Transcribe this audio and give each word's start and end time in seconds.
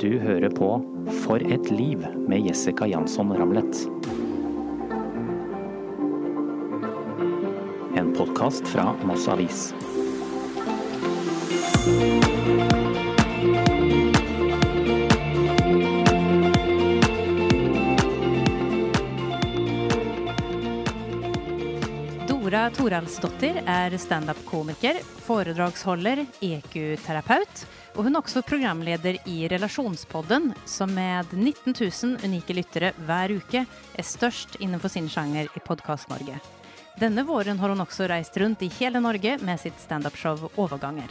Du 0.00 0.18
hører 0.18 0.50
på 0.50 0.68
For 1.22 1.38
et 1.38 1.68
liv 1.70 2.00
med 2.26 2.48
Jessica 2.48 2.86
Jansson 2.90 3.30
Ramlet. 3.38 3.84
En 7.94 8.10
podkast 8.16 8.66
fra 8.68 8.88
Moss 9.06 9.28
Avis. 9.30 9.68
Dora 22.26 22.66
Toralsdottir 22.74 23.62
er 23.62 23.94
standup-komiker, 23.98 24.98
foredragsholder, 25.28 26.26
EQ-terapeut, 26.42 27.64
og 27.94 28.06
hun 28.06 28.16
er 28.16 28.24
også 28.24 28.42
programleder 28.42 29.20
i 29.30 29.44
Relasjonspodden, 29.50 30.50
som 30.66 30.90
med 30.94 31.30
19 31.32 31.74
000 31.78 32.26
unike 32.26 32.56
lyttere 32.56 32.90
hver 33.06 33.36
uke 33.38 33.62
er 33.64 34.06
størst 34.06 34.58
innenfor 34.58 34.90
sin 34.90 35.06
sjanger 35.10 35.46
i 35.46 35.62
Podkast-Norge. 35.62 36.40
Denne 36.98 37.24
våren 37.26 37.58
har 37.58 37.70
hun 37.70 37.82
også 37.82 38.08
reist 38.10 38.36
rundt 38.38 38.62
i 38.66 38.70
hele 38.80 39.02
Norge 39.02 39.36
med 39.42 39.62
sitt 39.62 39.78
standup-show 39.82 40.48
Overganger. 40.54 41.10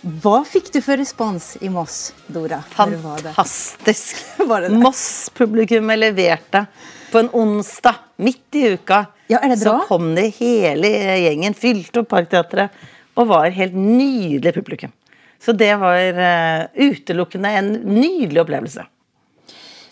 Hva 0.00 0.38
fikk 0.48 0.70
du 0.72 0.78
for 0.80 0.96
respons 0.96 1.58
i 1.60 1.68
Moss, 1.72 2.14
Dora? 2.32 2.62
Fantastisk. 2.72 4.22
Var 4.50 4.64
det 4.64 4.70
det? 4.72 4.78
Moss-publikummet 4.80 6.00
leverte 6.00 6.64
på 7.10 7.20
en 7.20 7.28
onsdag 7.36 8.00
midt 8.24 8.56
i 8.56 8.70
uka. 8.72 9.02
Ja, 9.28 9.42
er 9.42 9.52
det 9.52 9.60
Så 9.60 9.76
kom 9.88 10.14
det 10.16 10.30
hele 10.38 10.88
gjengen, 11.20 11.56
fylte 11.56 12.00
opp 12.00 12.08
Parkteatret, 12.14 12.72
og 13.20 13.28
var 13.28 13.52
helt 13.52 13.76
nydelig 13.76 14.54
publikum. 14.56 14.94
Så 15.40 15.54
det 15.56 15.72
var 15.80 15.96
eh, 15.96 16.66
utelukkende 16.90 17.52
en 17.56 17.70
nydelig 17.88 18.42
opplevelse. 18.42 18.84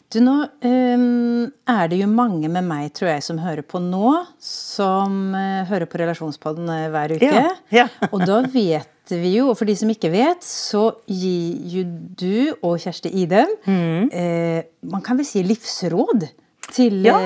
Du, 0.08 0.20
nå 0.24 0.34
ehm, 0.64 1.50
er 1.68 1.88
det 1.92 1.98
jo 2.00 2.06
mange 2.08 2.48
med 2.48 2.64
meg, 2.64 2.86
tror 2.96 3.10
jeg, 3.10 3.24
som 3.26 3.40
hører 3.42 3.60
på 3.68 3.80
nå, 3.84 4.12
som 4.40 5.34
eh, 5.36 5.66
hører 5.68 5.88
på 5.90 5.98
Relasjonspodden 6.00 6.68
eh, 6.72 6.86
hver 6.94 7.12
uke. 7.18 7.28
Ja, 7.28 7.50
ja. 7.74 7.84
og 8.12 8.24
da 8.28 8.38
vet 8.48 8.88
vi 9.12 9.34
jo, 9.38 9.50
og 9.52 9.58
for 9.60 9.68
de 9.68 9.76
som 9.76 9.88
ikke 9.92 10.08
vet, 10.12 10.44
så 10.44 10.86
gir 11.08 11.60
jo 11.74 11.84
du 12.20 12.54
og 12.64 12.76
Kjersti 12.80 13.12
Idem 13.20 13.52
Mm. 13.68 14.08
eh, 14.12 14.62
Man 14.88 15.04
kan 15.04 15.16
vel 15.20 15.28
si 15.28 15.42
livsråd 15.44 16.28
til 16.72 17.04
Ja. 17.08 17.16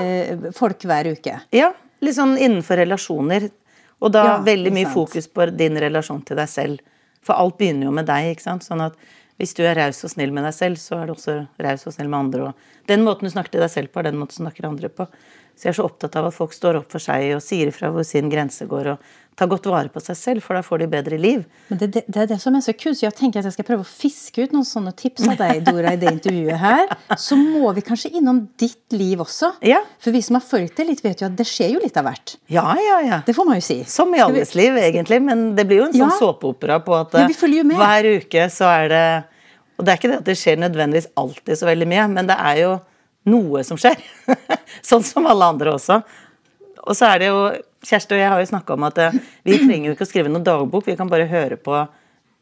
folk 0.55 0.83
hver 0.87 1.11
uke. 1.15 1.39
Ja, 1.55 1.71
litt 2.03 2.15
sånn 2.15 2.35
innenfor 2.39 2.79
relasjoner. 2.83 3.49
Og 4.03 4.11
da 4.11 4.41
veldig 4.43 4.71
mye 4.75 4.87
sant. 4.89 4.95
fokus 4.95 5.27
på 5.31 5.45
din 5.55 5.79
relasjon 5.79 6.19
til 6.27 6.35
deg 6.39 6.49
selv. 6.51 6.79
For 7.23 7.37
alt 7.39 7.59
begynner 7.59 7.87
jo 7.89 7.95
med 7.95 8.09
deg. 8.09 8.33
ikke 8.33 8.45
sant? 8.45 8.65
Sånn 8.65 8.83
at 8.83 8.97
hvis 9.41 9.55
du 9.57 9.63
er 9.65 9.77
raus 9.79 10.03
og 10.05 10.11
snill 10.13 10.33
med 10.35 10.45
deg 10.45 10.53
selv, 10.55 10.79
så 10.79 10.99
er 10.99 11.09
du 11.09 11.15
også 11.15 11.39
raus 11.65 11.87
og 11.89 11.95
snill 11.95 12.11
med 12.11 12.19
andre. 12.19 12.51
Og 12.51 12.89
den 12.91 13.05
måten 13.05 13.25
du 13.25 13.33
snakker 13.33 13.55
til 13.55 13.63
deg 13.63 13.71
selv 13.73 13.91
på, 13.91 14.01
er 14.01 14.11
den 14.11 14.19
måten 14.19 14.37
du 14.37 14.43
snakker 14.43 14.69
andre 14.69 14.91
på. 14.93 15.07
Så 15.53 15.67
jeg 15.67 15.73
er 15.73 15.77
så 15.79 15.87
opptatt 15.87 16.15
av 16.17 16.29
at 16.29 16.35
folk 16.35 16.53
står 16.55 16.79
opp 16.79 16.93
for 16.93 17.01
seg 17.01 17.35
og 17.35 17.43
sier 17.45 17.69
ifra 17.69 17.91
hvor 17.93 18.05
sin 18.07 18.29
grense 18.31 18.65
går, 18.69 18.93
og 18.93 19.22
tar 19.39 19.49
godt 19.49 19.65
vare 19.65 19.89
på 19.89 20.01
seg 20.03 20.17
selv, 20.19 20.43
for 20.45 20.53
da 20.57 20.61
får 20.65 20.83
de 20.83 20.87
bedre 20.91 21.17
liv. 21.17 21.43
Men 21.69 21.79
det, 21.81 21.87
det, 21.95 22.03
det 22.07 22.21
er 22.23 22.27
det 22.29 22.37
som 22.41 22.55
er 22.57 22.61
så 22.65 22.73
kult, 22.77 22.97
så 22.99 23.07
jeg 23.07 23.15
tenker 23.17 23.41
at 23.41 23.47
jeg 23.49 23.55
skal 23.55 23.65
prøve 23.67 23.85
å 23.85 23.89
fiske 23.89 24.45
ut 24.45 24.53
noen 24.53 24.67
sånne 24.67 24.93
tips 24.99 25.25
av 25.31 25.39
deg, 25.41 25.63
Dora, 25.65 25.93
i 25.95 25.99
det 26.01 26.11
intervjuet 26.11 26.59
her. 26.61 26.93
Så 27.19 27.37
må 27.39 27.71
vi 27.73 27.81
kanskje 27.85 28.11
innom 28.19 28.43
ditt 28.61 28.93
liv 28.93 29.23
også. 29.23 29.53
Ja. 29.65 29.81
For 30.03 30.13
vi 30.15 30.21
som 30.25 30.37
har 30.37 30.45
fulgt 30.45 30.77
det 30.77 30.85
litt, 30.91 31.03
vet 31.05 31.23
jo 31.23 31.29
at 31.31 31.37
det 31.39 31.47
skjer 31.49 31.73
jo 31.75 31.81
litt 31.83 31.97
av 31.97 32.05
hvert. 32.09 32.35
Ja, 32.53 32.67
ja, 32.77 32.99
ja. 33.07 33.21
Det 33.25 33.33
får 33.37 33.49
man 33.49 33.57
jo 33.57 33.65
si. 33.65 33.79
Som 33.89 34.13
i 34.15 34.21
alles 34.23 34.53
liv, 34.59 34.77
egentlig. 34.77 35.21
Men 35.25 35.45
det 35.57 35.65
blir 35.69 35.81
jo 35.83 35.89
en 35.89 35.97
sånn 35.97 36.13
Ja. 36.13 36.17
såpeopera 36.21 36.79
på 36.85 36.95
at 36.99 37.13
hver 37.17 38.09
uke 38.17 38.47
så 38.53 38.69
er 38.69 38.89
det 38.93 39.05
Og 39.79 39.85
det 39.85 39.91
er 39.91 39.97
ikke 39.97 40.09
det 40.11 40.17
at 40.21 40.27
det 40.27 40.35
skjer 40.37 40.59
nødvendigvis 40.61 41.07
alltid 41.17 41.57
så 41.57 41.65
veldig 41.65 41.87
mye, 41.89 42.03
men 42.13 42.27
det 42.29 42.35
er 42.37 42.59
jo 42.61 42.73
noe 43.25 43.63
som 43.65 43.79
skjer. 43.79 43.97
sånn 44.85 45.03
som 45.03 45.25
alle 45.25 45.47
andre 45.49 45.73
også. 45.73 45.97
Og 46.83 46.93
så 46.97 47.07
er 47.09 47.23
det 47.23 47.29
jo 47.31 47.39
Kjersti 47.83 48.15
og 48.15 48.21
jeg 48.21 48.31
har 48.31 48.39
jo 48.39 48.47
snakka 48.47 48.77
om 48.77 48.85
at 48.87 48.99
eh, 49.03 49.19
vi 49.43 49.59
trenger 49.59 49.89
jo 49.89 49.97
ikke 49.97 50.05
å 50.07 50.09
skrive 50.09 50.31
noen 50.31 50.45
dagbok, 50.47 50.85
vi 50.87 50.95
kan 50.99 51.11
bare 51.11 51.27
høre 51.27 51.57
på 51.59 51.83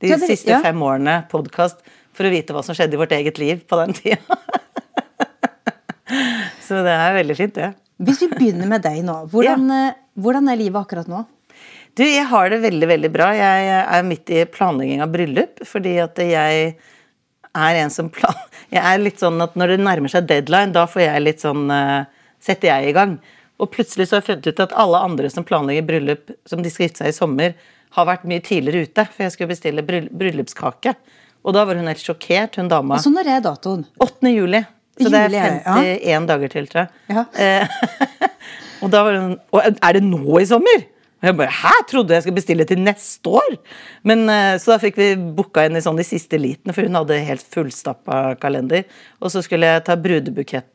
de 0.01 0.13
siste 0.21 0.57
fem 0.61 0.83
årene 0.85 1.21
podkast 1.31 1.81
for 2.17 2.27
å 2.27 2.31
vite 2.33 2.53
hva 2.53 2.63
som 2.65 2.77
skjedde 2.77 2.97
i 2.97 3.01
vårt 3.01 3.13
eget 3.15 3.41
liv 3.41 3.63
på 3.65 3.79
den 3.79 3.95
tida. 3.97 4.37
så 6.67 6.83
det 6.85 6.93
er 6.93 7.17
veldig 7.17 7.37
fint, 7.37 7.57
det. 7.57 7.71
Hvis 8.01 8.21
vi 8.23 8.29
begynner 8.33 8.69
med 8.69 8.85
deg 8.85 9.01
nå, 9.05 9.17
hvordan, 9.33 9.67
ja. 9.73 9.91
hvordan 10.21 10.49
er 10.51 10.61
livet 10.61 10.81
akkurat 10.81 11.09
nå? 11.09 11.25
Du, 11.97 12.05
jeg 12.05 12.23
har 12.29 12.53
det 12.53 12.61
veldig, 12.63 12.87
veldig 12.87 13.11
bra. 13.11 13.33
Jeg 13.35 13.75
er 13.81 14.07
midt 14.07 14.31
i 14.31 14.45
planlegging 14.47 15.01
av 15.03 15.11
bryllup, 15.11 15.59
fordi 15.67 15.97
at 16.03 16.21
jeg 16.23 16.71
er 17.51 17.81
en 17.81 17.91
som 17.93 18.09
plan... 18.13 18.37
Jeg 18.71 18.79
er 18.87 19.01
litt 19.01 19.19
sånn 19.19 19.43
at 19.43 19.57
når 19.59 19.73
det 19.73 19.81
nærmer 19.83 20.07
seg 20.07 20.29
deadline, 20.29 20.71
da 20.71 20.85
får 20.87 21.01
jeg 21.03 21.23
litt 21.25 21.41
sånn 21.43 21.65
eh, 21.75 22.05
Setter 22.39 22.69
jeg 22.69 22.87
i 22.87 22.93
gang. 22.95 23.17
Og 23.61 23.69
plutselig 23.73 24.09
så 24.09 24.17
har 24.17 24.23
jeg 24.23 24.29
funnet 24.31 24.49
ut 24.49 24.63
at 24.65 24.75
alle 24.83 25.01
andre 25.05 25.29
som 25.33 25.45
planlegger 25.47 25.85
bryllup, 25.87 26.33
som 26.49 26.63
de 26.63 26.71
skal 26.73 26.87
gifte 26.87 27.03
seg 27.03 27.13
i 27.13 27.17
sommer, 27.17 27.55
har 27.95 28.07
vært 28.07 28.27
mye 28.29 28.43
tidligere 28.43 28.87
ute, 28.87 29.05
for 29.11 29.25
jeg 29.25 29.33
skulle 29.35 29.51
bestille 29.51 29.83
bryll 29.85 30.07
bryllupskake. 30.09 30.95
Og 31.41 31.55
da 31.55 31.65
var 31.67 31.79
hun 31.79 31.89
helt 31.89 32.01
sjokkert, 32.01 32.57
hun 32.59 32.69
dama. 32.71 32.97
Altså, 32.97 33.11
når 33.13 33.29
er 33.35 33.43
datoen? 33.45 33.83
8. 34.01 34.31
juli. 34.31 34.61
Så 34.99 35.09
det 35.09 35.17
er 35.17 35.29
Juli 35.29 35.39
er 35.39 35.53
det, 35.65 35.91
51 36.11 36.25
dager 36.29 36.51
til, 36.51 36.65
tror 36.69 36.81
jeg. 36.83 36.89
Ja. 37.15 37.23
Eh, 37.41 38.25
og 38.83 38.91
da 38.93 39.03
var 39.07 39.17
hun 39.17 39.37
Og 39.55 39.61
er 39.71 39.95
det 39.97 40.01
nå 40.05 40.41
i 40.41 40.47
sommer? 40.49 40.83
Og 41.21 41.29
jeg 41.29 41.37
bare 41.39 41.53
Hæ? 41.55 41.71
Trodde 41.89 42.17
jeg 42.17 42.25
skulle 42.25 42.39
bestille 42.41 42.65
til 42.69 42.81
neste 42.81 43.33
år? 43.41 43.55
Men 44.07 44.25
eh, 44.29 44.57
Så 44.61 44.73
da 44.73 44.79
fikk 44.81 44.99
vi 44.99 45.09
booka 45.37 45.65
inn 45.65 45.79
i 45.79 45.83
sånn 45.83 45.99
de 45.99 46.05
siste 46.05 46.39
liten, 46.41 46.73
for 46.75 46.85
hun 46.85 46.99
hadde 46.99 47.21
helt 47.27 47.45
fullstappa 47.55 48.35
kalender. 48.41 48.83
Og 49.21 49.33
så 49.33 49.43
skulle 49.45 49.69
jeg 49.69 49.85
ta 49.87 49.97
brudebukett, 49.99 50.73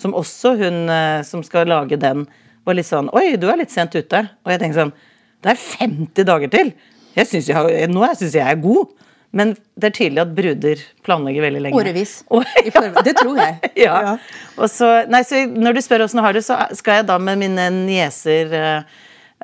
som 0.00 0.16
også 0.16 0.54
hun 0.60 0.88
eh, 0.92 1.20
som 1.26 1.44
skal 1.46 1.68
lage 1.70 1.98
den, 2.00 2.24
var 2.66 2.76
litt 2.76 2.88
sånn 2.88 3.10
Oi, 3.16 3.34
du 3.40 3.48
er 3.50 3.60
litt 3.60 3.72
sent 3.72 3.94
ute. 3.96 4.24
Og 4.44 4.52
jeg 4.52 4.62
tenkte 4.62 4.84
sånn 4.84 4.96
Det 5.40 5.54
er 5.54 5.60
50 5.60 6.26
dager 6.28 6.52
til! 6.52 6.72
Jeg 7.16 7.26
synes 7.26 7.48
jeg, 7.50 7.86
nå 7.90 8.04
syns 8.14 8.34
jeg 8.36 8.44
jeg 8.44 8.56
er 8.56 8.60
god. 8.62 8.90
Men 9.36 9.52
det 9.78 9.90
er 9.90 9.94
tydelig 9.94 10.22
at 10.24 10.32
bruder 10.34 10.80
planlegger 11.06 11.44
veldig 11.46 11.60
lenge. 11.66 11.78
Årevis. 11.78 12.16
Oh, 12.34 12.46
ja. 12.64 12.82
Det 13.06 13.14
tror 13.18 13.38
jeg. 13.38 13.70
ja. 13.86 13.98
Ja. 14.06 14.14
Og 14.58 14.70
så, 14.70 14.88
nei, 15.10 15.22
så 15.26 15.44
når 15.46 15.76
du 15.78 15.82
spør 15.84 16.06
åssen 16.06 16.20
jeg 16.20 16.26
har 16.26 16.36
det, 16.36 16.42
så 16.46 16.58
skal 16.78 17.00
jeg 17.00 17.08
da 17.10 17.18
med 17.22 17.38
mine 17.42 17.68
nieser 17.76 18.54
eh, 18.56 18.96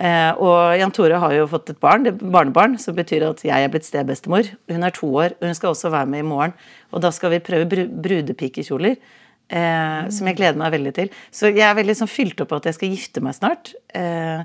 eh, 0.03 0.33
Og 0.43 0.75
Jan 0.81 0.95
Tore 0.95 1.21
har 1.23 1.37
jo 1.37 1.47
fått 1.51 1.71
et 1.75 1.83
barn, 1.83 2.07
det 2.07 2.17
er 2.17 2.35
barnebarn, 2.35 2.75
som 2.83 2.99
betyr 2.99 3.29
at 3.29 3.45
jeg 3.47 3.67
er 3.67 3.71
blitt 3.73 3.87
stebestemor. 3.87 4.51
Hun 4.73 4.87
er 4.87 4.97
to 4.97 5.13
år, 5.13 5.37
og 5.39 5.47
hun 5.51 5.59
skal 5.59 5.75
også 5.75 5.95
være 5.95 6.11
med 6.15 6.25
i 6.25 6.29
morgen. 6.35 6.57
Og 6.91 7.05
da 7.05 7.13
skal 7.15 7.37
vi 7.37 7.45
prøve 7.47 7.71
bru 7.71 7.87
brudepikekjoler. 7.87 8.99
Eh, 9.47 10.09
Som 10.11 10.27
jeg 10.27 10.39
gleder 10.41 10.59
meg 10.59 10.75
veldig 10.75 10.93
til. 10.97 11.11
Så 11.31 11.53
jeg 11.53 11.67
er 11.67 11.77
veldig 11.79 11.95
sånn 12.01 12.11
fylt 12.11 12.41
opp 12.43 12.51
på 12.51 12.61
at 12.61 12.71
jeg 12.71 12.79
skal 12.79 12.95
gifte 12.95 13.23
meg 13.23 13.37
snart. 13.37 13.75
Eh, 13.95 14.43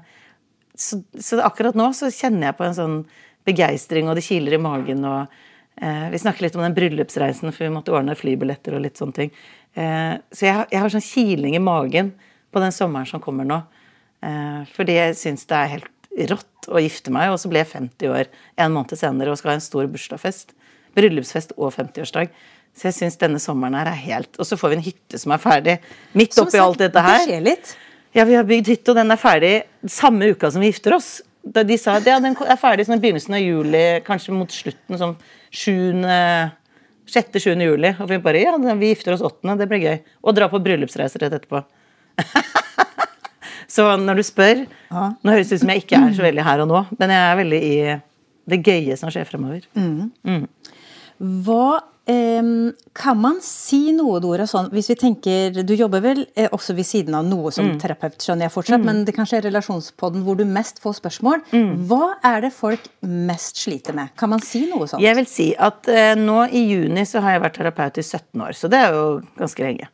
så, 0.77 1.01
så 1.17 1.41
akkurat 1.45 1.77
nå 1.77 1.89
så 1.97 2.11
kjenner 2.13 2.49
jeg 2.49 2.57
på 2.59 2.67
en 2.67 2.77
sånn 2.77 2.99
begeistring, 3.47 4.09
og 4.09 4.17
det 4.17 4.25
kiler 4.25 4.57
i 4.57 4.61
magen. 4.61 5.03
og 5.05 5.81
eh, 5.81 6.07
Vi 6.13 6.21
snakker 6.21 6.45
litt 6.45 6.57
om 6.57 6.65
den 6.65 6.77
bryllupsreisen, 6.77 7.53
for 7.53 7.65
vi 7.65 7.73
måtte 7.73 7.93
ordne 7.95 8.17
flybilletter 8.17 8.77
og 8.77 8.85
litt 8.85 9.01
sånne 9.01 9.17
ting. 9.17 9.33
Eh, 9.73 10.15
så 10.31 10.47
jeg, 10.47 10.67
jeg 10.73 10.83
har 10.83 10.93
sånn 10.93 11.07
kiling 11.07 11.57
i 11.57 11.63
magen 11.63 12.13
på 12.51 12.61
den 12.63 12.75
sommeren 12.75 13.09
som 13.09 13.23
kommer 13.23 13.47
nå. 13.47 13.61
Eh, 14.21 14.61
fordi 14.75 14.97
jeg 14.99 15.17
syns 15.17 15.47
det 15.49 15.57
er 15.57 15.75
helt 15.77 15.91
rått 16.29 16.69
å 16.69 16.81
gifte 16.83 17.13
meg, 17.13 17.31
og 17.31 17.39
så 17.41 17.49
ble 17.49 17.63
jeg 17.63 17.71
50 17.71 18.11
år 18.11 18.31
en 18.59 18.73
måned 18.75 18.99
senere 18.99 19.31
og 19.31 19.39
skal 19.39 19.55
ha 19.55 19.59
en 19.59 19.65
stor 19.65 19.87
bursdagsfest. 19.89 20.53
Bryllupsfest 20.97 21.55
og 21.55 21.71
50-årsdag. 21.73 22.33
Så 22.77 22.87
jeg 22.89 22.97
syns 22.97 23.19
denne 23.19 23.39
sommeren 23.41 23.75
her 23.75 23.89
er 23.91 23.97
helt 23.99 24.37
Og 24.39 24.47
så 24.47 24.55
får 24.57 24.71
vi 24.71 24.75
en 24.79 24.85
hytte 24.85 25.19
som 25.19 25.33
er 25.35 25.41
ferdig. 25.43 25.75
Midt 26.17 26.37
oppi 26.41 26.57
alt 26.61 26.79
dette 26.81 27.01
her. 27.03 27.19
Det 27.19 27.27
skjer 27.33 27.43
litt. 27.45 27.73
Ja, 28.15 28.23
vi 28.27 28.35
har 28.35 28.43
bygd 28.47 28.67
hytte, 28.67 28.91
og 28.91 28.97
den 28.99 29.11
er 29.13 29.19
ferdig 29.19 29.53
samme 29.87 30.31
uka 30.33 30.49
som 30.51 30.61
vi 30.63 30.67
gifter 30.71 30.91
oss. 30.97 31.09
Da 31.41 31.63
de 31.65 31.77
sa 31.79 31.95
at 31.97 32.05
ja, 32.07 32.19
den 32.21 32.35
er 32.35 32.59
ferdig 32.59 32.85
sånn 32.87 32.99
i 32.99 33.03
begynnelsen 33.03 33.35
av 33.37 33.41
juli, 33.41 33.83
kanskje 34.05 34.35
mot 34.35 34.51
slutten, 34.51 34.97
sånn 34.99 35.15
6.-7. 35.51 37.63
juli. 37.63 37.91
Og 37.97 38.09
vi 38.11 38.17
bare 38.23 38.43
ja, 38.43 38.53
vi 38.59 38.91
gifter 38.91 39.13
oss 39.15 39.23
8., 39.25 39.55
det 39.59 39.67
blir 39.71 39.81
gøy. 39.85 39.97
Og 40.25 40.31
dra 40.37 40.45
på 40.51 40.61
bryllupsreiser 40.63 41.19
rett 41.23 41.35
etterpå. 41.39 41.59
så 43.75 43.83
når 43.99 44.15
du 44.19 44.23
spør 44.27 44.57
Ja. 44.91 45.03
Nå 45.23 45.31
høres 45.31 45.49
det 45.49 45.55
ut 45.55 45.61
som 45.63 45.71
jeg 45.71 45.79
ikke 45.85 45.97
er 46.03 46.11
så 46.17 46.23
veldig 46.25 46.43
her 46.45 46.59
og 46.65 46.67
nå, 46.67 46.79
men 46.99 47.07
jeg 47.15 47.21
er 47.23 47.39
veldig 47.39 47.61
i 47.63 47.75
det 48.51 48.59
gøye 48.67 48.93
som 48.99 49.09
skjer 49.13 49.25
fremover. 49.29 49.61
Hva 51.15 51.65
em, 51.79 51.90
kan 52.07 53.17
man 53.21 53.37
si 53.45 53.91
noe, 53.93 54.19
Dora, 54.19 54.47
sånn, 54.49 54.71
hvis 54.73 54.89
vi 54.89 54.95
tenker 54.97 55.61
Du 55.63 55.73
jobber 55.77 56.01
vel 56.01 56.23
eh, 56.35 56.47
også 56.51 56.73
ved 56.75 56.87
siden 56.87 57.15
av 57.15 57.25
noe 57.25 57.51
Mm. 57.51 57.53
som 57.53 57.69
terapeut, 57.79 58.17
skjønner 58.17 58.47
jeg 58.47 58.53
fortsatt, 58.55 58.83
men 58.83 59.03
det 59.05 59.13
kanskje 59.15 59.37
er 59.37 59.45
relasjonspodden 59.49 60.23
hvor 60.23 60.35
du 60.37 60.45
mest 60.45 60.81
får 60.81 60.97
spørsmål. 60.99 61.41
Mm. 61.51 61.87
Hva 61.87 62.15
er 62.23 62.41
det 62.41 62.53
folk 62.53 62.87
mest 63.01 63.57
sliter 63.61 63.93
med? 63.93 64.09
Kan 64.17 64.29
man 64.29 64.41
si 64.41 64.65
noe 64.69 64.87
sånt? 64.87 65.01
Jeg 65.01 65.15
vil 65.15 65.27
si 65.29 65.53
at 65.55 65.87
eh, 65.87 66.15
nå 66.15 66.47
i 66.51 66.65
juni 66.71 67.05
så 67.05 67.21
har 67.21 67.37
jeg 67.37 67.43
vært 67.45 67.59
terapeut 67.59 67.97
i 67.97 68.01
17 68.03 68.41
år, 68.41 68.53
så 68.57 68.69
det 68.71 68.79
er 68.81 68.93
jo 68.97 69.21
ganske 69.37 69.61
lenge. 69.63 69.87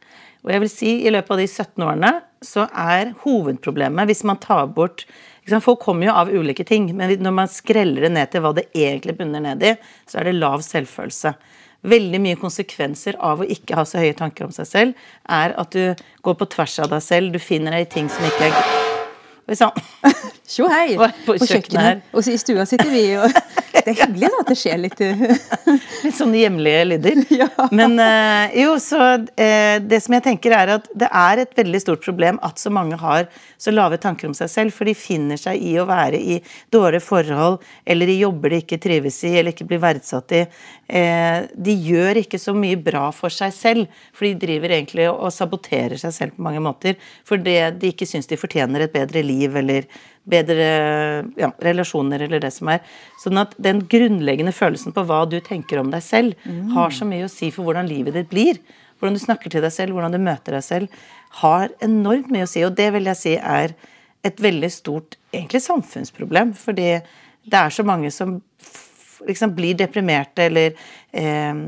Og 0.46 0.52
jeg 0.54 0.64
vil 0.64 0.70
si 0.72 0.92
i 1.04 1.12
løpet 1.12 1.32
av 1.32 1.38
de 1.42 1.48
17 1.48 1.84
årene 1.84 2.14
så 2.46 2.68
er 2.72 3.14
hovedproblemet, 3.26 4.08
hvis 4.08 4.24
man 4.24 4.38
tar 4.40 4.68
bort 4.68 5.04
sant, 5.48 5.64
Folk 5.64 5.80
kommer 5.80 6.08
jo 6.08 6.14
av 6.14 6.30
ulike 6.30 6.66
ting, 6.68 6.90
men 6.96 7.20
når 7.24 7.34
man 7.34 7.48
skreller 7.48 8.02
det 8.02 8.12
ned 8.12 8.32
til 8.32 8.44
hva 8.44 8.54
det 8.56 8.68
egentlig 8.76 9.18
bunner 9.18 9.40
ned 9.44 9.64
i, 9.64 9.76
så 10.08 10.20
er 10.20 10.28
det 10.28 10.36
lav 10.40 10.60
selvfølelse. 10.66 11.34
Veldig 11.86 12.22
mye 12.24 12.40
konsekvenser 12.40 13.20
av 13.24 13.44
å 13.44 13.48
ikke 13.48 13.78
ha 13.78 13.86
så 13.88 14.02
høye 14.02 14.16
tanker 14.18 14.48
om 14.48 14.56
seg 14.56 14.70
selv, 14.70 15.08
er 15.30 15.54
at 15.60 15.76
du 15.76 16.08
går 16.26 16.40
på 16.40 16.50
tvers 16.56 16.80
av 16.84 16.92
deg 16.96 17.04
selv, 17.06 17.34
du 17.34 17.40
finner 17.44 17.78
deg 17.78 17.88
i 17.88 17.92
ting 17.98 18.12
som 18.12 18.26
ikke 18.28 18.50
er 18.50 18.86
Oi 19.48 19.56
sann. 19.56 19.72
Tjo 20.48 20.70
hei! 20.72 20.96
På 20.96 21.10
På, 21.26 21.34
kjøkkenet 21.36 21.50
kjøkkenet. 21.52 22.04
Og 22.16 22.28
i 22.32 22.38
stua 22.40 22.64
sitter 22.70 22.88
vi, 22.88 23.02
og 23.20 23.34
det 23.76 23.82
er 23.92 23.98
hyggelig 24.00 24.30
da, 24.32 24.38
at 24.40 24.52
det 24.54 24.56
skjer 24.56 24.78
litt 24.80 25.02
eh, 25.04 25.24
Litt 26.06 26.16
sånne 26.16 26.40
hjemlige 26.40 26.86
lyder. 26.88 27.20
Ja. 27.38 27.50
Men 27.76 27.98
eh, 28.02 28.56
jo, 28.64 28.78
så 28.82 29.02
eh, 29.36 29.78
det 29.84 30.00
som 30.02 30.16
jeg 30.16 30.24
tenker 30.26 30.56
er 30.56 30.72
at 30.78 30.88
det 30.96 31.10
er 31.12 31.44
et 31.44 31.52
veldig 31.58 31.82
stort 31.84 32.06
problem 32.06 32.40
at 32.46 32.58
så 32.62 32.72
mange 32.74 32.98
har 32.98 33.28
så 33.60 33.74
lave 33.74 34.00
tanker 34.02 34.30
om 34.30 34.34
seg 34.38 34.50
selv, 34.50 34.74
for 34.74 34.88
de 34.88 34.96
finner 34.98 35.38
seg 35.38 35.60
i 35.60 35.76
å 35.78 35.86
være 35.90 36.18
i 36.18 36.40
dårlige 36.74 37.04
forhold, 37.04 37.60
eller 37.86 38.10
i 38.10 38.20
jobber 38.22 38.56
de 38.56 38.64
ikke 38.64 38.80
trives 38.82 39.20
i, 39.28 39.36
eller 39.36 39.52
ikke 39.54 39.68
blir 39.70 39.84
verdsatt 39.84 40.34
i. 40.38 40.44
Eh, 40.88 41.40
de 41.52 41.76
gjør 41.92 42.24
ikke 42.24 42.40
så 42.42 42.56
mye 42.56 42.80
bra 42.80 43.10
for 43.14 43.34
seg 43.34 43.54
selv, 43.54 44.04
for 44.16 44.30
de 44.30 44.38
driver 44.48 44.78
egentlig 44.80 45.10
og 45.12 45.28
saboterer 45.36 46.00
seg 46.00 46.16
selv 46.16 46.38
på 46.38 46.48
mange 46.48 46.64
måter, 46.64 46.96
fordi 47.28 47.60
de 47.78 47.92
ikke 47.92 48.08
syns 48.08 48.32
de 48.32 48.40
fortjener 48.40 48.88
et 48.88 48.96
bedre 48.96 49.26
liv, 49.28 49.60
eller 49.60 49.92
bedre 50.28 50.68
ja, 51.40 51.52
relasjoner, 51.64 52.26
eller 52.26 52.42
det 52.44 52.52
som 52.56 52.72
er. 52.74 52.82
Sånn 53.22 53.40
at 53.42 53.56
den 53.62 53.84
grunnleggende 53.90 54.54
følelsen 54.56 54.96
på 54.96 55.06
hva 55.08 55.24
du 55.30 55.40
tenker 55.44 55.82
om 55.82 55.92
deg 55.94 56.04
selv, 56.06 56.50
har 56.74 56.96
så 56.96 57.08
mye 57.08 57.28
å 57.28 57.32
si 57.32 57.52
for 57.54 57.68
hvordan 57.68 57.90
livet 57.90 58.18
ditt 58.18 58.32
blir. 58.32 58.60
Hvordan 58.98 59.18
du 59.18 59.22
snakker 59.22 59.54
til 59.54 59.64
deg 59.64 59.74
selv, 59.74 59.96
hvordan 59.96 60.16
du 60.16 60.20
møter 60.22 60.58
deg 60.58 60.66
selv, 60.66 61.00
har 61.44 61.72
enormt 61.86 62.32
mye 62.34 62.48
å 62.48 62.50
si. 62.50 62.66
Og 62.66 62.76
det 62.78 62.90
vil 62.96 63.10
jeg 63.12 63.22
si 63.22 63.36
er 63.38 63.76
et 64.26 64.44
veldig 64.44 64.70
stort 64.74 65.18
egentlig 65.32 65.62
samfunnsproblem. 65.64 66.54
Fordi 66.58 66.90
det 67.48 67.60
er 67.60 67.74
så 67.74 67.86
mange 67.88 68.12
som 68.12 68.40
liksom 69.28 69.54
blir 69.58 69.78
deprimerte 69.78 70.46
eller 70.46 70.74
eh, 71.12 71.62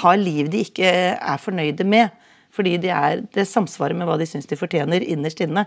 har 0.00 0.16
liv 0.18 0.50
de 0.50 0.64
ikke 0.66 0.90
er 1.14 1.42
fornøyde 1.42 1.86
med. 1.86 2.23
Fordi 2.54 2.76
de 2.82 2.90
er, 2.94 3.24
det 3.34 3.48
samsvarer 3.50 3.96
med 3.98 4.06
hva 4.06 4.16
de 4.20 4.28
syns 4.30 4.46
de 4.46 4.58
fortjener 4.58 5.02
innerst 5.02 5.42
inne. 5.42 5.66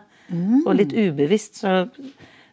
Og 0.63 0.75
litt 0.77 0.93
ubevisst 0.95 1.59
så, 1.59 1.81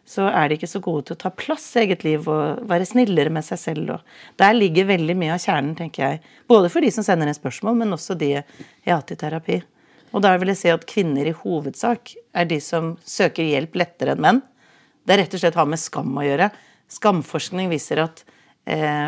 så 0.05 0.27
er 0.29 0.49
de 0.49 0.57
ikke 0.59 0.69
så 0.69 0.81
gode 0.83 1.07
til 1.07 1.15
å 1.15 1.21
ta 1.23 1.31
plass 1.33 1.69
i 1.75 1.85
eget 1.85 2.03
liv 2.05 2.27
og 2.29 2.65
være 2.69 2.87
snillere 2.89 3.31
med 3.33 3.45
seg 3.47 3.61
selv. 3.61 3.93
Og 3.95 4.41
der 4.41 4.57
ligger 4.57 4.91
veldig 4.91 5.15
mye 5.17 5.37
av 5.37 5.41
kjernen, 5.43 5.73
tenker 5.79 6.03
jeg. 6.03 6.19
Både 6.51 6.69
for 6.73 6.83
de 6.85 6.91
som 6.93 7.05
sender 7.07 7.31
inn 7.31 7.37
spørsmål, 7.37 7.79
men 7.79 7.95
også 7.95 8.17
de 8.19 8.35
jeg 8.35 8.43
har 8.85 8.99
hatt 8.99 9.15
i 9.15 9.19
terapi. 9.23 9.61
Og 10.15 10.23
da 10.23 10.35
vil 10.39 10.51
jeg 10.53 10.61
si 10.61 10.71
at 10.71 10.85
kvinner 10.87 11.27
i 11.27 11.35
hovedsak 11.35 12.13
er 12.35 12.47
de 12.47 12.59
som 12.63 12.93
søker 13.03 13.47
hjelp 13.47 13.75
lettere 13.81 14.15
enn 14.15 14.23
menn. 14.23 14.43
Det 15.05 15.15
er 15.15 15.23
rett 15.23 15.35
og 15.35 15.41
slett 15.41 15.57
har 15.59 15.67
med 15.69 15.81
skam 15.81 16.15
å 16.17 16.23
gjøre. 16.23 16.51
Skamforskning 16.91 17.71
viser 17.71 18.03
at 18.05 18.23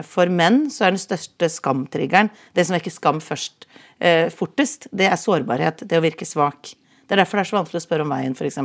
for 0.05 0.29
menn 0.29 0.67
så 0.69 0.85
er 0.85 0.93
den 0.93 1.01
største 1.01 1.49
skamtriggeren 1.49 2.29
det 2.53 2.67
som 2.67 2.75
vekker 2.77 2.93
skam 2.93 3.21
først, 3.23 3.65
eh, 3.99 4.29
fortest, 4.29 4.87
det 4.93 5.07
er 5.09 5.17
sårbarhet. 5.17 5.87
Det 5.87 5.97
å 5.97 6.03
virke 6.03 6.27
svak. 6.29 6.75
Det 7.07 7.15
er 7.15 7.23
derfor 7.23 7.39
det 7.39 7.47
er 7.47 7.51
så 7.51 7.57
vanskelig 7.57 7.81
å 7.81 7.87
spørre 7.87 8.05
om 8.05 8.13
veien, 8.13 8.35
f.eks. 8.35 8.59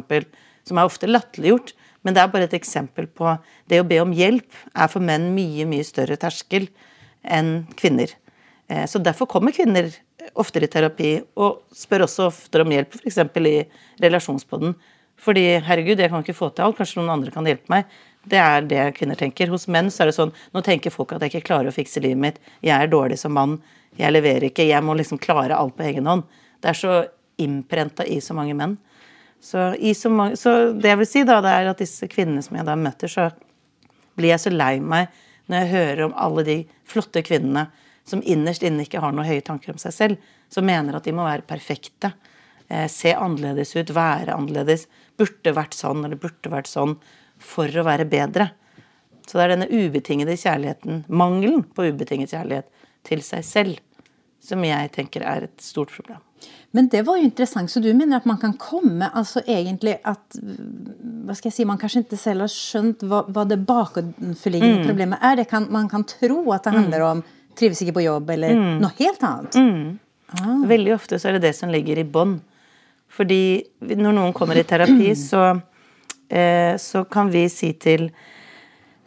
Som 0.64 0.78
er 0.78 0.84
ofte 0.84 1.08
latterliggjort. 1.08 1.72
Men 2.04 2.14
det 2.14 2.22
er 2.22 2.32
bare 2.32 2.48
et 2.48 2.56
eksempel 2.58 3.06
på 3.06 3.38
Det 3.68 3.78
å 3.80 3.86
be 3.86 4.00
om 4.02 4.12
hjelp 4.12 4.50
er 4.74 4.88
for 4.88 5.00
menn 5.00 5.30
mye, 5.36 5.64
mye 5.64 5.84
større 5.86 6.16
terskel 6.18 6.68
enn 7.22 7.66
kvinner. 7.78 8.10
Eh, 8.68 8.84
Så 8.86 8.98
derfor 9.02 9.26
kommer 9.26 9.52
kvinner 9.52 9.90
oftere 10.34 10.64
i 10.64 10.70
terapi, 10.70 11.22
og 11.36 11.62
spør 11.74 12.06
også 12.06 12.28
oftere 12.28 12.62
om 12.62 12.70
hjelp, 12.70 12.94
f.eks. 12.94 13.18
i 13.18 13.66
relasjonspodden. 14.02 14.74
Fordi 15.22 15.60
herregud, 15.62 16.00
jeg 16.00 16.10
kan 16.10 16.22
ikke 16.22 16.34
få 16.34 16.50
til 16.54 16.64
alt, 16.64 16.76
kanskje 16.78 16.98
noen 17.00 17.12
andre 17.14 17.30
kan 17.30 17.46
hjelpe 17.46 17.70
meg. 17.70 17.86
Det 18.28 18.38
er 18.38 18.66
det 18.70 18.82
kvinner 18.98 19.18
tenker. 19.18 19.50
Hos 19.50 19.66
menn 19.66 19.90
så 19.90 20.04
er 20.04 20.10
det 20.10 20.16
sånn 20.18 20.34
nå 20.54 20.62
tenker 20.62 20.94
folk 20.94 21.14
at 21.14 21.24
jeg 21.24 21.32
ikke 21.32 21.48
klarer 21.50 21.72
å 21.72 21.74
fikse 21.74 22.02
livet 22.04 22.22
mitt. 22.22 22.38
Jeg 22.62 22.76
er 22.76 22.90
dårlig 22.92 23.18
som 23.18 23.34
mann. 23.34 23.58
Jeg 23.98 24.14
leverer 24.14 24.48
ikke. 24.48 24.68
Jeg 24.68 24.84
må 24.84 24.94
liksom 24.98 25.20
klare 25.22 25.58
alt 25.58 25.76
på 25.76 25.86
egen 25.88 26.06
hånd. 26.08 26.24
Det 26.62 26.70
er 26.70 26.78
så 26.78 26.96
innprenta 27.42 28.06
i 28.06 28.20
så 28.22 28.36
mange 28.38 28.54
menn. 28.54 28.76
Så, 29.42 29.72
så, 29.98 30.10
mange, 30.10 30.36
så 30.38 30.70
det 30.70 30.92
jeg 30.92 31.00
vil 31.00 31.08
si, 31.10 31.24
da, 31.26 31.40
det 31.42 31.50
er 31.50 31.72
at 31.72 31.80
disse 31.82 32.06
kvinnene 32.06 32.44
som 32.46 32.54
jeg 32.56 32.66
da 32.68 32.76
møter, 32.78 33.10
så 33.10 33.26
blir 34.14 34.30
jeg 34.30 34.44
så 34.44 34.52
lei 34.54 34.76
meg 34.78 35.10
når 35.50 35.64
jeg 35.64 35.72
hører 35.72 36.02
om 36.06 36.14
alle 36.14 36.44
de 36.46 36.56
flotte 36.86 37.24
kvinnene 37.26 37.66
som 38.06 38.22
innerst 38.22 38.62
inne 38.66 38.84
ikke 38.86 39.00
har 39.02 39.14
noen 39.14 39.26
høye 39.26 39.42
tanker 39.44 39.74
om 39.74 39.80
seg 39.80 39.94
selv, 39.94 40.28
som 40.52 40.66
mener 40.66 40.94
at 40.94 41.06
de 41.06 41.14
må 41.14 41.26
være 41.26 41.46
perfekte, 41.48 42.12
eh, 42.68 42.86
se 42.90 43.14
annerledes 43.14 43.74
ut, 43.76 43.90
være 43.94 44.34
annerledes, 44.34 44.86
burde 45.18 45.54
vært 45.54 45.74
sånn 45.74 46.04
eller 46.04 46.18
burde 46.22 46.50
vært 46.52 46.70
sånn, 46.70 46.96
for 47.44 47.70
å 47.70 47.86
være 47.86 48.08
bedre. 48.08 48.50
Så 49.26 49.38
det 49.38 49.44
er 49.44 49.54
denne 49.54 49.70
ubetingede 49.70 50.36
kjærligheten, 50.38 51.04
mangelen 51.08 51.62
på 51.74 51.86
ubetinget 51.90 52.34
kjærlighet 52.34 52.68
til 53.06 53.22
seg 53.24 53.46
selv, 53.46 53.80
som 54.42 54.62
jeg 54.66 54.90
tenker 54.96 55.24
er 55.26 55.46
et 55.46 55.62
stort 55.62 55.92
problem. 55.94 56.20
Men 56.74 56.88
det 56.90 57.04
var 57.06 57.20
jo 57.20 57.28
interessant, 57.28 57.70
så 57.70 57.80
du 57.84 57.90
mener 57.94 58.16
at 58.16 58.26
man 58.26 58.38
kan 58.40 58.54
komme 58.58 59.10
altså 59.12 59.42
egentlig 59.46 59.98
at 60.08 60.38
hva 61.22 61.36
skal 61.36 61.50
jeg 61.50 61.56
si, 61.60 61.66
Man 61.68 61.78
kanskje 61.78 62.02
ikke 62.02 62.18
selv 62.18 62.46
har 62.46 62.50
skjønt 62.50 63.04
hva, 63.06 63.20
hva 63.28 63.44
det 63.46 63.60
bakenforliggende 63.68 64.88
problemet 64.88 65.22
er. 65.22 65.36
Det 65.38 65.46
kan, 65.50 65.68
man 65.70 65.90
kan 65.92 66.06
tro 66.08 66.40
at 66.56 66.64
det 66.66 66.74
handler 66.74 67.04
om 67.06 67.20
trives 67.58 67.82
ikke 67.84 67.98
på 67.98 68.06
jobb, 68.06 68.32
eller 68.34 68.56
noe 68.80 68.90
helt 68.98 69.22
annet. 69.28 69.58
Veldig 70.68 70.94
ofte 70.96 71.20
så 71.20 71.28
er 71.28 71.36
det 71.36 71.50
det 71.50 71.54
som 71.58 71.70
ligger 71.72 72.00
i 72.00 72.08
bånn. 72.08 72.38
Fordi 73.12 73.42
når 73.84 74.16
noen 74.16 74.32
kommer 74.36 74.56
i 74.56 74.64
terapi, 74.64 75.12
så, 75.28 75.52
så 76.80 77.04
kan 77.04 77.28
vi 77.32 77.46
si 77.52 77.72
til 77.80 78.06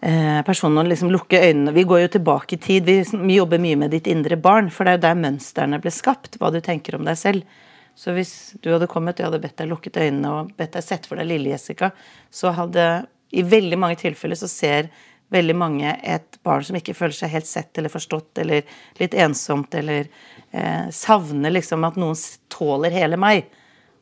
eh, 0.06 0.42
personen 0.45 0.83
å 0.83 0.88
liksom 0.88 1.12
lukke 1.13 1.42
øynene. 1.42 1.74
Vi 1.75 1.86
går 1.88 2.04
jo 2.04 2.12
tilbake 2.18 2.57
i 2.57 2.62
tid. 2.62 2.89
Vi, 2.89 3.36
jobber 3.38 3.62
mye 3.62 3.80
med 3.86 3.95
ditt 3.95 4.10
indre 4.12 4.38
barn, 4.38 4.69
for 4.74 4.86
det 4.86 4.94
er 4.94 5.00
jo 5.00 5.06
der 5.07 5.24
mønstrene 5.24 5.81
ble 5.81 5.94
skapt. 5.94 6.38
Hva 6.42 6.51
du 6.54 6.62
tenker 6.63 6.98
om 6.98 7.07
deg 7.07 7.18
selv. 7.19 7.63
Så 7.95 8.12
hvis 8.12 8.56
du 8.62 8.74
hadde 8.74 8.92
kommet 8.92 9.19
jeg 9.19 9.30
hadde 9.30 9.39
bedt 9.44 9.57
deg 9.62 9.72
lukket 9.72 9.98
øynene 10.04 10.31
og 10.33 10.54
bedt 10.60 10.75
deg 10.75 10.83
sett 10.83 11.06
for 11.07 11.19
deg 11.19 11.30
lille 11.30 11.54
Jessica, 11.54 11.94
så 12.30 12.51
hadde 12.57 13.06
i 13.36 13.44
veldig 13.44 13.80
mange 13.80 14.00
tilfeller 14.00 14.38
så 14.39 14.50
ser 14.51 14.92
veldig 15.33 15.56
mange 15.57 15.94
et 16.04 16.38
barn 16.45 16.63
som 16.63 16.75
ikke 16.77 16.94
føler 16.95 17.16
seg 17.18 17.31
helt 17.33 17.50
sett 17.50 17.77
eller 17.80 17.92
forstått, 17.92 18.38
eller 18.44 18.68
litt 19.00 19.16
ensomt, 19.18 19.74
eller 19.75 20.06
eh, 20.51 20.92
savner 20.94 21.56
liksom 21.56 21.88
at 21.88 21.98
noen 22.00 22.19
tåler 22.51 22.94
hele 22.94 23.18
meg. 23.19 23.48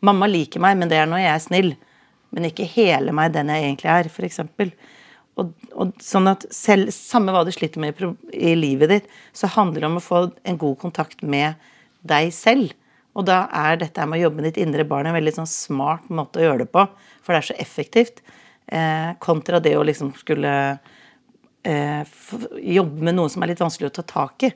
Mamma 0.03 0.27
liker 0.27 0.61
meg, 0.63 0.77
men 0.81 0.91
det 0.91 0.99
er 0.99 1.07
når 1.09 1.23
jeg 1.23 1.33
er 1.33 1.45
snill. 1.45 1.71
Men 2.33 2.49
ikke 2.49 2.67
hele 2.69 3.13
meg, 3.15 3.33
den 3.35 3.51
jeg 3.53 3.67
egentlig 3.67 3.91
er, 3.93 4.09
f.eks. 4.09 4.41
Og, 5.39 5.49
og 5.73 5.93
sånn 6.03 6.29
at 6.29 6.45
selv, 6.53 6.91
Samme 6.93 7.33
hva 7.33 7.41
du 7.45 7.51
sliter 7.53 7.81
med 7.81 7.97
i, 7.97 8.09
i 8.51 8.53
livet 8.57 8.91
ditt, 8.91 9.11
så 9.33 9.49
handler 9.55 9.81
det 9.81 9.89
om 9.89 9.99
å 9.99 10.05
få 10.05 10.23
en 10.45 10.59
god 10.61 10.79
kontakt 10.81 11.23
med 11.25 11.57
deg 12.05 12.33
selv. 12.35 12.73
Og 13.13 13.27
da 13.29 13.43
er 13.53 13.77
dette 13.81 14.05
med 14.09 14.19
å 14.19 14.25
jobbe 14.25 14.41
med 14.41 14.49
ditt 14.49 14.61
indre 14.63 14.85
barn 14.89 15.09
en 15.09 15.17
veldig 15.17 15.35
sånn 15.35 15.49
smart 15.49 16.09
måte 16.13 16.41
å 16.41 16.47
gjøre 16.47 16.65
det 16.65 16.71
på. 16.73 16.85
For 17.21 17.33
det 17.33 17.41
er 17.41 17.49
så 17.51 17.57
effektivt. 17.61 18.23
Eh, 18.65 19.09
kontra 19.21 19.61
det 19.61 19.75
å 19.77 19.85
liksom 19.85 20.13
skulle 20.17 20.53
eh, 21.63 22.13
jobbe 22.77 23.05
med 23.05 23.17
noe 23.17 23.29
som 23.29 23.43
er 23.43 23.53
litt 23.53 23.61
vanskelig 23.61 23.91
å 23.91 23.97
ta 23.99 24.05
tak 24.09 24.47
i. 24.49 24.53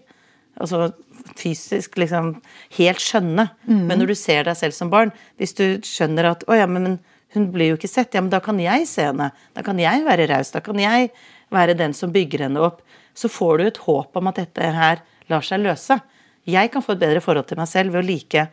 Altså 0.58 0.90
fysisk 1.38 2.00
liksom 2.02 2.34
helt 2.80 3.04
skjønne. 3.04 3.50
Men 3.90 4.02
når 4.02 4.14
du 4.14 4.18
ser 4.18 4.48
deg 4.48 4.58
selv 4.58 4.74
som 4.74 4.90
barn, 4.90 5.14
hvis 5.38 5.54
du 5.58 5.66
skjønner 5.86 6.32
at 6.32 6.46
å 6.50 6.58
ja, 6.58 6.66
men, 6.70 6.84
men 6.84 6.98
hun 7.38 7.48
blir 7.54 7.72
jo 7.72 7.80
ikke 7.80 7.90
sett, 7.92 8.16
ja, 8.18 8.24
men 8.24 8.34
da 8.34 8.42
kan 8.44 8.60
jeg 8.62 8.88
se 8.90 9.08
henne. 9.08 9.32
Da 9.56 9.64
kan 9.66 9.80
jeg 9.82 10.04
være 10.06 10.28
raus. 10.32 10.52
Da 10.54 10.62
kan 10.66 10.80
jeg 10.82 11.12
være 11.54 11.78
den 11.78 11.96
som 11.96 12.12
bygger 12.14 12.48
henne 12.48 12.64
opp. 12.66 12.82
Så 13.18 13.30
får 13.32 13.58
du 13.58 13.68
et 13.70 13.82
håp 13.86 14.18
om 14.20 14.30
at 14.30 14.42
dette 14.42 14.72
her 14.76 15.04
lar 15.32 15.46
seg 15.46 15.64
løse. 15.64 16.00
Jeg 16.48 16.72
kan 16.74 16.84
få 16.84 16.96
et 16.96 17.04
bedre 17.04 17.24
forhold 17.24 17.48
til 17.50 17.60
meg 17.60 17.70
selv 17.72 17.96
ved 17.96 18.04
å 18.04 18.08
like 18.08 18.48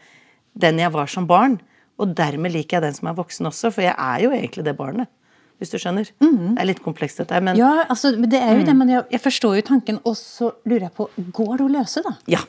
den 0.55 0.81
jeg 0.83 0.93
var 0.95 1.11
som 1.11 1.27
barn. 1.31 1.59
Og 2.01 2.15
dermed 2.19 2.51
liker 2.55 2.79
jeg 2.79 2.89
den 2.89 2.97
som 2.97 3.11
er 3.11 3.19
voksen 3.19 3.51
også, 3.51 3.71
for 3.75 3.87
jeg 3.87 3.95
er 3.95 4.25
jo 4.25 4.33
egentlig 4.35 4.65
det 4.67 4.75
barnet. 4.79 5.11
Hvis 5.63 5.71
du 5.71 5.77
skjønner. 5.79 6.09
Det 6.19 6.59
er 6.59 6.67
litt 6.67 6.81
komplekst, 6.83 7.21
dette 7.23 7.37
her, 7.37 7.45
men 7.47 7.55
ja. 7.59 7.69
Ja, 7.71 7.85
altså, 7.93 8.11
det 8.19 8.41
er 8.41 8.57
jo 8.59 8.65
det, 8.67 8.75
men 8.75 8.91
jeg, 8.91 9.05
jeg 9.15 9.23
forstår 9.23 9.61
jo 9.61 9.67
tanken, 9.69 10.01
og 10.03 10.17
så 10.19 10.51
lurer 10.67 10.89
jeg 10.89 10.95
på 10.97 11.07
Går 11.37 11.53
det 11.61 11.65
å 11.65 11.71
løse, 11.77 12.03
da? 12.03 12.17
Ja, 12.35 12.41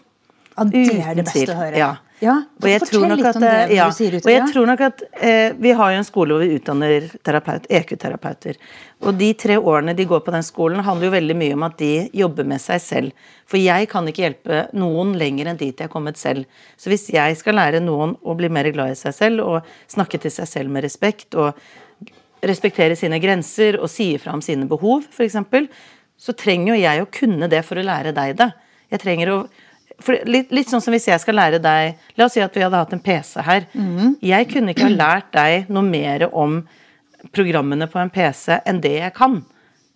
det 0.72 0.88
er 0.96 1.14
det 1.20 1.28
beste 1.28 1.54
å 1.54 1.60
høre. 1.60 1.78
Ja. 1.78 1.92
Ja, 2.24 2.36
og 2.62 2.68
jeg 2.70 2.80
fortell 2.80 2.96
tror 2.96 3.10
nok 3.12 3.20
litt 3.20 3.28
at, 3.28 3.72
ja, 3.76 3.86
og 3.92 4.30
jeg 4.32 4.44
tror 4.54 4.70
nok 4.70 4.82
at 4.86 5.02
eh, 5.20 5.56
Vi 5.60 5.74
har 5.76 5.92
jo 5.92 5.98
en 6.00 6.08
skole 6.08 6.36
hvor 6.38 6.46
vi 6.46 6.56
utdanner 6.56 7.08
terapeut, 7.28 7.66
EQ-terapeuter. 7.68 8.60
Og 9.04 9.18
de 9.20 9.34
tre 9.36 9.58
årene 9.60 9.96
de 9.98 10.06
går 10.08 10.22
på 10.24 10.32
den 10.32 10.46
skolen, 10.48 10.84
handler 10.86 11.10
jo 11.10 11.16
veldig 11.18 11.36
mye 11.42 11.58
om 11.58 11.66
at 11.68 11.76
de 11.82 11.92
jobber 12.16 12.48
med 12.48 12.64
seg 12.64 12.80
selv. 12.84 13.28
For 13.52 13.60
jeg 13.60 13.90
kan 13.92 14.08
ikke 14.08 14.24
hjelpe 14.24 14.62
noen 14.80 15.12
lenger 15.20 15.52
enn 15.52 15.60
dit 15.60 15.76
jeg 15.76 15.90
er 15.90 15.92
kommet 15.92 16.20
selv. 16.22 16.48
Så 16.80 16.92
hvis 16.94 17.10
jeg 17.12 17.36
skal 17.42 17.60
lære 17.60 17.84
noen 17.84 18.16
å 18.24 18.38
bli 18.40 18.48
mer 18.48 18.72
glad 18.72 18.96
i 18.96 19.00
seg 19.00 19.18
selv, 19.18 19.44
og 19.44 19.92
snakke 19.92 20.22
til 20.24 20.32
seg 20.34 20.48
selv 20.50 20.72
med 20.72 20.88
respekt, 20.88 21.36
og 21.36 21.60
respektere 22.46 22.96
sine 22.96 23.20
grenser 23.20 23.82
og 23.82 23.92
si 23.92 24.14
ifra 24.16 24.34
om 24.38 24.44
sine 24.46 24.70
behov, 24.72 25.04
f.eks., 25.12 25.42
så 26.16 26.32
trenger 26.38 26.72
jo 26.72 26.80
jeg 26.80 27.04
å 27.04 27.12
kunne 27.12 27.52
det 27.52 27.60
for 27.68 27.76
å 27.76 27.84
lære 27.84 28.16
deg 28.16 28.38
det. 28.40 28.54
Jeg 28.94 29.02
trenger 29.04 29.32
å 29.34 29.40
litt, 30.26 30.52
litt 30.52 30.70
sånn 30.70 30.82
som 30.84 30.94
hvis 30.94 31.08
jeg 31.08 31.20
skal 31.24 31.36
lære 31.36 31.60
deg 31.64 31.96
La 32.18 32.26
oss 32.26 32.34
si 32.36 32.42
at 32.44 32.56
vi 32.56 32.64
hadde 32.64 32.78
hatt 32.78 32.94
en 32.94 33.00
PC 33.04 33.42
her. 33.46 33.68
Jeg 34.22 34.50
kunne 34.52 34.74
ikke 34.76 34.88
ha 34.90 34.96
lært 34.96 35.32
deg 35.36 35.70
noe 35.70 35.84
mer 35.84 36.28
om 36.32 36.62
programmene 37.34 37.88
på 37.90 38.00
en 38.00 38.10
PC 38.14 38.60
enn 38.66 38.82
det 38.82 38.98
jeg 39.00 39.14
kan. 39.18 39.44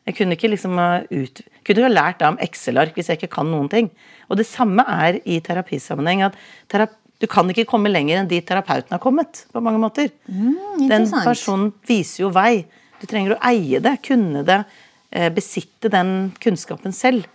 Jeg 0.08 0.16
kunne 0.18 0.34
ikke 0.38 0.50
liksom 0.50 0.78
ha 0.82 1.04
ut, 1.12 1.42
kunne 1.68 1.86
ha 1.86 1.92
lært 1.92 2.20
deg 2.20 2.32
om 2.34 2.40
Excel-ark 2.42 2.96
hvis 2.98 3.12
jeg 3.12 3.20
ikke 3.20 3.36
kan 3.36 3.52
noen 3.52 3.70
ting. 3.70 3.92
Og 4.30 4.40
det 4.40 4.48
samme 4.50 4.82
er 4.88 5.20
i 5.26 5.40
terapisammenheng. 5.40 6.24
at 6.26 6.36
terap 6.68 6.96
du 7.20 7.28
kan 7.28 7.50
ikke 7.52 7.68
komme 7.68 7.92
lenger 7.92 8.22
enn 8.22 8.30
dit 8.30 8.46
terapeuten 8.48 8.96
har 8.96 9.00
kommet. 9.04 9.46
på 9.52 9.60
mange 9.62 9.78
måter. 9.78 10.10
Den 10.26 11.10
personen 11.12 11.74
viser 11.86 12.24
jo 12.24 12.30
vei. 12.30 12.66
Du 13.02 13.06
trenger 13.08 13.36
å 13.36 13.42
eie 13.44 13.80
det, 13.80 14.02
kunne 14.02 14.46
det, 14.46 14.66
eh, 15.12 15.30
besitte 15.30 15.90
den 15.92 16.32
kunnskapen 16.40 16.94
selv. 16.94 17.26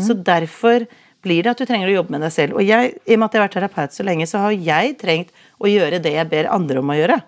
Så 0.00 0.14
derfor 0.16 0.86
blir 1.24 1.44
det 1.44 1.54
at 1.54 1.60
du 1.60 1.66
trenger 1.68 1.90
å 1.90 1.96
jobbe 1.96 2.14
med 2.14 2.24
deg 2.26 2.32
selv. 2.34 2.58
Og 2.60 2.66
jeg, 2.66 2.94
i 3.04 3.16
og 3.16 3.20
med 3.20 3.26
at 3.26 3.34
jeg 3.34 3.40
har 3.40 3.46
vært 3.48 3.56
terapeut 3.58 3.96
så 3.96 4.06
lenge, 4.06 4.28
så 4.30 4.44
har 4.44 4.54
jeg 4.54 4.96
trengt 5.00 5.32
å 5.58 5.70
gjøre 5.70 6.00
det 6.04 6.14
jeg 6.14 6.30
ber 6.30 6.50
andre 6.52 6.82
om 6.82 6.92
å 6.92 6.98
gjøre. 6.98 7.18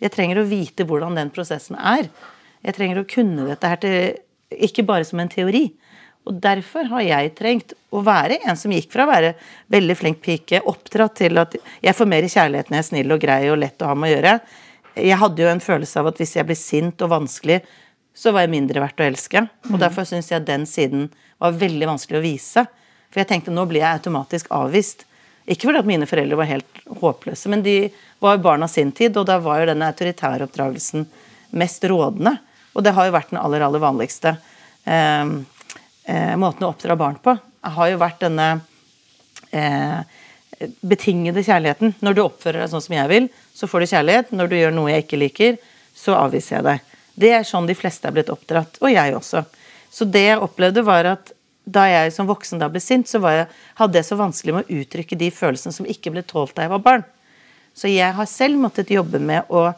Jeg 0.00 0.14
trenger 0.14 0.40
å 0.40 0.48
vite 0.48 0.86
hvordan 0.88 1.18
den 1.18 1.32
prosessen 1.34 1.76
er. 1.76 2.08
Jeg 2.64 2.76
trenger 2.76 3.00
å 3.00 3.08
kunne 3.08 3.48
dette 3.48 3.70
her 3.72 3.80
til 3.82 3.96
Ikke 4.50 4.82
bare 4.82 5.06
som 5.06 5.20
en 5.22 5.28
teori. 5.30 5.68
Og 6.28 6.36
derfor 6.42 6.88
har 6.90 7.04
jeg 7.04 7.34
trengt 7.38 7.72
å 7.94 8.02
være 8.04 8.40
en 8.44 8.58
som 8.58 8.72
gikk 8.74 8.90
fra 8.92 9.06
å 9.06 9.10
være 9.10 9.30
veldig 9.72 9.96
flink 9.96 10.18
pike, 10.24 10.60
oppdratt 10.68 11.16
til 11.22 11.38
at 11.40 11.54
jeg 11.56 11.96
får 11.96 12.10
mer 12.10 12.26
kjærlighet 12.28 12.68
når 12.68 12.76
jeg 12.76 12.84
er 12.84 12.88
snill 12.88 13.14
og 13.14 13.22
grei 13.22 13.44
og 13.50 13.60
lett 13.62 13.80
å 13.82 13.92
ha 13.92 13.94
med 13.96 14.10
å 14.10 14.12
gjøre. 14.16 14.34
Jeg 15.00 15.20
hadde 15.22 15.44
jo 15.44 15.52
en 15.52 15.62
følelse 15.64 16.02
av 16.02 16.10
at 16.10 16.20
hvis 16.20 16.34
jeg 16.36 16.48
ble 16.48 16.58
sint 16.58 17.06
og 17.06 17.12
vanskelig, 17.14 17.60
så 18.12 18.34
var 18.34 18.44
jeg 18.44 18.52
mindre 18.52 18.82
verdt 18.82 19.00
å 19.00 19.06
elske. 19.06 19.44
Og 19.70 19.78
derfor 19.80 20.08
syns 20.08 20.28
jeg 20.32 20.44
den 20.44 20.66
siden 20.68 21.08
var 21.40 21.56
veldig 21.56 21.88
vanskelig 21.94 22.20
å 22.20 22.24
vise. 22.24 22.66
For 23.10 23.22
jeg 23.22 23.30
tenkte 23.30 23.54
nå 23.54 23.66
blir 23.68 23.82
jeg 23.82 24.00
automatisk 24.00 24.50
avvist. 24.54 25.04
Ikke 25.50 25.68
fordi 25.68 25.82
at 25.82 25.88
mine 25.88 26.06
foreldre 26.06 26.38
var 26.38 26.50
helt 26.50 26.80
håpløse, 27.00 27.50
men 27.50 27.64
de 27.64 27.76
var 28.22 28.36
jo 28.36 28.44
barn 28.44 28.62
av 28.62 28.70
sin 28.70 28.92
tid, 28.94 29.16
og 29.18 29.26
da 29.26 29.40
var 29.42 29.62
jo 29.62 29.70
denne 29.72 29.88
autoritære 29.90 30.46
oppdragelsen 30.46 31.06
mest 31.58 31.84
rådende. 31.90 32.36
Og 32.76 32.84
det 32.86 32.94
har 32.94 33.08
jo 33.08 33.16
vært 33.16 33.32
den 33.32 33.40
aller, 33.40 33.64
aller 33.66 33.82
vanligste 33.82 34.36
eh, 34.84 35.32
eh, 36.04 36.34
måten 36.38 36.66
å 36.66 36.70
oppdra 36.70 36.96
barn 37.00 37.18
på. 37.22 37.34
Har 37.66 37.90
jo 37.90 37.98
vært 38.00 38.22
denne 38.22 38.48
eh, 39.50 39.98
betingede 40.80 41.42
kjærligheten. 41.42 41.96
Når 42.04 42.16
du 42.16 42.22
oppfører 42.22 42.62
deg 42.62 42.70
sånn 42.72 42.84
som 42.84 42.96
jeg 42.96 43.10
vil, 43.10 43.28
så 43.56 43.66
får 43.70 43.82
du 43.82 43.90
kjærlighet. 43.94 44.32
Når 44.36 44.52
du 44.52 44.56
gjør 44.60 44.76
noe 44.76 44.94
jeg 44.94 45.06
ikke 45.06 45.22
liker, 45.24 45.58
så 45.96 46.14
avviser 46.20 46.58
jeg 46.58 46.68
deg. 46.68 46.96
Det 47.20 47.34
er 47.36 47.48
sånn 47.48 47.66
de 47.68 47.76
fleste 47.76 48.08
er 48.08 48.14
blitt 48.14 48.30
oppdratt. 48.32 48.78
Og 48.84 48.92
jeg 48.92 49.16
også. 49.16 49.42
Så 49.90 50.06
det 50.06 50.28
jeg 50.28 50.42
opplevde, 50.44 50.84
var 50.86 51.08
at 51.16 51.34
da 51.74 51.86
jeg 51.88 52.12
som 52.14 52.28
voksen 52.28 52.60
da 52.60 52.68
ble 52.72 52.82
sint, 52.82 53.08
så 53.08 53.20
jeg, 53.24 53.46
hadde 53.78 54.00
jeg 54.00 54.08
så 54.08 54.18
vanskelig 54.18 54.56
med 54.56 54.66
å 54.66 54.80
uttrykke 54.80 55.18
de 55.18 55.30
følelsene 55.34 55.74
som 55.74 55.88
ikke 55.88 56.12
ble 56.14 56.24
tålt 56.26 56.56
da 56.56 56.66
jeg 56.66 56.74
var 56.74 56.84
barn. 56.84 57.06
Så 57.76 57.90
jeg 57.90 58.12
har 58.16 58.28
selv 58.28 58.58
måttet 58.60 58.90
jobbe 58.92 59.20
med 59.22 59.48
å 59.48 59.70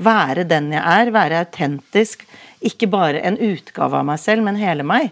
være 0.00 0.46
den 0.48 0.70
jeg 0.72 0.80
er, 0.80 1.12
være 1.12 1.42
autentisk. 1.44 2.22
Ikke 2.64 2.88
bare 2.90 3.22
en 3.26 3.38
utgave 3.40 3.98
av 3.98 4.06
meg 4.08 4.20
selv, 4.22 4.44
men 4.46 4.60
hele 4.60 4.86
meg. 4.86 5.10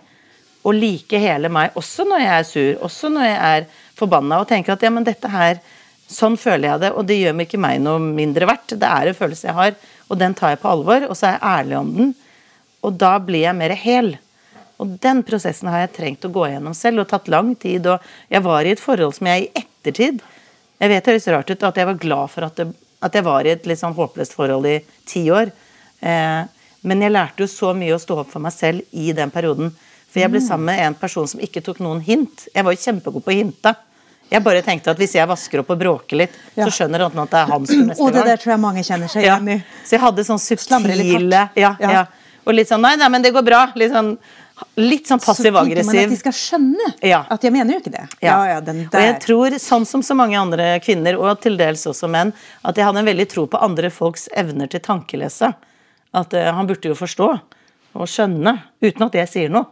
Og 0.66 0.76
like 0.76 1.20
hele 1.20 1.50
meg 1.52 1.76
også 1.78 2.06
når 2.08 2.22
jeg 2.22 2.34
er 2.34 2.46
sur, 2.46 2.70
også 2.88 3.10
når 3.12 3.28
jeg 3.28 3.38
er 3.50 3.66
forbanna. 3.98 4.40
Og 4.40 4.48
tenker 4.50 4.74
at 4.74 4.84
ja, 4.84 4.92
men 4.94 5.06
dette 5.06 5.30
her, 5.32 5.60
sånn 6.08 6.38
føler 6.40 6.70
jeg 6.70 6.84
det, 6.86 6.92
og 6.96 7.04
det 7.08 7.18
gjør 7.20 7.36
meg 7.36 7.48
ikke 7.48 7.60
meg 7.60 7.82
noe 7.84 8.00
mindre 8.00 8.48
verdt. 8.48 8.78
Det 8.80 8.88
er 8.88 9.10
en 9.10 9.18
følelse 9.18 9.50
jeg 9.50 9.58
har, 9.58 9.76
og 10.08 10.20
den 10.20 10.36
tar 10.36 10.54
jeg 10.54 10.62
på 10.62 10.72
alvor, 10.72 11.04
og 11.08 11.18
så 11.18 11.28
er 11.28 11.36
jeg 11.36 11.46
ærlig 11.52 11.78
om 11.82 11.92
den. 11.98 12.16
Og 12.86 12.96
da 12.96 13.16
blir 13.20 13.44
jeg 13.44 13.58
mer 13.58 13.74
hel. 13.76 14.14
Og 14.78 14.92
den 15.02 15.22
prosessen 15.26 15.68
har 15.72 15.80
jeg 15.86 15.94
trengt 15.96 16.24
å 16.24 16.30
gå 16.30 16.44
gjennom 16.52 16.74
selv, 16.76 17.02
og 17.02 17.08
tatt 17.10 17.28
lang 17.28 17.54
tid. 17.58 17.86
Og 17.90 17.98
jeg 18.30 18.42
var 18.44 18.64
i 18.68 18.74
et 18.76 18.82
forhold 18.82 19.16
som 19.16 19.26
jeg 19.26 19.48
i 19.48 19.62
ettertid 19.62 20.20
Jeg 20.78 20.90
vet 20.92 21.04
det 21.04 21.10
høres 21.12 21.26
rart 21.34 21.50
ut 21.50 21.62
at 21.66 21.76
jeg 21.80 21.86
var 21.88 21.96
glad 21.98 22.30
for 22.30 22.46
at, 22.46 22.54
det, 22.60 22.68
at 23.02 23.14
jeg 23.18 23.24
var 23.26 23.46
i 23.46 23.50
et 23.50 23.64
litt 23.66 23.80
sånn 23.80 23.96
håpløst 23.96 24.36
forhold 24.38 24.66
i 24.70 24.76
ti 25.10 25.24
år. 25.34 25.50
Eh, 26.00 26.44
men 26.86 27.02
jeg 27.02 27.10
lærte 27.10 27.42
jo 27.42 27.48
så 27.50 27.72
mye 27.74 27.96
å 27.96 27.98
stå 27.98 28.20
opp 28.22 28.30
for 28.30 28.38
meg 28.44 28.54
selv 28.54 28.84
i 28.94 29.10
den 29.12 29.32
perioden. 29.34 29.72
For 30.08 30.22
jeg 30.22 30.30
ble 30.30 30.40
sammen 30.40 30.70
med 30.70 30.84
en 30.86 30.94
person 30.94 31.26
som 31.26 31.42
ikke 31.42 31.64
tok 31.66 31.80
noen 31.82 31.98
hint. 32.06 32.46
Jeg 32.54 32.62
var 32.64 32.76
jo 32.76 32.82
kjempegod 32.84 33.24
på 33.26 33.34
å 33.34 33.38
hinte. 33.40 33.74
Jeg 34.30 34.44
bare 34.44 34.62
tenkte 34.62 34.92
at 34.94 35.00
hvis 35.02 35.14
jeg 35.18 35.26
vasker 35.28 35.64
opp 35.64 35.70
og 35.74 35.78
bråker 35.82 36.20
litt, 36.22 36.34
Ja. 36.54 36.68
så 36.68 36.70
skjønner 36.78 37.00
han 37.08 37.18
at 37.24 37.30
det 37.34 37.38
er 37.42 37.50
hans 37.50 37.68
tur 37.74 37.84
neste 37.84 38.02
Og 38.06 38.12
det 38.14 38.24
der 38.28 38.36
tror 38.36 38.54
jeg 38.54 38.60
mange 38.62 38.84
kjenner 38.86 39.08
seg 39.10 39.24
Ja. 39.26 39.36
igjen 39.40 39.56
i. 39.56 39.62
Så 39.84 39.96
jeg 39.96 40.04
hadde 40.06 40.24
sånn 40.30 40.38
subtile 40.46 41.48
ja, 41.56 41.74
Ja. 41.80 41.90
ja. 41.90 42.06
Og 42.46 42.54
litt 42.54 42.68
sånn 42.70 42.80
nei, 42.86 42.94
nei, 42.96 43.08
men 43.08 43.22
det 43.24 43.32
går 43.34 43.44
bra. 43.44 43.66
Litt 43.74 43.92
sånn, 43.92 44.14
litt 44.78 45.08
sånn 45.10 45.20
passiv-aggressiv. 45.22 45.84
Så 45.84 45.92
tenker 45.92 45.98
man 45.98 46.08
at 46.08 46.14
de 46.14 46.20
skal 46.20 46.36
skjønne 46.36 46.88
Ja. 47.02 47.20
at 47.30 47.42
jeg 47.42 47.52
mener 47.52 47.74
jo 47.74 47.80
ikke 47.80 47.92
det. 47.94 48.06
Ja, 48.22 48.38
ja, 48.46 48.60
den 48.60 48.84
Og 48.86 49.00
jeg 49.00 49.20
tror, 49.20 49.56
sånn 49.58 49.86
som 49.86 50.02
så 50.02 50.14
mange 50.14 50.38
andre 50.38 50.78
kvinner, 50.80 51.18
og 51.18 51.40
til 51.40 51.56
dels 51.58 51.84
også 51.86 52.08
menn, 52.08 52.32
at 52.64 52.76
jeg 52.76 52.86
hadde 52.86 52.98
en 53.02 53.08
veldig 53.08 53.28
tro 53.28 53.46
på 53.46 53.60
andre 53.60 53.90
folks 53.90 54.28
evner 54.34 54.68
til 54.70 54.80
tankelese. 54.80 55.54
At 56.14 56.32
uh, 56.34 56.52
han 56.54 56.66
burde 56.66 56.88
jo 56.88 56.94
forstå 56.94 57.28
og 57.94 58.06
skjønne, 58.06 58.54
uten 58.80 59.06
at 59.08 59.14
jeg 59.14 59.28
sier 59.28 59.50
noe. 59.50 59.66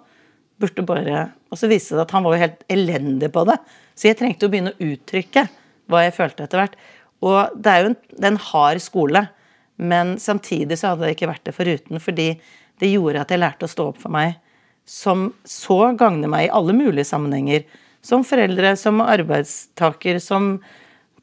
Burde 0.59 0.83
bare, 0.87 1.33
Og 1.53 1.59
så 1.59 1.69
viste 1.69 1.95
det 1.95 2.03
at 2.03 2.11
han 2.11 2.25
var 2.25 2.35
jo 2.35 2.41
helt 2.41 2.65
elendig 2.69 3.31
på 3.33 3.45
det. 3.47 3.59
Så 3.95 4.09
jeg 4.09 4.19
trengte 4.19 4.47
å 4.47 4.51
begynne 4.51 4.73
å 4.73 4.83
uttrykke 4.83 5.49
hva 5.89 6.03
jeg 6.03 6.15
følte 6.17 6.45
etter 6.45 6.59
hvert. 6.59 6.75
Og 7.23 7.55
det 7.55 7.71
er 7.73 7.83
jo 7.83 7.91
en, 7.93 7.97
det 8.11 8.25
er 8.25 8.33
en 8.33 8.47
hard 8.51 8.81
skole, 8.83 9.29
men 9.77 10.17
samtidig 10.19 10.79
så 10.79 10.93
hadde 10.93 11.07
det 11.07 11.15
ikke 11.17 11.31
vært 11.31 11.45
det 11.45 11.55
foruten, 11.55 12.01
fordi 12.01 12.41
det 12.81 12.91
gjorde 12.91 13.21
at 13.21 13.31
jeg 13.31 13.41
lærte 13.41 13.69
å 13.69 13.71
stå 13.71 13.89
opp 13.93 14.01
for 14.03 14.13
meg 14.13 14.37
som 14.87 15.33
så 15.45 15.93
gagner 15.99 16.31
meg 16.31 16.47
i 16.47 16.53
alle 16.55 16.75
mulige 16.77 17.09
sammenhenger. 17.09 17.65
Som 18.07 18.23
foreldre, 18.25 18.77
som 18.79 19.01
arbeidstaker, 19.03 20.21
som 20.23 20.61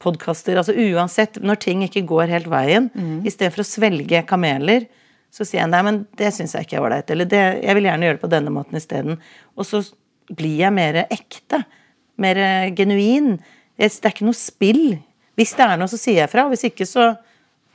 podkaster. 0.04 0.58
Altså 0.60 0.76
uansett, 0.76 1.40
når 1.40 1.62
ting 1.64 1.84
ikke 1.86 2.04
går 2.08 2.28
helt 2.34 2.50
veien, 2.52 2.90
Mm. 2.94 3.26
i 3.26 3.32
stedet 3.32 3.54
for 3.54 3.64
å 3.64 3.70
svelge 3.70 4.26
kameler, 4.28 4.88
så 5.32 5.46
sier 5.48 5.62
jeg 5.62 5.70
nei, 5.72 5.82
men 5.82 6.08
det 6.18 6.34
syns 6.34 6.54
jeg 6.54 6.66
ikke 6.68 6.78
er 6.78 6.84
ålreit. 6.84 7.10
Eller 7.10 7.26
det, 7.26 7.64
jeg 7.64 7.76
vil 7.76 7.84
gjerne 7.88 8.06
gjøre 8.06 8.18
det 8.20 8.22
på 8.22 8.30
denne 8.30 8.52
måten 8.52 8.76
isteden. 8.78 9.18
Og 9.58 9.66
så 9.66 9.82
blir 10.30 10.58
jeg 10.58 10.74
mer 10.74 11.08
ekte. 11.10 11.64
Mer 12.18 12.36
genuin. 12.76 13.40
Det 13.80 13.88
er 14.06 14.12
ikke 14.12 14.28
noe 14.28 14.38
spill. 14.38 15.00
Hvis 15.36 15.56
det 15.56 15.66
er 15.66 15.78
noe, 15.78 15.88
så 15.90 15.98
sier 15.98 16.20
jeg 16.22 16.30
fra. 16.30 16.46
Og 16.46 16.54
hvis 16.54 16.68
ikke, 16.70 16.86
så 16.86 17.18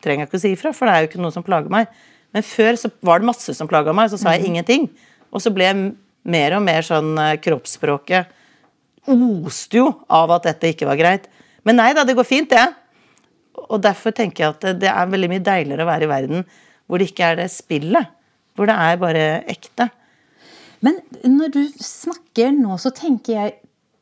trenger 0.04 0.26
jeg 0.26 0.28
ikke 0.28 0.38
å 0.38 0.44
si 0.44 0.52
ifra, 0.54 0.72
for 0.72 0.86
det 0.86 0.94
er 0.94 1.00
jo 1.02 1.08
ikke 1.10 1.22
noe 1.24 1.34
som 1.34 1.42
plager 1.42 1.68
meg. 1.72 1.88
Men 2.32 2.44
før 2.46 2.76
så 2.78 2.92
var 3.02 3.18
det 3.18 3.26
masse 3.26 3.54
som 3.56 3.66
plaga 3.66 3.92
meg, 3.96 4.10
så 4.12 4.18
sa 4.20 4.36
jeg 4.36 4.46
ingenting. 4.46 4.88
Og 5.32 5.42
så 5.44 5.52
ble 5.54 5.68
mer 6.28 6.56
og 6.58 6.62
mer 6.64 6.82
sånn 6.86 7.12
eh, 7.18 7.36
kroppsspråket 7.42 8.34
oste 9.08 9.78
jo 9.78 9.86
av 10.12 10.30
at 10.34 10.42
dette 10.50 10.68
ikke 10.74 10.84
var 10.88 10.98
greit. 11.00 11.28
Men 11.64 11.78
nei 11.80 11.92
da, 11.96 12.02
det 12.04 12.16
går 12.18 12.26
fint, 12.28 12.50
det. 12.50 12.66
Og 13.68 13.80
derfor 13.82 14.12
tenker 14.12 14.44
jeg 14.44 14.50
at 14.54 14.60
det- 14.60 14.78
det 14.80 14.88
er 14.92 15.06
veldig 15.06 15.28
mye 15.32 15.44
deiligere 15.44 15.84
å 15.86 15.88
være 15.88 16.04
i 16.04 16.10
verden 16.12 16.44
hvor 16.88 16.98
det 16.98 17.08
ikke 17.12 17.24
er 17.32 17.36
det 17.36 17.50
spillet. 17.50 18.06
Hvor 18.56 18.66
det 18.66 18.74
er 18.76 18.96
bare 19.00 19.44
ekte. 19.48 19.90
Men 20.82 21.00
når 21.24 21.50
du 21.52 21.62
snakker 21.80 22.52
nå, 22.52 22.76
så 22.78 22.92
tenker 22.94 23.32
jeg 23.34 23.54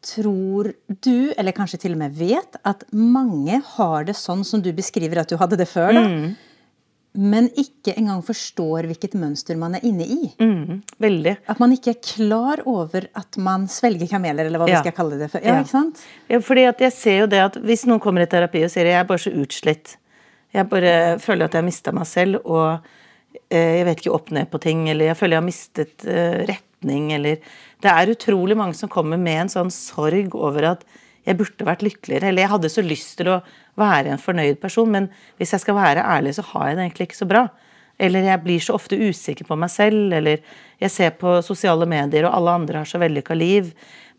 Tror 0.07 0.69
du, 1.03 1.33
eller 1.37 1.51
kanskje 1.51 1.81
til 1.81 1.93
og 1.97 1.99
med 1.99 2.13
vet, 2.15 2.55
at 2.65 2.85
mange 2.93 3.61
har 3.75 4.05
det 4.05 4.15
sånn 4.15 4.45
som 4.47 4.61
du 4.63 4.69
beskriver 4.73 5.19
at 5.19 5.27
du 5.29 5.37
hadde 5.37 5.57
det 5.59 5.67
før, 5.67 5.93
da? 5.97 6.03
Mm. 6.07 6.37
Men 7.17 7.49
ikke 7.57 7.95
engang 7.97 8.23
forstår 8.27 8.87
hvilket 8.91 9.15
mønster 9.19 9.57
man 9.57 9.75
er 9.79 9.85
inne 9.89 10.05
i? 10.05 10.31
Mm, 10.43 10.83
veldig. 11.01 11.37
At 11.49 11.61
man 11.63 11.73
ikke 11.73 11.95
er 11.95 12.01
klar 12.05 12.61
over 12.69 13.07
at 13.17 13.39
man 13.41 13.67
svelger 13.73 14.09
kameler, 14.11 14.47
eller 14.47 14.59
hva 14.61 14.69
Ja. 14.69 14.81
vi 14.83 14.89
skal 14.91 14.97
kalle 14.99 15.19
det 15.19 15.31
for. 15.33 15.41
Ja, 15.41 15.55
Ja. 15.55 15.63
ikke 15.63 15.71
sant? 15.73 16.03
Ja, 16.29 16.39
fordi 16.39 16.67
jeg 16.79 16.93
ser 16.93 17.19
jo 17.21 17.27
det 17.27 17.41
at 17.41 17.55
Hvis 17.63 17.87
noen 17.87 18.01
kommer 18.01 18.23
i 18.23 18.27
terapi 18.27 18.65
og 18.65 18.71
sier 18.71 18.85
jeg 18.85 19.01
er 19.01 19.05
bare 19.05 19.19
så 19.19 19.33
utslitt, 19.33 19.97
jeg 20.55 20.69
bare 20.69 21.19
føler 21.19 21.45
at 21.45 21.53
jeg 21.53 21.63
har 21.63 21.67
mista 21.67 21.93
meg 21.93 22.07
selv, 22.07 22.41
og 22.45 22.81
eh, 23.51 23.79
jeg 23.79 23.85
vet 23.87 23.99
ikke 24.01 24.15
opp 24.15 24.31
ned 24.31 24.51
på 24.51 24.61
ting, 24.61 24.89
eller 24.89 25.07
jeg 25.07 25.17
føler 25.17 25.37
jeg 25.37 25.43
har 25.43 25.51
mistet 25.51 26.07
eh, 26.07 26.47
retning, 26.47 27.13
eller 27.13 27.39
Det 27.83 27.91
er 27.93 28.07
utrolig 28.15 28.57
mange 28.57 28.75
som 28.75 28.89
kommer 28.89 29.19
med 29.19 29.41
en 29.43 29.49
sånn 29.49 29.71
sorg 29.71 30.35
over 30.35 30.65
at 30.65 30.85
jeg 31.27 31.37
burde 31.37 31.65
vært 31.67 31.83
lykkeligere, 31.83 32.29
eller 32.29 32.43
jeg 32.43 32.51
hadde 32.51 32.71
så 32.71 32.83
lyst 32.87 33.17
til 33.19 33.27
å 33.27 33.43
være 33.77 34.15
en 34.15 34.23
fornøyd 34.23 34.59
person, 34.63 34.91
men 34.91 35.09
hvis 35.37 35.55
jeg 35.55 35.63
skal 35.65 35.79
være 35.79 36.05
ærlig, 36.05 36.35
så 36.37 36.45
har 36.53 36.69
jeg 36.69 36.77
det 36.77 36.85
egentlig 36.87 37.09
ikke 37.11 37.23
så 37.23 37.31
bra. 37.31 37.47
Eller 37.99 38.29
jeg 38.29 38.43
blir 38.45 38.61
så 38.61 38.77
ofte 38.77 38.99
usikker 39.01 39.49
på 39.49 39.57
meg 39.57 39.73
selv, 39.73 40.13
eller 40.13 40.43
jeg 40.83 40.93
ser 40.93 41.17
på 41.17 41.39
sosiale 41.45 41.89
medier, 41.89 42.29
og 42.29 42.37
alle 42.37 42.57
andre 42.61 42.83
har 42.83 42.89
så 42.89 43.01
vellykka 43.01 43.37
liv. 43.37 43.73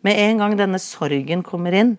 Med 0.06 0.18
en 0.18 0.42
gang 0.42 0.56
denne 0.58 0.80
sorgen 0.82 1.44
kommer 1.46 1.74
inn, 1.74 1.96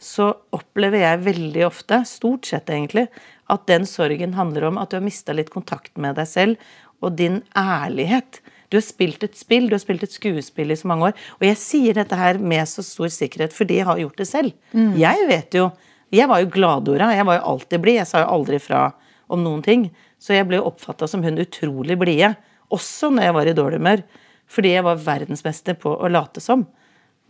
så 0.00 0.30
opplever 0.56 1.02
jeg 1.02 1.24
veldig 1.26 1.66
ofte, 1.66 2.00
stort 2.08 2.48
sett 2.48 2.70
egentlig, 2.72 3.06
at 3.50 3.66
den 3.68 3.84
sorgen 3.86 4.34
handler 4.38 4.70
om 4.70 4.78
at 4.80 4.90
du 4.90 4.96
har 4.96 5.04
mista 5.04 5.34
litt 5.36 5.50
kontakt 5.52 5.92
med 6.00 6.16
deg 6.16 6.28
selv 6.30 6.72
og 7.04 7.18
din 7.18 7.42
ærlighet. 7.58 8.40
Du 8.70 8.78
har 8.78 8.86
spilt 8.86 9.24
et 9.26 9.36
spill, 9.36 9.68
du 9.68 9.74
har 9.74 9.82
spilt 9.82 10.04
et 10.06 10.14
skuespill 10.14 10.70
i 10.70 10.78
så 10.78 10.88
mange 10.88 11.10
år. 11.10 11.14
Og 11.40 11.46
jeg 11.48 11.58
sier 11.58 11.96
dette 11.98 12.16
her 12.16 12.38
med 12.38 12.68
så 12.70 12.84
stor 12.86 13.10
sikkerhet 13.12 13.54
fordi 13.56 13.80
jeg 13.80 13.88
har 13.88 14.00
gjort 14.00 14.20
det 14.22 14.28
selv. 14.30 14.52
Jeg 15.00 15.26
vet 15.28 15.58
jo 15.58 15.70
Jeg 16.14 16.28
var 16.30 16.42
jo 16.42 16.50
gladora. 16.50 17.12
jeg 17.14 17.26
var 17.26 17.38
jo 17.38 17.46
alltid 17.54 17.82
blid. 17.82 18.00
Jeg 18.00 18.10
sa 18.10 18.24
jo 18.24 18.32
aldri 18.34 18.58
fra 18.62 18.88
om 19.30 19.42
noen 19.44 19.62
ting. 19.62 19.90
Så 20.20 20.34
jeg 20.34 20.48
ble 20.48 20.58
jo 20.58 20.66
oppfatta 20.68 21.08
som 21.08 21.22
hun 21.24 21.38
utrolig 21.40 21.96
blide, 21.98 22.34
også 22.70 23.10
når 23.14 23.28
jeg 23.28 23.36
var 23.36 23.48
i 23.50 23.54
dårlig 23.56 23.78
humør. 23.80 24.02
Fordi 24.50 24.74
jeg 24.74 24.84
var 24.84 25.00
verdensmester 25.04 25.78
på 25.78 25.94
å 25.94 26.10
late 26.10 26.42
som. 26.42 26.66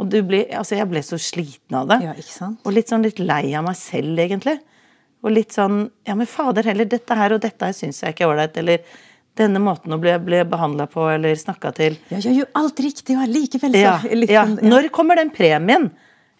Og 0.01 0.09
du 0.09 0.23
ble, 0.25 0.47
altså 0.57 0.79
jeg 0.79 0.89
ble 0.89 1.03
så 1.05 1.19
sliten 1.21 1.77
av 1.77 1.91
det. 1.91 2.01
Ja, 2.07 2.17
ikke 2.17 2.33
sant? 2.33 2.61
Og 2.65 2.73
litt 2.73 2.89
sånn 2.89 3.05
litt 3.05 3.21
lei 3.21 3.53
av 3.53 3.67
meg 3.67 3.77
selv, 3.77 4.17
egentlig. 4.19 4.57
Og 5.21 5.35
litt 5.37 5.53
sånn 5.53 5.83
Ja, 6.09 6.17
men 6.17 6.29
fader 6.29 6.65
heller, 6.65 6.89
dette 6.89 7.17
her 7.17 7.37
og 7.37 7.43
dette 7.45 7.69
her 7.69 7.77
syns 7.77 8.01
jeg 8.01 8.15
ikke 8.15 8.25
er 8.25 8.33
ålreit. 8.33 8.57
Eller 8.63 8.81
denne 9.37 9.61
måten 9.63 9.93
å 9.93 9.99
bli, 10.01 10.15
bli 10.25 10.41
behandla 10.49 10.89
på 10.91 11.05
eller 11.13 11.37
snakka 11.39 11.73
til 11.77 11.99
Jeg 12.11 12.25
gjør 12.25 12.39
jo 12.41 12.47
alt 12.61 12.81
riktig 12.83 13.17
og 13.17 13.27
allikevel 13.29 13.77
så 13.77 13.83
ja, 13.85 13.93
ja. 14.33 14.47
Når 14.49 14.89
kommer 14.95 15.21
den 15.21 15.31
premien? 15.35 15.91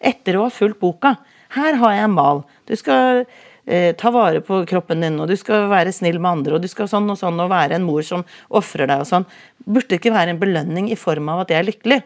Etter 0.01 0.39
å 0.39 0.47
ha 0.47 0.53
fulgt 0.53 0.81
boka. 0.81 1.13
Her 1.55 1.77
har 1.81 1.95
jeg 1.95 2.07
en 2.07 2.15
mal. 2.15 2.43
Du 2.69 2.73
skal 2.79 3.25
eh, 3.65 3.91
ta 3.99 4.11
vare 4.13 4.41
på 4.45 4.61
kroppen 4.69 5.03
din, 5.03 5.19
og 5.19 5.27
du 5.31 5.35
skal 5.39 5.67
være 5.71 5.93
snill 5.95 6.19
med 6.21 6.31
andre, 6.31 6.55
og 6.57 6.63
du 6.63 6.69
skal 6.71 6.89
sånn 6.91 7.09
og 7.11 7.19
sånn, 7.19 7.39
og 7.43 7.51
være 7.51 7.77
en 7.77 7.87
mor 7.87 8.03
som 8.07 8.23
ofrer 8.49 8.87
deg 8.91 9.03
og 9.03 9.09
sånn. 9.09 9.27
Burde 9.65 9.89
det 9.91 10.01
ikke 10.01 10.15
være 10.15 10.35
en 10.35 10.41
belønning 10.41 10.89
i 10.91 10.99
form 10.99 11.29
av 11.33 11.43
at 11.43 11.53
jeg 11.53 11.61
er 11.61 11.69
lykkelig? 11.69 12.01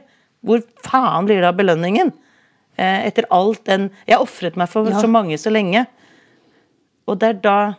Hvor 0.46 0.62
faen 0.86 1.30
blir 1.30 1.42
det 1.42 1.50
av 1.52 1.60
belønningen? 1.60 2.14
Eh, 2.76 3.06
etter 3.08 3.24
alt 3.32 3.64
den 3.70 3.90
Jeg 4.08 4.20
ofret 4.20 4.58
meg 4.60 4.68
for 4.68 4.90
Ja. 4.90 5.00
så 5.00 5.08
mange 5.08 5.38
så 5.40 5.50
lenge. 5.50 5.86
Og 7.08 7.20
det 7.20 7.30
er 7.30 7.42
da 7.42 7.76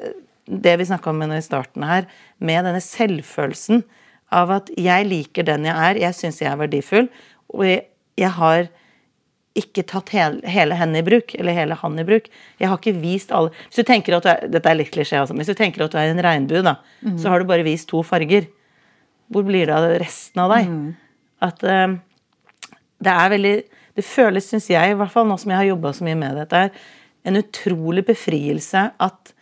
eh, 0.00 0.14
det 0.48 0.78
vi 0.78 0.84
snakka 0.88 1.10
om 1.10 1.22
i 1.22 1.40
starten 1.40 1.82
her, 1.82 2.06
med 2.38 2.64
denne 2.64 2.80
selvfølelsen 2.80 3.84
av 4.32 4.50
at 4.50 4.70
jeg 4.78 5.06
liker 5.06 5.42
den 5.44 5.66
jeg 5.66 5.74
er, 5.76 5.98
jeg 5.98 6.14
syns 6.14 6.40
jeg 6.40 6.50
er 6.52 6.56
verdifull, 6.56 7.08
og 7.52 7.64
jeg, 7.66 7.84
jeg 8.16 8.30
har 8.30 8.68
ikke 9.58 9.82
tatt 9.88 10.12
hele, 10.14 10.38
hele 10.46 10.76
henne 10.78 11.00
i 11.00 11.04
bruk, 11.04 11.34
eller 11.34 11.56
hele 11.56 11.74
han 11.80 11.98
i 11.98 12.04
bruk. 12.06 12.28
Jeg 12.60 12.70
har 12.70 12.78
ikke 12.78 13.00
vist 13.02 13.32
alle 13.34 13.50
Hvis 13.66 13.80
du 13.80 13.88
tenker 13.88 14.14
at 14.14 14.26
du 14.26 14.30
er, 14.30 14.44
Dette 14.46 14.70
er 14.70 14.78
litt 14.78 14.92
klisjé, 14.94 15.18
altså, 15.18 15.34
hvis 15.34 15.50
du 15.50 15.56
tenker 15.58 15.84
at 15.84 15.94
du 15.94 15.98
er 15.98 16.12
en 16.12 16.22
regnbue, 16.22 16.62
da, 16.66 16.76
så 17.18 17.32
har 17.32 17.42
du 17.42 17.48
bare 17.48 17.66
vist 17.66 17.88
to 17.90 18.04
farger. 18.06 18.46
Hvor 19.30 19.46
blir 19.46 19.66
det 19.66 19.74
av 19.74 19.88
resten 20.02 20.42
av 20.44 20.54
deg? 20.54 20.70
At 21.42 21.64
eh, 21.66 21.98
det 23.00 23.12
er 23.16 23.34
veldig 23.34 23.54
Det 23.96 24.06
føles, 24.06 24.46
syns 24.46 24.68
jeg, 24.70 24.92
i 24.92 24.96
hvert 24.96 25.10
fall 25.12 25.26
nå 25.26 25.36
som 25.40 25.50
jeg 25.50 25.58
har 25.58 25.70
jobba 25.72 25.90
så 25.92 26.06
mye 26.06 26.16
med 26.16 26.36
dette, 26.38 26.60
en 27.26 27.36
utrolig 27.36 28.04
befrielse 28.06 28.84
at 28.96 29.32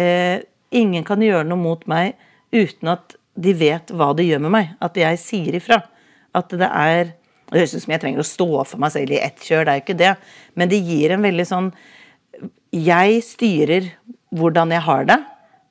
uh, 0.00 0.38
ingen 0.74 1.04
kan 1.06 1.22
gjøre 1.22 1.44
noe 1.46 1.60
mot 1.60 1.84
meg 1.86 2.16
uten 2.56 2.88
at 2.94 3.14
de 3.38 3.52
vet 3.54 3.92
hva 3.92 4.08
det 4.16 4.26
gjør 4.26 4.42
med 4.46 4.54
meg. 4.56 4.72
At 4.82 4.96
jeg 4.98 5.20
sier 5.20 5.58
ifra. 5.60 5.78
At 6.34 6.50
det 6.56 6.66
er 6.66 7.12
Det 7.52 7.60
høres 7.60 7.74
ut 7.76 7.84
som 7.84 7.92
jeg 7.92 8.02
trenger 8.02 8.22
å 8.22 8.26
stå 8.26 8.48
for 8.64 8.80
meg 8.80 8.94
selv 8.94 9.12
i 9.12 9.20
ett 9.20 9.42
kjør, 9.44 9.66
det 9.66 9.72
er 9.72 9.80
jo 9.80 9.84
ikke 9.84 9.98
det. 10.00 10.12
Men 10.56 10.70
det 10.72 10.80
gir 10.86 11.12
en 11.12 11.26
veldig 11.26 11.48
sånn 11.48 11.72
Jeg 12.72 13.18
styrer 13.26 13.90
hvordan 14.32 14.72
jeg 14.72 14.84
har 14.86 15.08
det, 15.10 15.18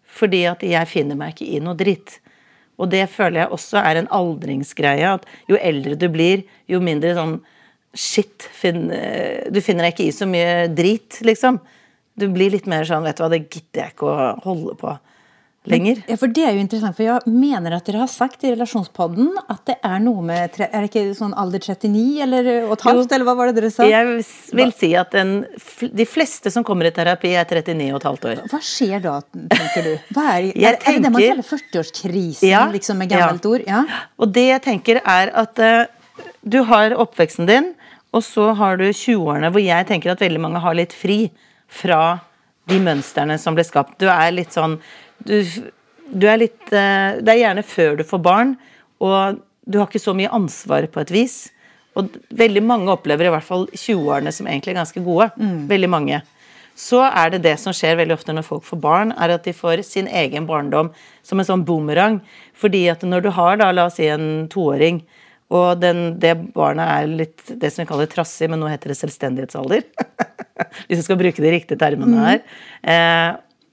fordi 0.06 0.44
at 0.52 0.62
jeg 0.66 0.90
finner 0.92 1.18
meg 1.18 1.34
ikke 1.34 1.50
i 1.50 1.62
noe 1.64 1.74
dritt. 1.80 2.20
Og 2.78 2.90
det 2.92 3.08
føler 3.14 3.44
jeg 3.44 3.56
også 3.56 3.82
er 3.82 3.98
en 3.98 4.12
aldringsgreie. 4.14 5.16
At 5.18 5.26
jo 5.50 5.58
eldre 5.58 5.98
du 5.98 6.08
blir, 6.14 6.46
jo 6.70 6.82
mindre 6.84 7.16
sånn 7.18 7.40
Shit, 7.92 8.46
finn, 8.56 8.86
du 8.88 9.58
finner 9.60 9.84
deg 9.84 9.92
ikke 9.92 10.06
i 10.08 10.14
så 10.16 10.24
mye 10.24 10.70
drit, 10.72 11.18
liksom. 11.28 11.58
Du 12.16 12.30
blir 12.32 12.54
litt 12.54 12.70
mer 12.72 12.86
sånn 12.88 13.04
Vet 13.04 13.18
du 13.20 13.26
hva, 13.26 13.28
det 13.34 13.42
gidder 13.50 13.82
jeg 13.82 13.96
ikke 13.98 14.08
å 14.08 14.30
holde 14.46 14.78
på 14.80 14.94
lenger. 15.70 16.02
Ja, 16.10 16.16
for 16.18 16.32
det 16.34 16.44
er 16.46 16.56
jo 16.56 16.62
interessant, 16.64 16.96
for 16.98 17.06
jeg 17.06 17.30
mener 17.30 17.76
at 17.76 17.86
dere 17.86 18.02
har 18.02 18.10
sagt 18.10 18.42
i 18.46 18.52
relasjonspodden 18.54 19.30
at 19.44 19.62
det 19.70 19.76
er 19.86 20.00
noe 20.02 20.24
med 20.26 20.58
Er 20.66 20.72
det 20.74 20.90
ikke 20.90 21.04
sånn 21.18 21.36
alder 21.38 21.62
39 21.62 22.24
eller 22.26 22.50
og 22.64 22.74
et 22.78 22.86
halvt, 22.88 23.14
eller 23.14 23.30
hva 23.30 23.36
var 23.38 23.52
det 23.52 23.60
dere 23.60 23.72
sa? 23.74 23.86
Jeg 23.90 24.24
vil 24.58 24.74
si 24.78 24.92
at 24.98 25.14
den, 25.14 25.36
de 26.02 26.08
fleste 26.10 26.54
som 26.54 26.66
kommer 26.68 26.90
i 26.90 26.94
terapi, 26.96 27.36
er 27.38 27.46
39 27.46 27.92
og 27.92 28.00
et 28.00 28.08
halvt 28.10 28.28
år. 28.32 28.44
Hva 28.52 28.62
skjer 28.66 29.04
da, 29.04 29.20
tenker 29.54 29.86
du? 29.86 29.92
Er, 29.94 30.50
er, 30.50 30.80
er 30.80 30.80
det 30.80 30.96
det 31.06 31.14
man 31.14 31.28
kaller 31.28 31.50
40-årskrisen, 31.52 32.48
Ja, 32.50 32.66
liksom 32.74 33.02
med 33.02 33.14
gammelt 33.14 33.46
ja. 33.46 33.54
ord? 33.54 33.68
Ja. 33.68 33.84
Og 34.18 34.34
det 34.34 34.48
jeg 34.48 34.66
tenker 34.66 35.02
er 35.06 35.34
at 35.44 35.62
uh, 35.62 35.86
du 36.42 36.64
har 36.66 36.98
oppveksten 36.98 37.50
din, 37.50 37.72
og 38.12 38.26
så 38.26 38.50
har 38.58 38.82
du 38.82 38.90
20-årene 38.90 39.54
hvor 39.54 39.64
jeg 39.64 39.88
tenker 39.88 40.16
at 40.16 40.26
veldig 40.26 40.42
mange 40.42 40.62
har 40.64 40.76
litt 40.76 40.96
fri 40.96 41.30
fra 41.72 42.02
de 42.70 42.80
mønstrene 42.82 43.38
som 43.42 43.56
ble 43.58 43.64
skapt. 43.66 43.98
Du 44.02 44.10
er 44.12 44.34
litt 44.34 44.54
sånn 44.56 44.78
Du, 45.28 45.38
du 46.12 46.28
er 46.28 46.42
litt 46.42 46.74
eh, 46.74 47.22
Det 47.22 47.34
er 47.34 47.42
gjerne 47.44 47.64
før 47.66 47.98
du 48.00 48.06
får 48.08 48.22
barn, 48.26 48.54
og 49.02 49.42
du 49.70 49.80
har 49.80 49.90
ikke 49.90 50.02
så 50.02 50.16
mye 50.18 50.32
ansvar 50.34 50.88
på 50.92 51.04
et 51.04 51.14
vis. 51.14 51.40
Og 52.00 52.14
veldig 52.38 52.64
mange 52.64 52.92
opplever 52.94 53.28
i 53.28 53.34
hvert 53.34 53.46
fall 53.46 53.68
20-årene 53.72 54.32
som 54.34 54.48
egentlig 54.48 54.74
er 54.74 54.82
ganske 54.82 55.04
gode. 55.04 55.30
Veldig 55.70 55.90
mange. 55.92 56.22
Så 56.78 57.02
er 57.04 57.34
det 57.34 57.42
det 57.44 57.58
som 57.60 57.76
skjer 57.76 57.98
veldig 58.00 58.16
ofte 58.16 58.34
når 58.34 58.48
folk 58.48 58.64
får 58.66 58.80
barn, 58.82 59.12
er 59.20 59.36
at 59.36 59.46
de 59.46 59.54
får 59.54 59.84
sin 59.86 60.08
egen 60.08 60.48
barndom 60.50 60.92
som 61.28 61.42
en 61.42 61.48
sånn 61.48 61.66
boomerang. 61.68 62.22
Fordi 62.58 62.86
at 62.94 63.04
når 63.04 63.26
du 63.28 63.30
har 63.36 63.60
da, 63.60 63.70
la 63.76 63.90
oss 63.90 64.00
si 64.00 64.08
en 64.10 64.48
toåring, 64.52 65.02
og 65.52 65.82
den, 65.82 66.16
det 66.24 66.38
barnet 66.56 66.88
er 66.88 67.12
litt 67.12 67.44
det 67.60 67.74
som 67.74 67.84
vi 67.84 67.90
kaller 67.90 68.08
trassig, 68.10 68.48
men 68.50 68.62
nå 68.64 68.70
heter 68.72 68.94
det 68.94 69.00
selvstendighetsalder. 69.02 69.84
Hvis 70.88 71.02
vi 71.02 71.04
skal 71.04 71.20
bruke 71.20 71.44
de 71.44 71.52
riktige 71.52 71.82
termene 71.82 72.24
her. 72.24 72.44
Eh, 72.82 73.32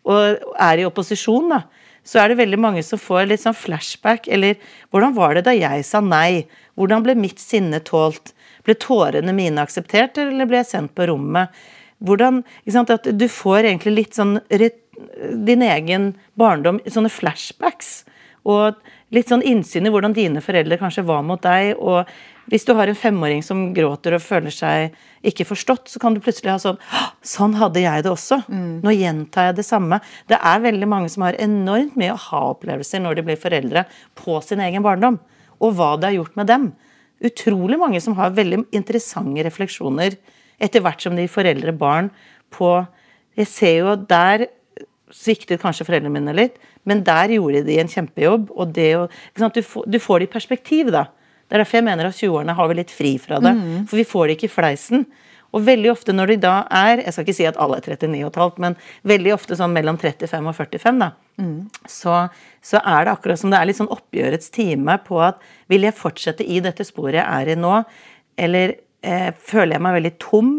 og 0.08 0.54
er 0.56 0.80
i 0.80 0.86
opposisjon, 0.88 1.52
da. 1.52 1.62
Så 2.08 2.22
er 2.22 2.30
det 2.30 2.38
veldig 2.38 2.58
mange 2.60 2.82
som 2.86 3.00
får 3.00 3.26
litt 3.28 3.42
sånn 3.42 3.56
flashback, 3.56 4.30
eller 4.32 4.56
hvordan 4.88 5.16
var 5.16 5.36
det 5.36 5.44
da 5.48 5.52
jeg 5.52 5.84
sa 5.84 6.00
nei? 6.00 6.46
Hvordan 6.78 7.04
ble 7.04 7.18
mitt 7.18 7.42
sinne 7.42 7.82
tålt? 7.84 8.32
Ble 8.64 8.76
tårene 8.80 9.34
mine 9.36 9.60
akseptert, 9.60 10.16
eller 10.22 10.48
ble 10.48 10.62
jeg 10.62 10.70
sendt 10.70 10.94
på 10.96 11.08
rommet? 11.10 11.52
Hvordan, 11.98 12.40
ikke 12.62 12.76
sant, 12.76 12.94
at 12.94 13.10
Du 13.18 13.26
får 13.28 13.66
egentlig 13.66 13.94
litt 13.96 14.16
sånn 14.16 14.38
din 14.48 15.62
egen 15.62 16.12
barndom, 16.38 16.80
sånne 16.86 17.12
flashbacks. 17.12 18.02
Og 18.48 18.78
litt 19.14 19.30
sånn 19.30 19.44
innsyn 19.44 19.86
i 19.86 19.92
hvordan 19.92 20.16
dine 20.16 20.42
foreldre 20.44 20.78
kanskje 20.80 21.06
var 21.06 21.24
mot 21.26 21.42
deg. 21.42 21.76
Og 21.76 22.08
hvis 22.48 22.64
du 22.64 22.72
har 22.78 22.88
en 22.88 22.96
femåring 22.96 23.42
som 23.44 23.66
gråter 23.76 24.14
og 24.16 24.24
føler 24.24 24.54
seg 24.54 24.94
ikke 25.26 25.46
forstått, 25.48 25.90
så 25.92 26.00
kan 26.00 26.14
du 26.16 26.22
plutselig 26.24 26.54
ha 26.54 26.60
sånn 26.62 26.78
Sånn 27.28 27.56
hadde 27.58 27.82
jeg 27.82 28.04
det 28.06 28.10
også. 28.12 28.40
Nå 28.84 28.94
gjentar 28.94 29.50
jeg 29.50 29.58
det 29.58 29.66
samme. 29.68 29.98
Det 30.30 30.38
er 30.38 30.62
veldig 30.64 30.88
mange 30.88 31.10
som 31.12 31.26
har 31.26 31.36
enormt 31.42 31.98
mye 31.98 32.14
aha-opplevelser 32.14 33.02
når 33.04 33.18
de 33.18 33.24
blir 33.26 33.40
foreldre, 33.40 33.84
på 34.16 34.38
sin 34.44 34.62
egen 34.64 34.84
barndom. 34.86 35.18
Og 35.60 35.74
hva 35.76 35.96
det 35.98 36.08
har 36.08 36.16
gjort 36.20 36.38
med 36.40 36.48
dem. 36.48 36.68
Utrolig 37.20 37.78
mange 37.80 38.00
som 38.00 38.16
har 38.16 38.36
veldig 38.36 38.62
interessante 38.72 39.44
refleksjoner 39.44 40.16
etter 40.62 40.82
hvert 40.82 41.02
som 41.02 41.18
de 41.18 41.28
foreldre 41.30 41.74
barn 41.76 42.12
på 42.54 42.86
Jeg 43.38 43.46
ser 43.46 43.74
jo 43.82 43.90
at 43.92 44.08
der 44.10 44.48
sviktet 45.14 45.60
kanskje 45.62 45.86
foreldrene 45.86 46.10
mine 46.16 46.34
litt, 46.34 46.56
men 46.88 47.04
der 47.06 47.30
gjorde 47.36 47.62
de 47.66 47.76
en 47.80 47.90
kjempejobb. 47.90 48.50
og 48.50 48.72
det 48.74 48.88
sant, 49.36 49.54
du, 49.54 49.62
får, 49.62 49.84
du 49.86 49.98
får 50.02 50.18
det 50.18 50.28
i 50.28 50.32
perspektiv, 50.32 50.90
da. 50.92 51.06
Det 51.48 51.56
er 51.56 51.62
derfor 51.64 51.80
jeg 51.80 51.86
mener 51.88 52.10
at 52.10 52.18
20-årene 52.18 52.54
har 52.58 52.68
vi 52.68 52.76
litt 52.76 52.92
fri 52.92 53.14
fra 53.22 53.40
det. 53.40 53.54
For 53.88 53.96
vi 54.00 54.04
får 54.04 54.28
det 54.28 54.36
ikke 54.36 54.50
i 54.50 54.52
fleisen. 54.52 55.06
Og 55.56 55.62
veldig 55.64 55.88
ofte 55.94 56.12
når 56.12 56.34
de 56.34 56.36
da 56.42 56.54
er 56.76 57.00
Jeg 57.00 57.14
skal 57.14 57.24
ikke 57.24 57.36
si 57.38 57.46
at 57.48 57.56
alle 57.56 57.78
er 57.78 57.86
39,5, 57.96 58.58
men 58.60 58.76
veldig 59.08 59.32
ofte 59.32 59.56
sånn 59.56 59.72
mellom 59.72 59.96
35 59.96 60.50
og 60.50 60.56
45, 60.58 61.00
da. 61.00 61.12
Så, 61.88 62.18
så 62.60 62.82
er 62.84 63.06
det 63.06 63.14
akkurat 63.14 63.40
som 63.40 63.50
det 63.54 63.60
er 63.60 63.70
litt 63.70 63.78
sånn 63.78 63.88
oppgjørets 63.94 64.52
time 64.52 64.98
på 65.06 65.22
at 65.24 65.40
vil 65.72 65.86
jeg 65.88 65.96
fortsette 65.96 66.44
i 66.44 66.60
dette 66.60 66.84
sporet 66.84 67.22
jeg 67.22 67.24
er 67.24 67.54
i 67.54 67.56
nå, 67.56 67.78
eller 68.36 68.74
eh, 69.00 69.30
føler 69.32 69.78
jeg 69.78 69.84
meg 69.86 69.96
veldig 70.00 70.14
tom? 70.20 70.52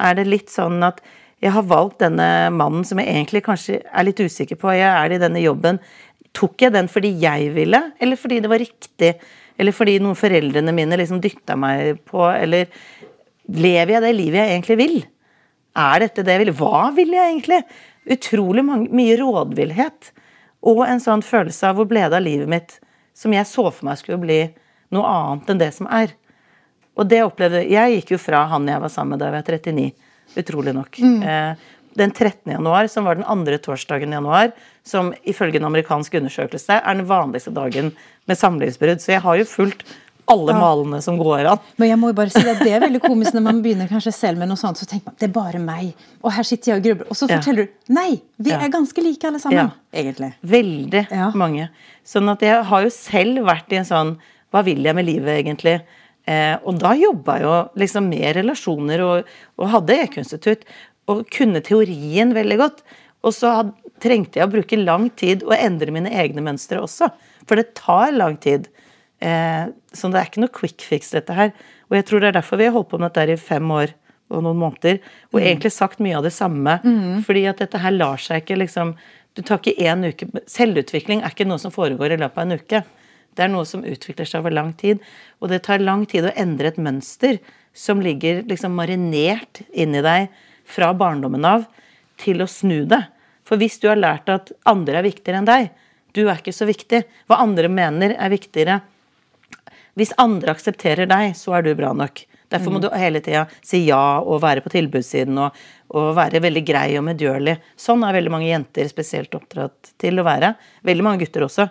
Er 0.00 0.16
det 0.16 0.28
litt 0.30 0.48
sånn 0.48 0.80
at 0.88 1.02
jeg 1.40 1.52
har 1.56 1.64
valgt 1.64 2.02
denne 2.02 2.50
mannen 2.52 2.84
som 2.84 3.00
jeg 3.00 3.08
egentlig 3.12 3.42
kanskje 3.46 3.80
er 3.84 4.04
litt 4.04 4.20
usikker 4.20 4.58
på. 4.60 4.72
Jeg 4.76 4.88
er 4.88 5.12
i 5.12 5.20
denne 5.20 5.40
jobben. 5.40 5.78
Tok 6.36 6.66
jeg 6.66 6.74
den 6.74 6.88
fordi 6.92 7.14
jeg 7.20 7.52
ville, 7.54 7.80
eller 8.00 8.20
fordi 8.20 8.40
det 8.44 8.50
var 8.52 8.60
riktig? 8.60 9.14
Eller 9.60 9.76
fordi 9.76 9.98
noen 10.00 10.18
foreldrene 10.18 10.72
mine 10.74 10.98
liksom 11.00 11.20
dytta 11.22 11.56
meg 11.60 12.00
på, 12.08 12.22
eller 12.32 12.70
lever 13.50 13.96
jeg 13.96 14.04
det 14.06 14.12
livet 14.16 14.40
jeg 14.40 14.54
egentlig 14.54 14.78
vil? 14.80 15.00
Er 15.80 16.04
dette 16.04 16.24
det 16.24 16.36
jeg 16.36 16.44
vil? 16.46 16.54
Hva 16.56 16.88
vil 16.96 17.12
jeg 17.14 17.34
egentlig? 17.34 17.60
Utrolig 18.10 18.64
mange, 18.66 18.88
mye 18.96 19.18
rådvillhet. 19.20 20.12
Og 20.70 20.82
en 20.86 21.02
sånn 21.02 21.24
følelse 21.24 21.68
av 21.68 21.78
hvor 21.78 21.88
ble 21.90 22.06
det 22.06 22.16
av 22.18 22.24
livet 22.24 22.50
mitt 22.50 22.78
som 23.16 23.32
jeg 23.34 23.48
så 23.48 23.66
for 23.68 23.86
meg 23.88 24.00
skulle 24.00 24.20
bli 24.22 24.40
noe 24.94 25.06
annet 25.06 25.52
enn 25.52 25.60
det 25.60 25.70
som 25.76 25.88
er. 25.92 26.14
Og 26.98 27.08
det 27.08 27.22
opplevde 27.24 27.62
Jeg 27.68 27.98
gikk 27.98 28.14
jo 28.16 28.20
fra 28.20 28.44
han 28.50 28.68
jeg 28.68 28.82
var 28.82 28.92
sammen 28.92 29.14
med 29.14 29.22
da 29.22 29.30
jeg 29.30 29.36
var 29.36 29.46
39. 29.46 30.08
Utrolig 30.40 30.74
nok. 30.76 31.00
Eh, 31.00 31.68
den 32.00 32.10
13. 32.16 32.52
januar, 32.56 32.88
som 32.90 33.04
var 33.06 33.18
den 33.20 33.26
andre 33.28 33.58
torsdagen 33.62 34.12
i 34.12 34.16
januar, 34.18 34.52
som 34.86 35.12
ifølge 35.28 35.60
en 35.60 35.68
amerikansk 35.68 36.14
undersøkelse 36.20 36.80
er 36.80 36.94
den 36.98 37.06
vanligste 37.08 37.52
dagen 37.54 37.92
med 38.28 38.38
samlivsbrudd. 38.40 39.02
Så 39.04 39.12
jeg 39.14 39.20
har 39.24 39.36
jo 39.40 39.44
fulgt 39.48 39.84
alle 40.30 40.54
malene 40.54 41.00
som 41.02 41.16
går 41.18 41.48
an. 41.50 41.62
Men 41.80 41.88
jeg 41.90 41.98
må 41.98 42.12
jo 42.12 42.16
bare 42.20 42.30
si 42.30 42.42
at 42.46 42.60
det 42.62 42.70
er 42.76 42.84
veldig 42.84 43.00
komisk 43.02 43.34
når 43.34 43.42
man 43.48 43.60
begynner 43.64 43.88
kanskje 43.90 44.12
selv 44.14 44.38
med 44.38 44.46
noe 44.52 44.60
sånt, 44.60 44.78
så 44.78 44.86
tenker 44.86 45.10
man 45.10 45.16
det 45.18 45.26
er 45.26 45.32
bare 45.34 45.58
meg. 45.62 45.88
Og 46.22 46.30
her 46.36 46.46
sitter 46.46 46.70
jeg 46.72 46.78
og 46.78 46.84
grubler. 46.86 47.08
Og 47.10 47.18
så 47.18 47.26
Ja. 47.28 47.38
forteller 47.40 47.66
du 47.66 47.94
nei, 47.98 48.20
vi 48.38 48.50
Ja. 48.50 48.60
er 48.62 48.68
ganske 48.70 49.02
like 49.02 49.24
alle 49.26 49.40
sammen. 49.42 49.58
Ja. 49.58 49.70
Egentlig. 49.92 50.32
Veldig 50.44 51.06
Ja. 51.10 51.30
mange. 51.34 51.68
Sånn 52.06 52.30
at 52.30 52.40
jeg 52.46 52.62
har 52.64 52.82
jo 52.82 52.90
selv 52.90 53.44
vært 53.44 53.72
i 53.72 53.76
en 53.76 53.84
sånn 53.84 54.16
Hva 54.52 54.64
vil 54.64 54.82
jeg 54.82 54.94
med 54.96 55.06
livet, 55.06 55.44
egentlig? 55.46 55.80
Eh, 56.26 56.56
og 56.64 56.78
da 56.78 56.90
jobba 56.94 57.34
jeg 57.38 57.42
jo 57.42 57.68
liksom 57.78 58.08
med 58.08 58.34
relasjoner 58.36 59.00
og, 59.00 59.24
og 59.58 59.68
hadde 59.70 59.94
e-kunstinstitutt. 60.02 60.62
Og 61.10 61.24
kunne 61.34 61.62
teorien 61.66 62.34
veldig 62.36 62.58
godt. 62.60 62.84
Og 63.26 63.34
så 63.36 63.52
trengte 64.00 64.40
jeg 64.40 64.48
å 64.48 64.52
bruke 64.52 64.78
lang 64.80 65.10
tid 65.18 65.44
og 65.46 65.56
endre 65.58 65.92
mine 65.94 66.12
egne 66.22 66.44
mønstre 66.44 66.80
også. 66.80 67.10
For 67.48 67.60
det 67.60 67.74
tar 67.78 68.14
lang 68.16 68.38
tid. 68.40 68.68
Eh, 69.20 69.68
så 69.92 70.08
det 70.08 70.20
er 70.20 70.30
ikke 70.30 70.44
noe 70.44 70.54
quick 70.56 70.84
fix, 70.86 71.12
dette 71.12 71.36
her. 71.36 71.52
Og 71.90 71.98
jeg 71.98 72.06
tror 72.08 72.22
det 72.22 72.30
er 72.30 72.38
derfor 72.38 72.60
vi 72.60 72.68
har 72.68 72.76
holdt 72.76 72.92
på 72.92 73.00
med 73.00 73.10
dette 73.10 73.26
her 73.26 73.34
i 73.34 73.40
fem 73.40 73.74
år 73.74 73.92
og 74.30 74.44
noen 74.46 74.60
måneder. 74.60 75.00
Og 75.34 75.42
egentlig 75.42 75.72
sagt 75.74 76.00
mye 76.02 76.16
av 76.20 76.24
det 76.26 76.32
samme. 76.36 76.78
Fordi 77.26 77.44
at 77.50 77.60
dette 77.60 77.80
her 77.82 77.96
lar 77.96 78.22
seg 78.22 78.44
ikke 78.44 78.62
liksom 78.62 78.94
Du 79.38 79.42
tar 79.46 79.60
ikke 79.60 79.78
én 79.86 80.02
uke 80.02 80.26
Selvutvikling 80.50 81.20
er 81.22 81.30
ikke 81.30 81.46
noe 81.46 81.60
som 81.62 81.70
foregår 81.70 82.10
i 82.10 82.18
løpet 82.18 82.38
av 82.38 82.46
en 82.46 82.58
uke. 82.58 82.80
Det 83.36 83.44
er 83.44 83.48
noe 83.52 83.64
som 83.64 83.84
utvikler 83.86 84.26
seg 84.26 84.40
over 84.42 84.50
lang 84.50 84.72
tid. 84.74 84.98
Og 85.40 85.50
det 85.52 85.62
tar 85.62 85.78
lang 85.78 86.02
tid 86.06 86.26
å 86.26 86.34
endre 86.34 86.72
et 86.72 86.80
mønster 86.82 87.38
som 87.72 88.00
ligger 88.02 88.42
liksom 88.50 88.74
marinert 88.74 89.62
inni 89.70 90.02
deg 90.02 90.30
fra 90.70 90.92
barndommen 90.96 91.44
av, 91.46 91.66
til 92.20 92.42
å 92.42 92.48
snu 92.50 92.84
det. 92.88 93.02
For 93.46 93.60
hvis 93.60 93.80
du 93.82 93.88
har 93.90 93.98
lært 93.98 94.30
at 94.30 94.52
andre 94.68 95.00
er 95.00 95.08
viktigere 95.08 95.40
enn 95.40 95.48
deg, 95.48 95.70
du 96.14 96.24
er 96.26 96.40
ikke 96.40 96.54
så 96.54 96.66
viktig, 96.68 97.04
hva 97.30 97.40
andre 97.42 97.70
mener 97.70 98.16
er 98.16 98.32
viktigere 98.32 98.80
Hvis 99.98 100.12
andre 100.22 100.54
aksepterer 100.54 101.08
deg, 101.10 101.32
så 101.36 101.56
er 101.58 101.64
du 101.66 101.74
bra 101.76 101.90
nok. 101.92 102.22
Derfor 102.50 102.72
må 102.74 102.80
du 102.82 102.88
hele 102.94 103.20
tida 103.22 103.44
si 103.62 103.82
ja 103.86 104.18
og 104.22 104.40
være 104.42 104.62
på 104.64 104.70
tilbudssiden 104.72 105.38
og, 105.38 105.56
og 105.94 106.12
være 106.16 106.40
veldig 106.42 106.62
grei 106.66 106.88
og 106.98 107.04
medgjørlig. 107.06 107.56
Sånn 107.78 108.02
er 108.06 108.16
veldig 108.16 108.32
mange 108.32 108.48
jenter 108.48 108.88
spesielt 108.90 109.34
oppdratt 109.38 109.92
til 110.00 110.18
å 110.18 110.26
være. 110.26 110.54
Veldig 110.86 111.06
mange 111.06 111.22
gutter 111.24 111.46
også. 111.46 111.68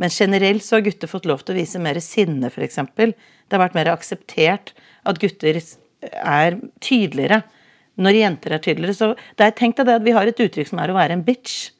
Men 0.00 0.12
generelt 0.14 0.64
så 0.66 0.78
har 0.78 0.84
gutter 0.86 1.10
fått 1.10 1.26
lov 1.30 1.42
til 1.42 1.56
å 1.56 1.58
vise 1.58 1.82
mer 1.82 1.98
sinne, 2.04 2.50
f.eks. 2.50 2.78
Det 2.98 3.56
har 3.56 3.64
vært 3.64 3.78
mer 3.78 3.90
akseptert 3.94 4.74
at 5.08 5.18
gutter 5.22 5.58
er 5.58 6.60
tydeligere. 6.80 7.42
Når 8.00 8.16
jenter 8.16 8.54
er 8.54 8.62
tydeligere, 8.62 8.96
så 8.96 9.36
det 9.38 9.46
er 9.46 9.56
tenkt 9.56 9.80
det 9.82 9.98
at 9.98 10.04
vi 10.04 10.14
har 10.14 10.28
et 10.28 10.40
uttrykk 10.40 10.70
som 10.70 10.80
er 10.82 10.92
å 10.92 10.96
være 10.96 11.16
en 11.16 11.24
bitch. 11.26 11.72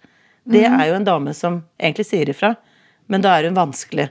Det 0.50 0.64
er 0.66 0.88
jo 0.88 0.96
en 0.96 1.06
dame 1.06 1.34
som 1.36 1.60
egentlig 1.78 2.08
sier 2.08 2.32
ifra, 2.32 2.54
men 3.12 3.22
da 3.22 3.36
er 3.36 3.46
hun 3.48 3.58
vanskelig. 3.58 4.08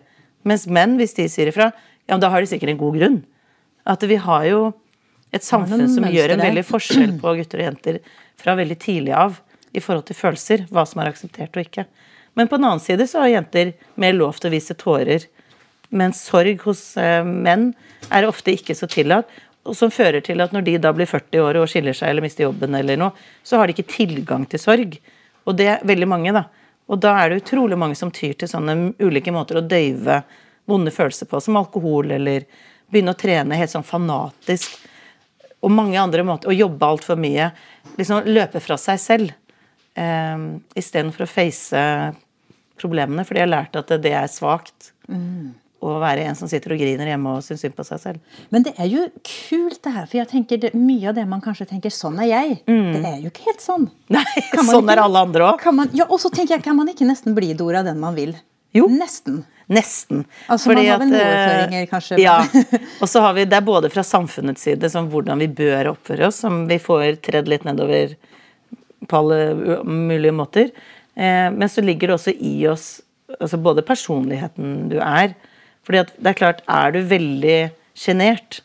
Mens 0.47 0.65
menn, 0.71 0.95
hvis 0.99 1.17
de 1.17 1.27
sier 1.31 1.51
ifra, 1.51 1.71
ja, 2.09 2.17
da 2.17 2.29
har 2.31 2.41
de 2.41 2.49
sikkert 2.49 2.73
en 2.73 2.79
god 2.79 2.97
grunn. 2.99 3.17
At 3.89 4.03
vi 4.07 4.17
har 4.21 4.45
jo 4.47 4.61
et 5.35 5.45
samfunn 5.45 5.85
som 5.91 6.07
gjør 6.09 6.33
en 6.33 6.41
veldig 6.41 6.65
forskjell 6.65 7.17
på 7.21 7.35
gutter 7.37 7.61
og 7.61 7.67
jenter 7.67 7.99
fra 8.39 8.55
veldig 8.57 8.77
tidlig 8.81 9.13
av 9.13 9.37
i 9.75 9.81
forhold 9.83 10.07
til 10.07 10.17
følelser, 10.17 10.65
hva 10.73 10.85
som 10.89 11.01
er 11.01 11.11
akseptert 11.11 11.57
og 11.57 11.67
ikke. 11.67 11.85
Men 12.37 12.49
på 12.49 12.57
den 12.57 12.69
annen 12.69 12.81
side 12.81 13.05
så 13.09 13.23
har 13.23 13.33
jenter 13.35 13.73
mer 13.99 14.15
lov 14.17 14.39
til 14.39 14.49
å 14.49 14.53
vise 14.55 14.77
tårer. 14.79 15.27
Mens 15.89 16.21
sorg 16.25 16.63
hos 16.65 16.81
eh, 17.01 17.25
menn 17.25 17.71
er 18.13 18.27
ofte 18.29 18.53
ikke 18.53 18.77
så 18.77 18.89
tillatt. 18.89 19.29
Og 19.69 19.77
som 19.77 19.91
fører 19.93 20.23
til 20.25 20.41
at 20.41 20.53
når 20.55 20.65
de 20.65 20.77
da 20.81 20.91
blir 20.95 21.09
40 21.09 21.43
år 21.45 21.59
og 21.61 21.69
skiller 21.69 21.93
seg 21.97 22.09
eller 22.09 22.25
mister 22.25 22.47
jobben, 22.47 22.75
eller 22.75 22.97
noe, 22.97 23.27
så 23.45 23.59
har 23.59 23.69
de 23.69 23.75
ikke 23.75 23.91
tilgang 23.91 24.47
til 24.49 24.61
sorg. 24.61 24.97
Og 25.45 25.57
det 25.57 25.67
er 25.75 25.85
veldig 25.87 26.09
mange, 26.09 26.33
da. 26.35 26.47
Og 26.89 26.97
da 27.01 27.13
er 27.21 27.29
det 27.29 27.43
utrolig 27.43 27.77
mange 27.77 27.97
som 27.97 28.11
tyr 28.13 28.33
til 28.33 28.49
sånne 28.49 28.95
ulike 28.97 29.33
måter 29.33 29.59
å 29.59 29.65
døyve 29.65 30.23
vonde 30.69 30.93
følelser 30.93 31.29
på, 31.29 31.41
som 31.41 31.57
alkohol 31.59 32.15
eller 32.17 32.47
begynne 32.89 33.13
å 33.13 33.19
trene 33.19 33.57
helt 33.57 33.73
sånn 33.73 33.85
fanatisk. 33.85 34.73
Og 35.61 35.73
mange 35.73 35.99
andre 36.01 36.23
måter. 36.25 36.49
Å 36.49 36.55
jobbe 36.55 36.87
altfor 36.87 37.19
mye. 37.19 37.49
Liksom 37.99 38.29
løpe 38.29 38.61
fra 38.63 38.77
seg 38.79 39.01
selv. 39.03 39.35
Um, 39.99 40.61
Istedenfor 40.77 41.25
å 41.25 41.29
face 41.29 41.81
problemene, 42.79 43.25
for 43.27 43.35
de 43.35 43.43
har 43.43 43.51
lært 43.51 43.75
at 43.77 43.91
det 44.01 44.13
er 44.15 44.29
svakt. 44.31 44.93
Mm. 45.11 45.51
Å 45.79 45.93
være 46.01 46.25
en 46.27 46.35
som 46.35 46.49
sitter 46.51 46.73
og 46.75 46.81
griner 46.81 47.07
hjemme 47.07 47.37
og 47.37 47.43
syns 47.45 47.61
synd 47.63 47.75
på 47.77 47.85
seg 47.87 48.01
selv. 48.01 48.39
Men 48.51 48.65
det 48.65 48.73
er 48.75 48.89
jo 48.91 49.05
kult, 49.23 49.77
det 49.85 49.93
her. 49.95 50.09
For 50.09 50.19
jeg 50.19 50.27
tenker 50.33 50.59
det, 50.59 50.73
mye 50.75 51.11
av 51.11 51.15
det 51.15 51.23
man 51.29 51.43
kanskje 51.43 51.69
tenker 51.69 51.93
'sånn 51.93 52.19
er 52.19 52.27
jeg', 52.33 52.57
mm. 52.67 52.91
det 52.97 53.11
er 53.13 53.19
jo 53.23 53.31
ikke 53.31 53.47
helt 53.47 53.63
sånn. 53.63 53.85
Nei, 54.11 54.25
sånn 54.51 54.83
ikke, 54.83 54.91
er 54.91 55.03
alle 55.05 55.23
andre 55.23 55.53
òg. 55.53 55.63
Ja, 55.95 56.09
og 56.09 56.19
så 56.19 56.31
tenker 56.33 56.57
jeg, 56.57 56.65
kan 56.67 56.75
man 56.75 56.91
ikke 56.91 57.07
nesten 57.07 57.37
bli 57.37 57.53
Dora 57.53 57.83
den 57.83 57.99
man 57.99 58.15
vil? 58.15 58.35
Jo. 58.75 58.89
Nesten. 58.91 59.45
Nesten. 59.69 60.25
Altså 60.47 60.69
Fordi 60.69 60.81
man 60.81 60.91
har 60.91 60.99
vel 60.99 61.13
eh, 61.13 61.27
overføringer, 61.27 61.85
kanskje? 61.89 62.17
Ja. 62.21 62.37
Og 63.01 63.09
så 63.09 63.21
har 63.21 63.35
vi, 63.37 63.45
det 63.45 63.57
er 63.57 63.65
både 63.65 63.89
fra 63.93 64.03
samfunnets 64.05 64.65
side, 64.65 64.89
som 64.89 65.09
hvordan 65.09 65.41
vi 65.41 65.47
bør 65.47 65.91
oppføre 65.93 66.29
oss, 66.29 66.41
som 66.41 66.63
vi 66.69 66.79
får 66.81 67.19
tredd 67.25 67.49
litt 67.49 67.67
nedover 67.67 68.15
på 69.07 69.19
alle 69.21 69.83
mulige 69.85 70.33
måter. 70.33 70.71
Eh, 71.13 71.49
men 71.53 71.69
så 71.69 71.85
ligger 71.85 72.09
det 72.09 72.17
også 72.17 72.33
i 72.33 72.55
oss 72.69 72.87
altså 73.37 73.59
både 73.61 73.85
personligheten 73.85 74.89
du 74.89 74.97
er. 75.03 75.35
Fordi 75.89 76.05
det 76.21 76.29
er 76.29 76.37
klart, 76.37 76.59
er 76.69 76.91
du 76.93 76.99
veldig 77.09 77.59
sjenert, 77.97 78.59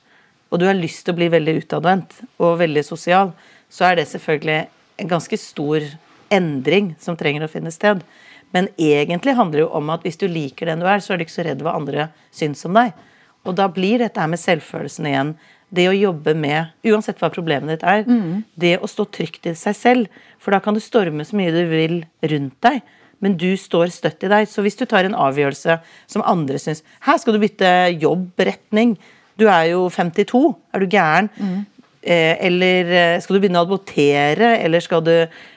og 0.52 0.60
du 0.60 0.66
har 0.68 0.76
lyst 0.76 1.06
til 1.06 1.14
å 1.14 1.18
bli 1.18 1.30
veldig 1.32 1.54
utadvendt 1.62 2.18
og 2.36 2.58
veldig 2.60 2.82
sosial, 2.84 3.32
så 3.72 3.88
er 3.88 3.96
det 3.98 4.10
selvfølgelig 4.10 4.58
en 5.00 5.08
ganske 5.10 5.38
stor 5.40 5.86
endring 6.34 6.92
som 7.00 7.16
trenger 7.16 7.46
å 7.46 7.50
finne 7.50 7.72
sted. 7.72 8.04
Men 8.52 8.68
egentlig 8.76 9.34
handler 9.38 9.56
det 9.56 9.64
jo 9.64 9.72
om 9.80 9.88
at 9.94 10.04
hvis 10.04 10.20
du 10.20 10.28
liker 10.28 10.68
den 10.68 10.84
du 10.84 10.86
er, 10.86 11.00
så 11.00 11.14
er 11.14 11.18
du 11.18 11.24
ikke 11.24 11.38
så 11.38 11.46
redd 11.48 11.64
hva 11.64 11.72
andre 11.78 12.10
syns 12.28 12.62
om 12.68 12.76
deg. 12.76 12.92
Og 13.48 13.56
da 13.56 13.70
blir 13.72 14.04
dette 14.04 14.20
her 14.20 14.30
med 14.30 14.40
selvfølelsen 14.44 15.08
igjen. 15.08 15.32
Det 15.74 15.88
å 15.90 15.96
jobbe 15.96 16.36
med, 16.38 16.76
uansett 16.86 17.18
hva 17.18 17.32
problemet 17.34 17.72
ditt 17.72 17.88
er, 17.88 18.04
mm. 18.04 18.44
det 18.60 18.76
å 18.78 18.90
stå 18.90 19.08
trygt 19.10 19.48
i 19.48 19.56
seg 19.58 19.80
selv. 19.80 20.20
For 20.38 20.54
da 20.54 20.60
kan 20.60 20.76
du 20.76 20.82
storme 20.84 21.24
så 21.26 21.40
mye 21.40 21.56
du 21.56 21.64
vil 21.72 22.02
rundt 22.20 22.60
deg, 22.68 22.84
men 23.22 23.36
du 23.40 23.52
står 23.60 23.92
støtt 23.94 24.24
i 24.26 24.30
deg. 24.32 24.48
Så 24.50 24.64
hvis 24.64 24.78
du 24.78 24.84
tar 24.88 25.06
en 25.06 25.16
avgjørelse 25.18 25.78
som 26.10 26.24
andre 26.26 26.58
syns 26.60 26.82
Her 27.06 27.20
skal 27.20 27.36
du 27.36 27.42
bytte 27.42 27.70
jobbretning. 28.02 28.96
Du 29.40 29.46
er 29.50 29.70
jo 29.72 29.86
52. 29.90 30.42
Er 30.74 30.82
du 30.82 30.86
gæren? 30.90 31.30
Mm. 31.38 31.62
Eh, 32.04 32.36
eller 32.48 32.92
eh, 32.92 33.20
skal 33.22 33.36
du 33.36 33.42
begynne 33.42 33.62
å 33.62 33.66
advotere? 33.66 34.56
Eller 34.60 34.84
skal 34.84 35.04
du 35.06 35.14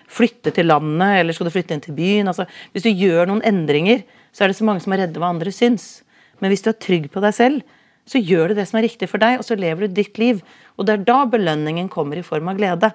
flytte 0.08 0.54
til 0.56 0.70
landet, 0.72 1.22
eller 1.22 1.36
skal 1.36 1.50
du 1.50 1.54
flytte 1.54 1.76
inn 1.76 1.84
til 1.84 1.98
byen? 1.98 2.32
Altså, 2.32 2.48
hvis 2.72 2.86
du 2.86 2.92
gjør 2.94 3.28
noen 3.28 3.44
endringer, 3.46 4.06
så 4.32 4.46
er 4.46 4.52
det 4.52 4.60
så 4.60 4.68
mange 4.68 4.84
som 4.84 4.96
er 4.96 5.04
redde 5.04 5.20
hva 5.20 5.34
andre 5.34 5.52
syns. 5.52 6.06
Men 6.40 6.54
hvis 6.54 6.64
du 6.64 6.72
er 6.72 6.80
trygg 6.80 7.10
på 7.12 7.24
deg 7.24 7.36
selv, 7.36 7.76
så 8.08 8.22
gjør 8.24 8.54
du 8.54 8.60
det 8.62 8.68
som 8.70 8.80
er 8.80 8.88
riktig 8.88 9.10
for 9.12 9.20
deg, 9.20 9.42
og 9.42 9.44
så 9.44 9.58
lever 9.60 9.86
du 9.86 9.98
ditt 9.98 10.16
liv. 10.22 10.40
Og 10.80 10.88
det 10.88 10.96
er 10.96 11.06
da 11.10 11.20
belønningen 11.28 11.90
kommer 11.92 12.20
i 12.20 12.26
form 12.26 12.48
av 12.48 12.60
glede. 12.60 12.94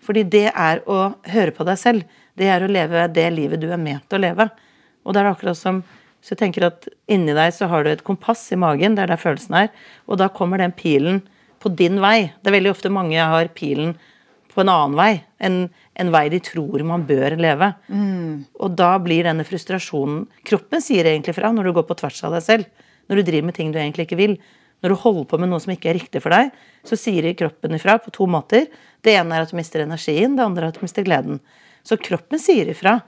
Fordi 0.00 0.24
det 0.32 0.46
er 0.48 0.80
å 0.88 1.10
høre 1.28 1.52
på 1.52 1.66
deg 1.68 1.76
selv. 1.80 2.06
Det 2.40 2.48
er 2.48 2.64
å 2.64 2.70
leve 2.70 3.06
det 3.12 3.26
livet 3.34 3.60
du 3.60 3.68
er 3.68 3.80
ment 3.80 4.06
til 4.08 4.20
å 4.20 4.24
leve. 4.24 4.48
Og 5.04 5.14
det 5.14 5.22
er 5.22 5.32
akkurat 5.32 5.58
som 5.58 5.82
Så 6.20 6.34
jeg 6.34 6.40
tenker 6.42 6.66
at 6.66 6.84
inni 7.08 7.32
deg 7.32 7.48
så 7.56 7.64
har 7.72 7.80
du 7.80 7.88
et 7.88 8.02
kompass 8.04 8.42
i 8.52 8.56
magen, 8.60 8.92
det 8.92 9.06
er 9.06 9.08
der 9.08 9.20
følelsen 9.22 9.54
er, 9.56 9.68
og 10.04 10.18
da 10.20 10.26
kommer 10.28 10.60
den 10.60 10.74
pilen 10.76 11.22
på 11.64 11.70
din 11.72 11.96
vei. 11.96 12.28
Det 12.42 12.50
er 12.50 12.58
veldig 12.58 12.74
ofte 12.74 12.90
mange 12.92 13.16
har 13.16 13.48
pilen 13.56 13.94
på 14.52 14.60
en 14.60 14.68
annen 14.68 14.98
vei. 14.98 15.22
En, 15.40 15.56
en 15.96 16.10
vei 16.12 16.26
de 16.32 16.42
tror 16.44 16.84
man 16.84 17.06
bør 17.08 17.38
leve. 17.40 17.70
Mm. 17.88 18.44
Og 18.60 18.74
da 18.76 18.90
blir 19.00 19.24
denne 19.24 19.46
frustrasjonen 19.48 20.26
Kroppen 20.44 20.84
sier 20.84 21.08
egentlig 21.08 21.38
fra 21.38 21.52
når 21.54 21.70
du 21.70 21.74
går 21.78 21.88
på 21.88 21.96
tvers 22.02 22.20
av 22.28 22.36
deg 22.36 22.44
selv. 22.44 22.68
Når 23.08 23.20
du 23.20 23.26
driver 23.30 23.48
med 23.48 23.56
ting 23.56 23.72
du 23.72 23.80
egentlig 23.80 24.08
ikke 24.08 24.20
vil. 24.20 24.36
Når 24.80 24.92
du 24.92 25.00
holder 25.02 25.26
på 25.28 25.40
med 25.40 25.50
noe 25.52 25.60
som 25.62 25.72
ikke 25.74 25.90
er 25.92 25.98
riktig 26.00 26.22
for 26.24 26.32
deg, 26.32 26.52
så 26.86 26.96
sier 26.96 27.32
kroppen 27.36 27.76
ifra 27.76 27.98
på 28.00 28.12
to 28.16 28.28
måter. 28.30 28.68
Det 29.04 29.16
ene 29.16 29.36
er 29.36 29.44
at 29.44 29.52
du 29.52 29.58
mister 29.58 29.84
energien, 29.84 30.36
det 30.36 30.44
andre 30.44 30.68
er 30.68 30.72
at 30.72 30.78
du 30.80 30.84
mister 30.84 31.04
gleden. 31.04 31.40
Så 31.86 31.98
kroppen 32.00 32.40
sier 32.42 32.70
ifra. 32.72 32.98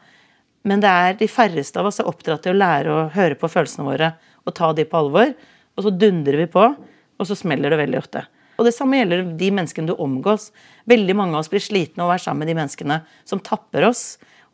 Men 0.68 0.82
det 0.82 0.90
er 0.90 1.16
de 1.18 1.30
færreste 1.30 1.80
av 1.80 1.88
oss 1.90 2.00
er 2.02 2.08
oppdratt 2.10 2.44
til 2.44 2.54
å 2.54 2.60
lære 2.60 2.92
å 2.92 3.08
høre 3.14 3.38
på 3.38 3.50
følelsene 3.50 3.86
våre 3.86 4.12
og 4.46 4.54
ta 4.58 4.70
de 4.76 4.86
på 4.86 4.98
alvor. 4.98 5.32
Og 5.76 5.86
så 5.86 5.92
dundrer 5.94 6.38
vi 6.42 6.48
på, 6.50 6.62
og 6.62 7.28
så 7.28 7.36
smeller 7.38 7.72
det 7.72 7.80
veldig 7.80 7.98
ofte. 7.98 8.24
Og 8.60 8.66
det 8.68 8.74
samme 8.76 8.98
gjelder 8.98 9.24
de 9.38 9.48
menneskene 9.54 9.90
du 9.90 9.96
omgås. 10.02 10.50
Veldig 10.90 11.16
mange 11.18 11.34
av 11.34 11.42
oss 11.42 11.50
blir 11.50 11.62
slitne 11.62 12.04
av 12.04 12.10
å 12.10 12.12
være 12.12 12.24
sammen 12.26 12.44
med 12.44 12.52
de 12.52 12.58
menneskene 12.60 13.00
som 13.28 13.40
tapper 13.42 13.88
oss. 13.88 14.04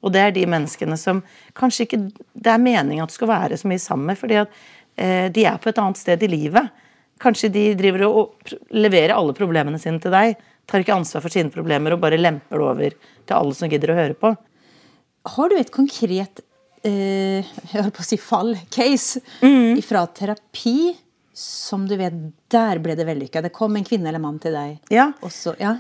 Og 0.04 0.14
det 0.14 0.22
er 0.22 0.34
de 0.34 0.44
menneskene 0.48 0.96
som 1.00 1.22
kanskje 1.58 1.86
ikke 1.88 2.02
det 2.38 2.52
er 2.52 2.62
meningen 2.62 3.02
at 3.04 3.12
du 3.12 3.16
skal 3.16 3.32
være 3.32 3.58
så 3.58 3.68
mye 3.68 3.82
sammen 3.82 4.12
med, 4.12 4.20
fordi 4.20 4.38
at 4.44 4.60
eh, 4.96 5.26
de 5.34 5.44
er 5.50 5.58
på 5.60 5.72
et 5.72 5.80
annet 5.82 6.00
sted 6.00 6.22
i 6.22 6.30
livet. 6.30 6.70
Kanskje 7.20 7.50
de 7.52 7.64
driver 7.78 8.06
og 8.06 8.54
leverer 8.70 9.16
alle 9.16 9.34
problemene 9.36 9.80
sine 9.82 9.98
til 10.02 10.14
deg, 10.14 10.38
tar 10.68 10.84
ikke 10.84 10.96
ansvar 10.96 11.24
for 11.24 11.32
sine 11.32 11.52
problemer 11.54 11.94
og 11.94 12.02
bare 12.02 12.20
lemper 12.20 12.60
det 12.60 12.68
over 12.68 12.98
til 12.98 13.36
alle 13.38 13.56
som 13.56 13.72
gidder 13.72 13.94
å 13.94 13.98
høre 13.98 14.18
på. 14.18 14.34
Har 15.34 15.50
du 15.50 15.56
et 15.58 15.72
konkret 15.74 16.42
eh, 16.86 17.42
jeg 17.42 17.82
holdt 17.82 17.96
på 17.96 18.04
å 18.04 18.08
si 18.08 18.18
fall, 18.20 18.54
case, 18.72 19.22
mm. 19.42 19.80
fra 19.86 20.06
terapi 20.14 20.94
som 21.38 21.84
du 21.86 21.94
vet, 21.98 22.14
der 22.50 22.80
ble 22.82 22.96
det 22.98 23.06
vellykka. 23.06 23.44
Det 23.44 23.54
kom 23.54 23.76
en 23.78 23.86
kvinne 23.86 24.10
eller 24.10 24.22
mann 24.22 24.40
til 24.42 24.56
deg. 24.56 24.78
Ja. 24.90 25.12
Også, 25.22 25.54
ja. 25.60 25.76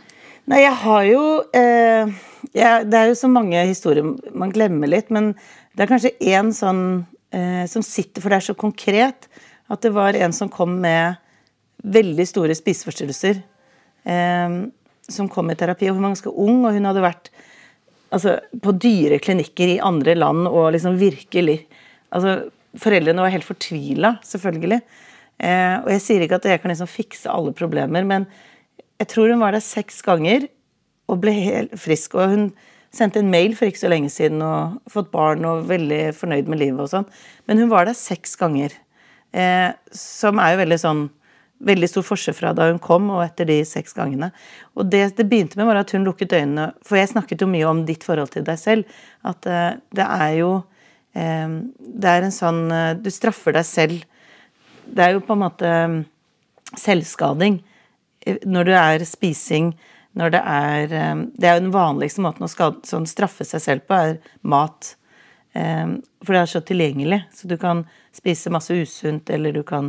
Nei, 0.48 0.62
jeg 0.62 0.76
har 0.84 1.04
jo 1.04 1.22
eh, 1.56 2.12
jeg, 2.54 2.86
Det 2.88 2.96
er 2.96 3.10
jo 3.10 3.16
så 3.18 3.28
mange 3.28 3.64
historier 3.68 4.06
man 4.32 4.52
glemmer 4.54 4.90
litt, 4.90 5.10
men 5.14 5.32
det 5.76 5.84
er 5.84 5.90
kanskje 5.90 6.14
én 6.30 6.52
sånn 6.54 6.82
eh, 7.34 7.64
som 7.70 7.84
sitter, 7.84 8.22
for 8.22 8.30
det 8.30 8.38
er 8.38 8.46
så 8.48 8.56
konkret, 8.58 9.28
at 9.68 9.82
det 9.84 9.92
var 9.96 10.16
en 10.16 10.32
som 10.32 10.50
kom 10.52 10.78
med 10.80 11.18
veldig 11.84 12.26
store 12.26 12.54
spiseforstyrrelser. 12.56 13.42
Eh, 14.08 14.56
som 15.08 15.28
kom 15.32 15.50
i 15.50 15.56
terapi, 15.58 15.88
og 15.88 15.96
hun 15.96 16.06
var 16.06 16.14
ganske 16.14 16.32
ung, 16.32 16.62
og 16.66 16.76
hun 16.76 16.88
hadde 16.88 17.04
vært 17.04 17.30
altså, 18.14 18.38
på 18.62 18.74
dyre 18.80 19.20
klinikker 19.22 19.74
i 19.74 19.82
andre 19.84 20.16
land 20.18 20.48
og 20.50 20.72
liksom 20.76 21.00
virkelig 21.00 21.62
altså, 22.14 22.40
Foreldrene 22.78 23.22
var 23.24 23.32
helt 23.32 23.46
fortvila, 23.48 24.10
selvfølgelig. 24.28 24.76
Eh, 25.40 25.76
og 25.80 25.88
jeg 25.88 26.02
sier 26.04 26.22
ikke 26.22 26.36
at 26.36 26.46
jeg 26.46 26.60
kan 26.60 26.70
liksom 26.70 26.90
fikse 26.90 27.32
alle 27.32 27.54
problemer, 27.56 28.04
men 28.06 28.26
jeg 29.00 29.08
tror 29.10 29.32
hun 29.32 29.40
var 29.40 29.56
der 29.56 29.64
seks 29.64 30.02
ganger 30.04 30.44
og 31.08 31.22
ble 31.22 31.32
helt 31.32 31.72
frisk. 31.80 32.14
Og 32.20 32.34
hun 32.34 32.44
sendte 32.94 33.22
en 33.22 33.32
mail 33.32 33.56
for 33.56 33.70
ikke 33.70 33.80
så 33.80 33.90
lenge 33.90 34.12
siden 34.12 34.44
og 34.44 34.78
fått 34.92 35.10
barn 35.14 35.48
og 35.48 35.66
veldig 35.70 36.12
fornøyd 36.18 36.52
med 36.52 36.60
livet 36.60 36.84
og 36.84 36.92
sånn. 36.92 37.08
Men 37.48 37.64
hun 37.64 37.72
var 37.72 37.88
der 37.88 37.98
seks 37.98 38.36
ganger. 38.38 38.76
Eh, 39.32 39.72
som 39.92 40.38
er 40.44 40.54
jo 40.54 40.62
veldig 40.62 40.80
sånn 40.84 41.02
veldig 41.58 41.88
stor 41.90 42.04
forskjell 42.06 42.36
fra 42.36 42.52
da 42.56 42.68
hun 42.68 42.80
kom 42.82 43.08
og 43.12 43.22
etter 43.24 43.48
de 43.48 43.58
seks 43.66 43.96
gangene. 43.96 44.30
Og 44.78 44.88
det 44.90 45.16
det 45.18 45.26
begynte 45.28 45.58
med, 45.58 45.66
var 45.68 45.80
at 45.80 45.92
hun 45.94 46.06
lukket 46.06 46.34
øynene 46.36 46.70
For 46.86 46.98
jeg 46.98 47.10
snakket 47.12 47.42
jo 47.42 47.50
mye 47.50 47.66
om 47.66 47.84
ditt 47.88 48.06
forhold 48.06 48.30
til 48.34 48.46
deg 48.46 48.58
selv. 48.60 48.98
At 49.26 49.46
uh, 49.46 49.74
det 49.94 50.06
er 50.06 50.34
jo 50.38 50.52
uh, 50.62 51.48
Det 51.78 52.12
er 52.12 52.26
en 52.26 52.34
sånn 52.34 52.62
uh, 52.70 52.94
Du 52.94 53.10
straffer 53.14 53.56
deg 53.56 53.66
selv. 53.66 54.04
Det 54.86 55.04
er 55.04 55.16
jo 55.16 55.24
på 55.24 55.34
en 55.34 55.44
måte 55.44 55.72
selvskading 56.78 57.62
når 58.44 58.66
det 58.68 58.74
er 58.76 59.02
spising 59.08 59.70
når 60.18 60.32
det 60.34 60.40
er 60.42 60.90
Det 61.32 61.46
er 61.46 61.54
jo 61.56 61.62
den 61.62 61.72
vanligste 61.72 62.20
måten 62.24 62.44
å 62.44 62.48
skade, 62.50 62.82
sånn 62.84 63.06
straffe 63.08 63.44
seg 63.46 63.62
selv 63.62 63.84
på, 63.88 63.94
er 63.94 64.18
mat. 64.42 64.97
For 65.58 66.34
det 66.34 66.40
er 66.40 66.50
så 66.50 66.60
tilgjengelig. 66.62 67.22
Så 67.34 67.48
du 67.50 67.56
kan 67.58 67.80
spise 68.14 68.52
masse 68.52 68.74
usunt, 68.76 69.30
eller 69.34 69.54
du 69.56 69.62
kan 69.66 69.88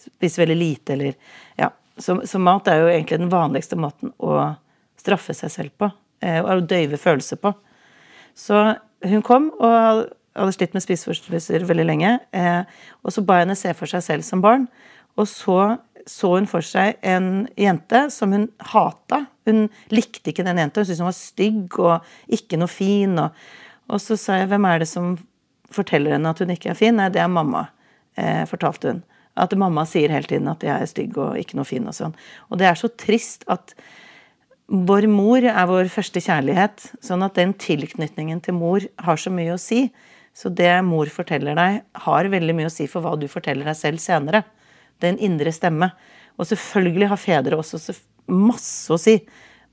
spise 0.00 0.42
veldig 0.42 0.56
lite, 0.58 0.96
eller 0.96 1.14
Ja. 1.60 1.70
Så, 1.96 2.16
så, 2.26 2.40
mat 2.42 2.66
er 2.66 2.80
jo 2.80 2.88
egentlig 2.90 3.20
den 3.20 3.30
vanligste 3.30 3.76
måten 3.78 4.10
å 4.18 4.32
straffe 4.98 5.34
seg 5.36 5.52
selv 5.52 5.74
på. 5.78 5.90
Eh, 6.24 6.40
og 6.42 6.66
døyve 6.66 6.98
følelser 6.98 7.38
på. 7.38 7.52
Så 8.34 8.58
hun 9.04 9.22
kom 9.22 9.50
og 9.60 10.08
hadde 10.34 10.54
slitt 10.56 10.74
med 10.74 10.82
spiseforstyrrelser 10.82 11.66
veldig 11.68 11.86
lenge. 11.86 12.16
Eh, 12.34 12.62
og 13.04 13.14
så 13.14 13.22
ba 13.22 13.38
jeg 13.38 13.46
henne 13.46 13.58
se 13.58 13.74
for 13.78 13.90
seg 13.90 14.02
selv 14.06 14.26
som 14.26 14.42
barn. 14.42 14.66
Og 15.14 15.28
så 15.30 15.76
så 16.06 16.34
hun 16.34 16.46
for 16.48 16.64
seg 16.64 16.98
en 17.06 17.46
jente 17.56 18.02
som 18.12 18.32
hun 18.34 18.48
hata. 18.72 19.24
Hun 19.48 19.68
likte 19.92 20.32
ikke 20.32 20.44
den 20.44 20.60
jenta, 20.60 20.82
hun 20.82 20.88
syntes 20.88 21.00
hun 21.00 21.08
var 21.08 21.16
stygg 21.16 21.78
og 21.80 22.34
ikke 22.36 22.58
noe 22.60 22.68
fin. 22.68 23.14
Og, 23.22 23.46
og, 23.88 23.98
så 24.02 24.16
sa 24.20 24.40
jeg 24.40 24.50
hvem 24.52 24.68
er 24.68 24.82
det 24.82 24.90
som 24.90 25.14
forteller 25.74 26.14
henne 26.14 26.30
at 26.30 26.40
hun 26.42 26.52
ikke 26.54 26.72
er 26.72 26.78
fin? 26.78 26.96
Nei, 26.98 27.10
det 27.12 27.22
er 27.22 27.32
mamma, 27.32 27.66
eh, 28.20 28.44
fortalte 28.50 28.92
hun. 28.92 29.02
At 29.36 29.54
mamma 29.58 29.82
sier 29.88 30.12
hele 30.14 30.30
tiden 30.30 30.48
at 30.50 30.62
jeg 30.62 30.74
er 30.74 30.90
stygg 30.90 31.18
og 31.18 31.38
ikke 31.40 31.58
noe 31.58 31.68
fin 31.68 31.86
og 31.90 31.96
sånn. 31.96 32.14
Og 32.50 32.60
det 32.60 32.68
er 32.70 32.78
så 32.78 32.90
trist 33.00 33.42
at 33.50 33.74
vår 34.70 35.08
mor 35.10 35.44
er 35.44 35.66
vår 35.68 35.90
første 35.92 36.22
kjærlighet, 36.24 36.86
sånn 37.04 37.24
at 37.26 37.36
den 37.36 37.52
tilknytningen 37.60 38.40
til 38.44 38.56
mor 38.56 38.84
har 39.04 39.20
så 39.20 39.32
mye 39.34 39.56
å 39.56 39.60
si. 39.60 39.88
Så 40.34 40.50
det 40.50 40.72
mor 40.86 41.10
forteller 41.12 41.58
deg, 41.58 41.82
har 42.06 42.30
veldig 42.30 42.54
mye 42.58 42.70
å 42.70 42.72
si 42.72 42.88
for 42.90 43.04
hva 43.04 43.14
du 43.18 43.28
forteller 43.30 43.68
deg 43.68 43.76
selv 43.78 44.02
senere. 44.02 44.42
Det 44.98 45.10
er 45.10 45.14
en 45.14 45.26
indre 45.28 45.52
stemme. 45.54 45.90
Og 46.38 46.48
selvfølgelig 46.50 47.10
har 47.12 47.20
fedre 47.20 47.58
også 47.60 47.78
masse 48.32 48.90
å 48.90 48.98
si. 48.98 49.20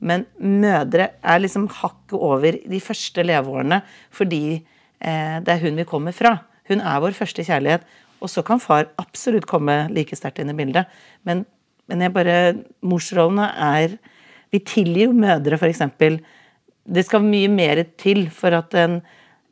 Men 0.01 0.25
mødre 0.41 1.11
er 1.21 1.41
liksom 1.43 1.67
hakket 1.71 2.17
over 2.17 2.57
de 2.57 2.79
første 2.83 3.25
leveårene 3.25 3.81
fordi 4.13 4.43
eh, 4.57 5.37
det 5.43 5.53
er 5.53 5.61
hun 5.63 5.77
vi 5.77 5.87
kommer 5.87 6.15
fra. 6.15 6.39
Hun 6.69 6.81
er 6.81 7.01
vår 7.03 7.15
første 7.17 7.45
kjærlighet. 7.45 7.85
Og 8.21 8.29
så 8.29 8.43
kan 8.45 8.61
far 8.61 8.89
absolutt 9.01 9.47
komme 9.49 9.87
like 9.93 10.17
sterkt 10.17 10.41
inn 10.41 10.51
i 10.53 10.57
bildet. 10.57 10.89
Men, 11.25 11.45
men 11.89 12.05
jeg 12.05 12.13
bare 12.15 12.37
Morsrollene 12.85 13.49
er 13.57 13.97
Vi 14.51 14.59
tilgir 14.67 15.07
jo 15.07 15.13
mødre, 15.15 15.55
f.eks. 15.55 15.85
Det 16.83 17.03
skal 17.07 17.23
mye 17.23 17.47
mer 17.47 17.85
til 17.95 18.25
for 18.35 18.51
at 18.57 18.73
en 18.75 18.97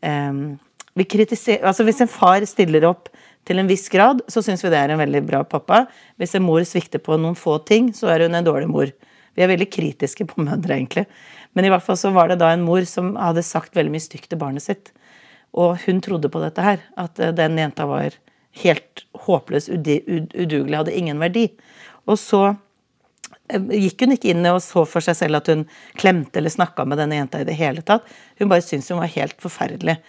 eh, 0.03 0.57
vi 0.99 1.05
kritiser, 1.07 1.61
altså 1.63 1.85
Hvis 1.87 2.01
en 2.03 2.11
far 2.11 2.43
stiller 2.49 2.83
opp 2.89 3.07
til 3.47 3.61
en 3.61 3.69
viss 3.69 3.87
grad, 3.89 4.19
så 4.29 4.43
syns 4.43 4.61
vi 4.65 4.69
det 4.69 4.77
er 4.77 4.91
en 4.93 4.99
veldig 4.99 5.21
bra 5.25 5.39
pappa. 5.47 5.85
Hvis 6.19 6.35
en 6.35 6.43
mor 6.43 6.61
svikter 6.67 7.01
på 7.01 7.15
noen 7.17 7.37
få 7.39 7.55
ting, 7.65 7.93
så 7.95 8.11
er 8.11 8.25
hun 8.25 8.35
en 8.35 8.45
dårlig 8.45 8.67
mor. 8.69 8.91
Vi 9.39 9.45
er 9.45 9.53
veldig 9.53 9.69
kritiske 9.71 10.25
på 10.27 10.43
mødre, 10.43 10.75
egentlig. 10.75 11.05
Men 11.55 11.63
i 11.63 11.69
hvert 11.71 11.85
fall 11.85 11.95
så 11.95 12.11
var 12.11 12.27
det 12.27 12.41
da 12.41 12.51
en 12.51 12.65
mor 12.67 12.83
som 12.83 13.13
hadde 13.15 13.45
sagt 13.47 13.77
veldig 13.77 13.93
mye 13.93 14.03
stygt 14.03 14.27
til 14.33 14.41
barnet 14.41 14.65
sitt. 14.65 14.91
Og 15.55 15.77
hun 15.85 16.01
trodde 16.03 16.27
på 16.27 16.41
dette 16.43 16.65
her, 16.65 16.83
at 16.99 17.21
eh, 17.23 17.31
den 17.31 17.55
jenta 17.55 17.87
var 17.87 18.17
helt 18.65 19.05
håpløs, 19.23 19.69
udugelig, 19.71 20.75
hadde 20.75 20.97
ingen 20.97 21.23
verdi. 21.23 21.45
Og 22.03 22.19
så 22.19 22.41
eh, 23.47 23.71
gikk 23.79 24.03
hun 24.03 24.17
ikke 24.17 24.33
inn 24.33 24.51
og 24.51 24.59
så 24.65 24.83
for 24.83 25.07
seg 25.07 25.15
selv 25.21 25.39
at 25.39 25.49
hun 25.53 25.63
klemte 25.95 26.41
eller 26.41 26.51
snakka 26.51 26.83
med 26.83 26.99
denne 26.99 27.21
jenta 27.21 27.39
i 27.39 27.47
det 27.47 27.55
hele 27.61 27.85
tatt. 27.87 28.11
Hun 28.43 28.51
bare 28.51 28.65
syntes 28.65 28.91
hun 28.91 28.99
var 28.99 29.15
helt 29.15 29.39
forferdelig. 29.39 30.01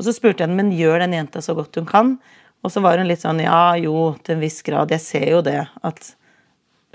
Og 0.00 0.06
så 0.06 0.16
spurte 0.16 0.40
jeg 0.40 0.48
henne 0.48 0.62
men 0.64 0.72
gjør 0.72 1.04
den 1.04 1.20
jenta 1.20 1.44
så 1.44 1.52
godt 1.58 1.76
hun 1.76 1.92
kan. 1.92 2.16
Og 2.64 2.72
så 2.72 2.80
var 2.80 2.96
hun 2.98 3.12
litt 3.12 3.20
sånn 3.20 3.44
ja, 3.44 3.76
jo, 3.78 4.14
til 4.24 4.38
en 4.38 4.46
viss 4.48 4.62
grad. 4.66 4.96
Jeg 4.96 5.04
ser 5.04 5.28
jo 5.36 5.44
det. 5.46 5.60
At 5.86 6.14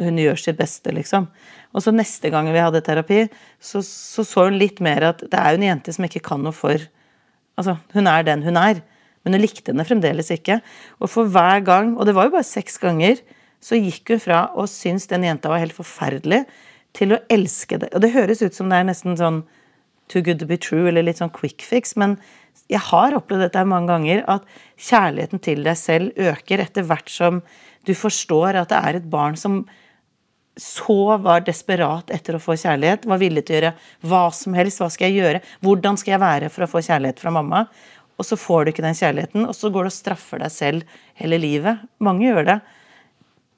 hun 0.01 0.17
gjør 0.19 0.39
sitt 0.39 0.57
beste, 0.59 0.91
liksom. 0.95 1.27
Og 1.73 1.83
så 1.83 1.93
neste 1.93 2.29
gang 2.33 2.47
vi 2.53 2.61
hadde 2.61 2.83
terapi, 2.85 3.25
så, 3.57 3.81
så 3.81 4.25
så 4.27 4.47
hun 4.47 4.59
litt 4.61 4.81
mer 4.83 5.09
at 5.09 5.23
det 5.25 5.39
er 5.39 5.53
jo 5.53 5.61
en 5.61 5.69
jente 5.71 5.95
som 5.95 6.05
ikke 6.07 6.23
kan 6.31 6.43
noe 6.45 6.55
for 6.55 6.89
Altså, 7.53 7.75
hun 7.93 8.07
er 8.09 8.23
den 8.25 8.41
hun 8.41 8.55
er. 8.57 8.79
Men 9.21 9.35
hun 9.35 9.43
likte 9.43 9.69
henne 9.69 9.85
fremdeles 9.85 10.31
ikke. 10.33 10.55
Og 10.97 11.11
for 11.13 11.29
hver 11.29 11.61
gang, 11.61 11.91
og 11.93 12.07
det 12.09 12.15
var 12.17 12.25
jo 12.25 12.33
bare 12.33 12.47
seks 12.47 12.79
ganger, 12.81 13.19
så 13.61 13.77
gikk 13.77 14.09
hun 14.15 14.21
fra 14.23 14.39
å 14.57 14.65
synes 14.65 15.05
den 15.11 15.27
jenta 15.27 15.51
var 15.51 15.61
helt 15.61 15.75
forferdelig, 15.77 16.43
til 16.97 17.15
å 17.15 17.21
elske 17.31 17.79
det. 17.81 17.91
Og 17.93 18.03
det 18.03 18.11
høres 18.13 18.41
ut 18.43 18.57
som 18.57 18.69
det 18.69 18.79
er 18.79 18.89
nesten 18.89 19.17
sånn 19.17 19.43
too 20.11 20.21
good 20.25 20.41
to 20.41 20.49
be 20.49 20.57
true, 20.57 20.87
eller 20.89 21.05
litt 21.05 21.21
sånn 21.21 21.31
quick 21.33 21.63
fix, 21.65 21.95
men 21.97 22.17
jeg 22.69 22.81
har 22.89 23.15
opplevd 23.17 23.47
dette 23.47 23.63
mange 23.65 23.89
ganger, 23.89 24.25
at 24.29 24.45
kjærligheten 24.77 25.41
til 25.45 25.63
deg 25.65 25.79
selv 25.79 26.19
øker 26.19 26.61
etter 26.61 26.85
hvert 26.89 27.09
som 27.09 27.41
du 27.87 27.93
forstår 27.97 28.59
at 28.59 28.71
det 28.71 28.81
er 28.81 28.99
et 28.99 29.09
barn 29.11 29.37
som 29.39 29.63
så 30.59 31.17
var 31.17 31.41
desperat 31.47 32.11
etter 32.13 32.37
å 32.37 32.41
få 32.41 32.53
kjærlighet, 32.59 33.07
var 33.09 33.21
villig 33.21 33.45
til 33.47 33.55
å 33.55 33.57
gjøre 33.57 33.73
hva 34.05 34.23
som 34.35 34.53
helst. 34.53 34.81
Hva 34.81 34.89
skal 34.93 35.09
jeg 35.09 35.23
gjøre? 35.23 35.41
Hvordan 35.65 35.97
skal 35.97 36.15
jeg 36.15 36.21
være 36.21 36.51
for 36.53 36.65
å 36.65 36.69
få 36.69 36.83
kjærlighet 36.85 37.21
fra 37.23 37.33
mamma? 37.33 37.65
og 38.17 38.27
så 38.27 38.37
får 38.37 38.65
du 38.65 38.73
ikke 38.73 38.85
den 38.85 38.97
kjærligheten, 38.97 39.47
og 39.49 39.55
så 39.57 39.71
går 39.73 39.87
du 39.87 39.91
og 39.91 39.95
straffer 39.95 40.41
deg 40.43 40.53
selv 40.53 40.99
hele 41.19 41.39
livet. 41.41 41.81
Mange 42.03 42.27
gjør 42.27 42.47
det. 42.51 42.59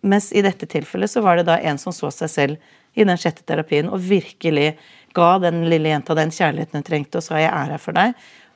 Mens 0.06 0.32
i 0.32 0.44
dette 0.46 0.68
tilfellet 0.70 1.12
så 1.12 1.24
var 1.26 1.40
det 1.40 1.48
da 1.50 1.58
en 1.60 1.80
som 1.82 1.96
så 1.96 2.12
seg 2.14 2.32
selv 2.32 2.74
i 2.96 3.04
den 3.08 3.20
sjette 3.20 3.44
terapien 3.48 3.90
og 3.92 4.04
virkelig 4.06 4.76
ga 5.16 5.36
den 5.44 5.66
lille 5.72 5.92
jenta 5.92 6.16
den 6.16 6.32
kjærligheten 6.32 6.80
hun 6.80 6.88
trengte, 6.88 7.20
og 7.20 7.24
sa 7.24 7.38
'jeg 7.40 7.52
er 7.52 7.72
her 7.72 7.78
for 7.78 7.94
deg'. 7.94 8.14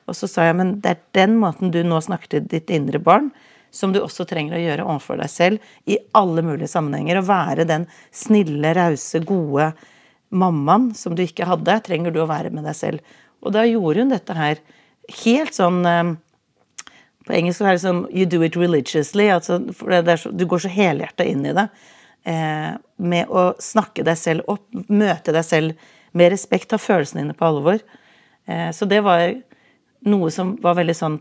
Og 0.08 0.16
så 0.16 0.28
sa 0.28 0.44
jeg 0.44 0.56
men 0.56 0.80
det 0.82 0.90
er 0.90 0.98
den 1.14 1.38
måten 1.38 1.72
du 1.72 1.84
nå 1.84 2.00
snakker 2.02 2.28
til 2.28 2.48
ditt 2.48 2.70
indre 2.70 3.00
barn, 3.00 3.32
som 3.72 3.94
du 3.94 4.00
også 4.02 4.26
trenger 4.30 4.58
å 4.58 4.62
gjøre 4.64 4.86
overfor 4.88 5.20
deg 5.22 5.32
selv 5.32 5.90
i 5.90 6.00
alle 6.18 6.44
mulige 6.46 6.72
sammenhenger. 6.72 7.20
Å 7.20 7.28
være 7.28 7.68
den 7.70 7.88
snille, 8.16 8.74
rause, 8.78 9.22
gode 9.26 9.72
mammaen 10.30 10.92
som 10.98 11.16
du 11.18 11.24
ikke 11.26 11.48
hadde, 11.50 11.80
trenger 11.86 12.14
du 12.14 12.22
å 12.24 12.30
være 12.30 12.52
med 12.54 12.66
deg 12.68 12.78
selv. 12.78 13.20
Og 13.46 13.54
da 13.56 13.66
gjorde 13.68 14.04
hun 14.04 14.14
dette 14.14 14.36
her 14.38 14.60
helt 15.24 15.56
sånn 15.56 15.80
eh, 15.88 16.16
På 17.26 17.36
engelsk 17.38 17.64
er 17.64 17.78
det 17.78 17.84
sånn 17.84 18.04
You 18.14 18.26
do 18.30 18.42
it 18.46 18.58
religiously. 18.58 19.30
Altså, 19.32 19.62
så, 19.74 20.34
du 20.34 20.46
går 20.50 20.66
så 20.66 20.74
helhjerta 20.74 21.26
inn 21.28 21.46
i 21.46 21.56
det. 21.56 21.70
Eh, 22.30 22.74
med 22.98 23.32
å 23.32 23.54
snakke 23.64 24.04
deg 24.06 24.20
selv 24.20 24.50
opp, 24.52 24.66
møte 24.90 25.34
deg 25.36 25.46
selv 25.46 25.90
med 26.18 26.34
respekt, 26.34 26.72
ta 26.72 26.80
følelsene 26.82 27.24
dine 27.24 27.38
på 27.38 27.48
alvor. 27.48 27.82
Eh, 28.50 28.70
så 28.76 28.88
det 28.90 29.02
var 29.06 29.30
noe 30.10 30.32
som 30.34 30.56
var 30.64 30.78
veldig 30.80 30.96
sånn 30.96 31.20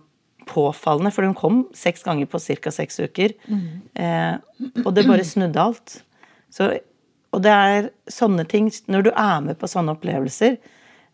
påfallende, 0.48 1.12
for 1.14 1.26
hun 1.28 1.36
kom 1.38 1.62
seks 1.76 2.02
ganger 2.06 2.28
på 2.30 2.40
ca. 2.40 2.72
seks 2.74 2.98
uker. 3.04 3.36
Mm. 3.46 3.66
Eh, 3.94 4.82
og 4.84 4.90
det 4.96 5.06
bare 5.08 5.26
snudde 5.26 5.62
alt. 5.62 6.00
Så, 6.52 6.72
og 7.36 7.44
det 7.44 7.52
er 7.52 7.90
sånne 8.08 8.46
ting 8.48 8.70
Når 8.88 9.02
du 9.04 9.10
er 9.12 9.40
med 9.44 9.58
på 9.60 9.68
sånne 9.68 9.92
opplevelser, 9.92 10.56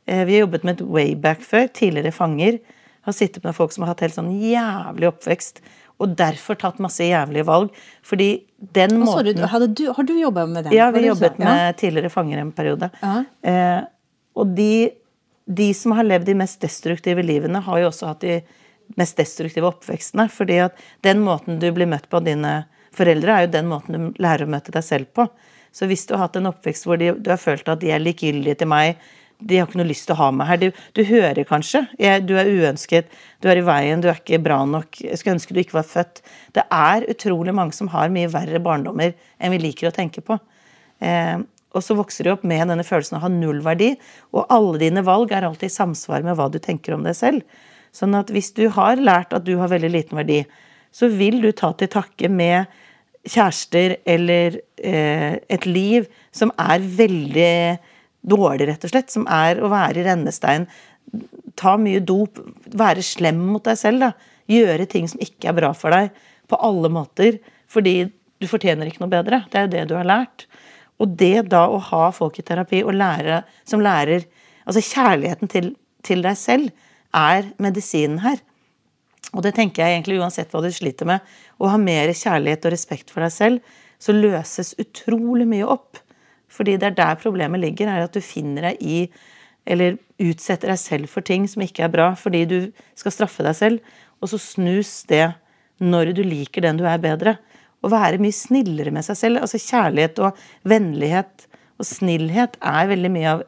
Eh, 0.06 0.24
vi 0.24 0.32
har 0.32 0.40
jobbet 0.40 0.64
med 0.64 0.80
et 0.80 0.88
wayback 0.88 1.44
før. 1.44 1.68
Tidligere 1.72 2.12
fanger 2.12 2.58
har 3.04 3.16
sittet 3.16 3.44
med 3.44 3.56
folk 3.56 3.72
som 3.72 3.84
har 3.84 3.94
hatt 3.94 4.04
helt 4.04 4.16
sånn 4.16 4.32
jævlig 4.40 5.08
oppvekst. 5.10 5.62
Og 6.02 6.16
derfor 6.18 6.58
tatt 6.58 6.80
masse 6.82 7.06
jævlige 7.06 7.46
valg. 7.48 7.70
Fordi 8.04 8.28
den 8.74 8.98
måten 9.00 9.30
du, 9.30 9.44
du, 9.68 9.86
Har 9.92 10.04
du 10.04 10.14
jobba 10.18 10.46
med 10.50 10.68
det? 10.68 10.74
Ja, 10.76 10.90
vi 10.94 11.06
jobbet 11.06 11.38
med 11.38 11.68
ja. 11.68 11.72
tidligere 11.78 12.12
fanger 12.12 12.42
en 12.42 12.52
periode. 12.52 12.90
Eh, 13.02 13.80
og 14.34 14.52
de, 14.56 14.90
de, 15.46 15.70
som 15.76 15.94
har 15.96 16.06
levd 16.06 16.28
de 16.28 16.36
mest 16.42 16.60
destruktive 16.60 17.22
livene, 17.22 17.62
har 17.62 17.80
jo 17.80 17.88
også 17.92 18.10
hatt 18.10 18.24
de 18.26 18.40
mest 19.00 19.18
destruktive 19.18 19.68
oppvekstene. 19.70 20.28
fordi 20.28 20.60
at 20.68 20.78
den 21.02 21.20
måten 21.24 21.58
du 21.58 21.70
blir 21.72 21.90
møtt 21.90 22.08
på 22.08 22.20
av 22.20 22.28
dine 22.28 22.54
foreldre, 22.94 23.32
er 23.32 23.46
jo 23.46 23.52
den 23.56 23.68
måten 23.70 23.98
du 23.98 24.22
lærer 24.22 24.46
å 24.46 24.50
møte 24.50 24.72
deg 24.74 24.84
selv 24.84 25.10
på. 25.14 25.28
Så 25.74 25.88
hvis 25.90 26.06
du 26.06 26.14
har 26.14 26.28
hatt 26.28 26.36
en 26.38 26.52
oppvekst 26.52 26.86
hvor 26.86 26.98
de, 27.00 27.12
du 27.18 27.30
har 27.30 27.40
følt 27.40 27.68
at 27.68 27.82
de 27.82 27.90
er 27.90 28.02
likegyldige 28.02 28.62
til 28.62 28.70
meg, 28.70 29.00
de 29.42 29.58
har 29.58 29.66
ikke 29.66 29.80
noe 29.80 29.88
lyst 29.88 30.06
til 30.08 30.14
å 30.14 30.20
ha 30.22 30.28
meg 30.32 30.48
her. 30.48 30.60
Du, 30.62 30.82
du 30.94 31.02
hører 31.08 31.46
kanskje 31.48 31.82
jeg, 32.00 32.22
du 32.28 32.36
er 32.38 32.48
uønsket, 32.48 33.10
du 33.42 33.50
er 33.50 33.60
i 33.60 33.64
veien, 33.66 34.00
du 34.00 34.08
er 34.08 34.20
ikke 34.20 34.40
bra 34.44 34.60
nok. 34.68 35.00
Jeg 35.02 35.18
skulle 35.20 35.36
ønske 35.36 35.56
du 35.56 35.60
ikke 35.64 35.80
var 35.80 35.88
født. 35.88 36.22
Det 36.54 36.64
er 36.72 37.08
utrolig 37.10 37.54
mange 37.56 37.76
som 37.76 37.90
har 37.92 38.12
mye 38.14 38.30
verre 38.32 38.62
barndommer 38.62 39.12
enn 39.38 39.54
vi 39.56 39.60
liker 39.66 39.90
å 39.90 39.94
tenke 39.94 40.22
på. 40.24 40.38
Eh, 41.02 41.42
og 41.74 41.82
så 41.82 41.96
vokser 41.98 42.26
de 42.26 42.32
opp 42.36 42.44
med 42.46 42.70
denne 42.70 42.86
følelsen 42.86 43.18
av 43.18 43.24
å 43.24 43.26
ha 43.26 43.34
null 43.34 43.58
verdi, 43.64 43.90
og 44.30 44.46
alle 44.54 44.78
dine 44.84 45.02
valg 45.06 45.34
er 45.34 45.46
alltid 45.48 45.72
i 45.72 45.74
samsvar 45.74 46.22
med 46.22 46.38
hva 46.38 46.46
du 46.52 46.60
tenker 46.62 46.94
om 46.94 47.02
deg 47.02 47.18
selv. 47.18 47.42
Sånn 47.94 48.16
at 48.18 48.32
hvis 48.34 48.50
du 48.56 48.66
har 48.74 48.98
lært 48.98 49.34
at 49.36 49.46
du 49.46 49.54
har 49.60 49.70
veldig 49.70 49.92
liten 49.92 50.18
verdi, 50.18 50.42
så 50.94 51.08
vil 51.10 51.40
du 51.42 51.50
ta 51.54 51.72
til 51.78 51.90
takke 51.90 52.30
med 52.30 52.70
kjærester 53.24 53.96
eller 54.06 54.58
eh, 54.78 55.38
et 55.48 55.66
liv 55.66 56.06
som 56.34 56.52
er 56.60 56.82
veldig 56.82 57.54
dårlig, 58.24 58.68
rett 58.68 58.84
og 58.86 58.92
slett, 58.92 59.12
som 59.12 59.26
er 59.30 59.60
å 59.60 59.70
være 59.72 60.00
i 60.00 60.06
rennestein. 60.06 60.66
Ta 61.58 61.76
mye 61.80 62.02
dop, 62.04 62.40
være 62.74 63.04
slem 63.04 63.40
mot 63.52 63.64
deg 63.64 63.78
selv. 63.80 64.06
da. 64.06 64.12
Gjøre 64.50 64.88
ting 64.90 65.08
som 65.08 65.22
ikke 65.24 65.50
er 65.50 65.58
bra 65.58 65.72
for 65.76 65.94
deg, 65.94 66.12
på 66.50 66.58
alle 66.60 66.90
måter. 66.92 67.38
Fordi 67.70 68.04
du 68.40 68.48
fortjener 68.50 68.88
ikke 68.88 69.04
noe 69.04 69.12
bedre. 69.12 69.44
Det 69.50 69.60
er 69.60 69.66
jo 69.66 69.74
det 69.74 69.84
du 69.90 69.96
har 69.98 70.08
lært. 70.08 70.46
Og 71.02 71.14
det 71.20 71.48
da 71.52 71.66
å 71.70 71.80
ha 71.90 72.08
folk 72.14 72.38
i 72.38 72.46
terapi 72.46 72.82
og 72.84 72.96
lære, 72.98 73.44
som 73.68 73.82
lærer 73.84 74.28
Altså 74.64 74.80
kjærligheten 74.80 75.50
til, 75.52 75.66
til 76.00 76.22
deg 76.24 76.38
selv 76.40 76.70
er 77.14 77.52
medisinen 77.62 78.20
her. 78.24 78.40
Og 79.34 79.42
det 79.42 79.54
tenker 79.56 79.82
jeg 79.82 79.98
egentlig 79.98 80.20
uansett 80.22 80.52
hva 80.54 80.62
du 80.62 80.70
sliter 80.72 81.08
med. 81.08 81.22
Å 81.58 81.70
ha 81.72 81.78
mer 81.80 82.12
kjærlighet 82.14 82.66
og 82.66 82.74
respekt 82.74 83.12
for 83.12 83.24
deg 83.24 83.34
selv, 83.34 83.76
så 83.98 84.14
løses 84.14 84.74
utrolig 84.82 85.46
mye 85.50 85.66
opp. 85.66 85.98
Fordi 86.52 86.76
det 86.78 86.90
er 86.90 86.98
der 86.98 87.18
problemet 87.18 87.62
ligger, 87.62 87.90
er 87.90 88.06
at 88.06 88.14
du 88.14 88.22
finner 88.22 88.70
deg 88.70 88.82
i 88.82 88.98
eller 89.64 89.96
utsetter 90.20 90.68
deg 90.68 90.78
selv 90.78 91.08
for 91.08 91.24
ting 91.24 91.46
som 91.48 91.62
ikke 91.64 91.86
er 91.86 91.92
bra, 91.92 92.10
fordi 92.18 92.44
du 92.46 92.58
skal 92.98 93.14
straffe 93.14 93.46
deg 93.46 93.56
selv. 93.56 93.94
Og 94.20 94.30
så 94.30 94.40
snus 94.40 95.02
det 95.08 95.26
når 95.82 96.12
du 96.16 96.22
liker 96.26 96.64
den 96.64 96.78
du 96.78 96.84
er 96.86 97.00
bedre. 97.02 97.38
Å 97.84 97.90
være 97.92 98.20
mye 98.22 98.36
snillere 98.36 98.92
med 98.94 99.06
seg 99.06 99.18
selv. 99.18 99.42
Altså 99.42 99.60
kjærlighet 99.60 100.20
og 100.24 100.38
vennlighet 100.68 101.48
og 101.80 101.88
snillhet 101.88 102.58
er 102.62 102.90
veldig 102.92 103.10
mye 103.12 103.32
av 103.32 103.46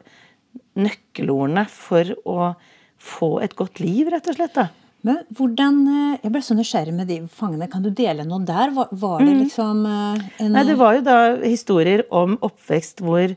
nøkkelordene 0.77 1.63
for 1.71 2.11
å 2.27 2.51
få 2.97 3.37
et 3.45 3.55
godt 3.57 3.81
liv, 3.83 4.09
rett 4.11 4.27
og 4.27 4.37
slett. 4.37 4.53
da. 4.57 4.69
Men 5.05 5.21
hvordan, 5.33 5.75
eh, 5.87 6.19
Jeg 6.23 6.31
ble 6.31 6.41
så 6.41 6.55
nysgjerrig 6.57 6.93
med 6.93 7.07
de 7.07 7.19
fangene. 7.27 7.69
Kan 7.69 7.83
du 7.83 7.91
dele 7.91 8.25
noe 8.25 8.43
der? 8.43 8.71
Var, 8.71 8.89
var 8.91 9.19
det 9.23 9.35
liksom 9.37 9.85
eh, 9.85 10.25
en 10.43 10.51
Nei, 10.51 10.63
det 10.67 10.77
var 10.77 10.97
jo 10.97 11.01
da 11.05 11.19
historier 11.43 12.03
om 12.11 12.37
oppvekst 12.41 13.03
hvor 13.05 13.35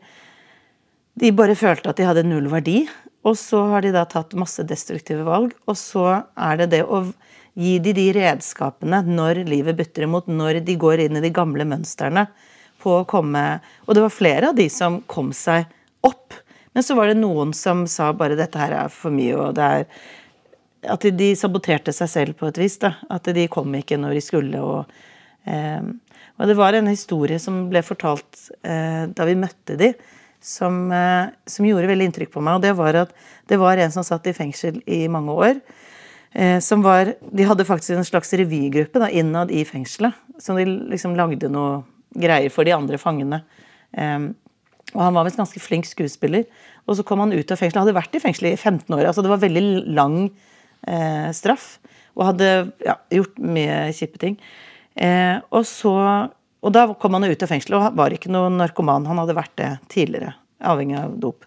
de 1.20 1.33
bare 1.37 1.55
følte 1.59 1.90
at 1.90 2.01
de 2.01 2.09
hadde 2.09 2.27
null 2.27 2.49
verdi. 2.49 2.88
Og 3.29 3.37
så 3.37 3.61
har 3.68 3.85
de 3.85 3.92
da 3.92 4.07
tatt 4.09 4.33
masse 4.38 4.64
destruktive 4.64 5.27
valg. 5.27 5.53
Og 5.68 5.77
så 5.77 6.23
er 6.35 6.62
det 6.62 6.70
det 6.79 6.85
å 6.88 7.05
gi 7.61 7.77
de 7.83 7.92
de 7.92 8.07
redskapene 8.16 9.03
når 9.05 9.44
livet 9.44 9.77
bytter 9.77 10.07
imot, 10.07 10.31
når 10.31 10.62
de 10.64 10.79
går 10.81 11.05
inn 11.05 11.18
i 11.18 11.25
de 11.25 11.33
gamle 11.35 11.66
mønstrene 11.68 12.27
på 12.81 13.03
å 13.03 13.07
komme 13.09 13.61
Og 13.87 13.92
det 13.94 14.05
var 14.07 14.14
flere 14.14 14.49
av 14.49 14.57
de 14.57 14.68
som 14.73 15.03
kom 15.11 15.35
seg 15.37 15.68
opp. 16.07 16.33
Men 16.74 16.87
så 16.87 16.94
var 16.94 17.11
det 17.11 17.18
noen 17.18 17.52
som 17.56 17.87
sa 17.87 18.12
bare 18.12 18.37
'dette 18.38 18.59
her 18.59 18.72
er 18.72 18.88
for 18.88 19.11
mye', 19.11 19.37
og 19.37 19.54
det 19.54 19.64
er 19.64 19.87
At 20.83 21.00
de 21.00 21.35
saboterte 21.37 21.92
seg 21.92 22.09
selv 22.09 22.37
på 22.38 22.46
et 22.48 22.56
vis. 22.56 22.78
da, 22.78 22.94
At 23.11 23.24
de 23.24 23.48
kom 23.48 23.74
ikke 23.74 23.98
når 23.98 24.14
de 24.14 24.20
skulle. 24.20 24.61
og 24.61 24.87
eh, 25.44 25.83
og 26.40 26.48
det 26.48 26.56
var 26.56 26.72
en 26.72 26.88
historie 26.88 27.37
som 27.38 27.66
ble 27.68 27.83
fortalt 27.85 28.48
eh, 28.64 29.04
da 29.12 29.26
vi 29.28 29.37
møtte 29.37 29.76
de, 29.76 29.92
som, 30.40 30.87
eh, 30.88 31.28
som, 31.44 31.66
gjorde 31.68 31.90
veldig 31.90 32.06
inntrykk 32.09 32.33
på 32.33 32.40
meg. 32.40 32.56
Og 32.56 32.64
det 32.64 32.72
var 32.78 32.96
at 33.02 33.12
det 33.50 33.59
var 33.61 33.76
en 33.76 33.92
som 33.92 34.06
satt 34.06 34.30
i 34.30 34.37
fengsel 34.37 34.80
i 34.88 35.02
mange 35.12 35.37
år. 35.37 35.61
Eh, 36.33 36.56
som 36.64 36.80
var, 36.87 37.12
De 37.20 37.44
hadde 37.44 37.68
faktisk 37.68 37.92
en 37.92 38.09
slags 38.09 38.33
revygruppe 38.40 39.02
da, 39.02 39.11
innad 39.12 39.52
i 39.52 39.66
fengselet. 39.68 40.16
Som 40.40 40.56
de 40.56 40.64
liksom 40.64 41.18
lagde 41.18 41.52
noe 41.52 41.83
greier 42.16 42.48
for 42.48 42.64
de 42.64 42.72
andre 42.72 42.96
fangene. 42.98 43.42
Og 44.94 45.03
han 45.05 45.14
var 45.14 45.26
visst 45.26 45.40
ganske 45.40 45.62
flink 45.62 45.87
skuespiller. 45.88 46.48
Og 46.87 46.98
så 46.98 47.05
kom 47.07 47.22
han 47.22 47.35
ut 47.35 47.53
av 47.53 47.61
fengselet. 47.61 47.85
Hadde 47.85 47.98
vært 47.98 48.16
i 48.16 48.22
fengsel 48.22 48.50
i 48.50 48.57
15 48.57 48.96
år. 48.96 49.07
altså 49.07 49.22
Det 49.22 49.33
var 49.33 49.44
veldig 49.44 49.64
lang 49.94 50.18
eh, 50.87 51.31
straff. 51.37 51.79
Og 52.18 52.26
hadde 52.33 52.50
ja, 52.85 52.98
gjort 53.14 53.38
mye 53.38 53.87
kjipe 53.96 54.20
ting. 54.22 54.40
Eh, 54.98 55.38
og 55.55 55.64
så 55.68 55.94
og 56.61 56.74
da 56.76 56.87
kom 57.00 57.16
han 57.16 57.24
ut 57.24 57.42
av 57.42 57.48
fengselet 57.48 57.79
og 57.79 57.96
var 57.96 58.12
ikke 58.14 58.33
noen 58.33 58.59
narkoman. 58.61 59.07
Han 59.09 59.20
hadde 59.22 59.37
vært 59.38 59.55
det 59.61 59.70
tidligere, 59.92 60.35
avhengig 60.61 60.98
av 61.00 61.14
dop. 61.22 61.46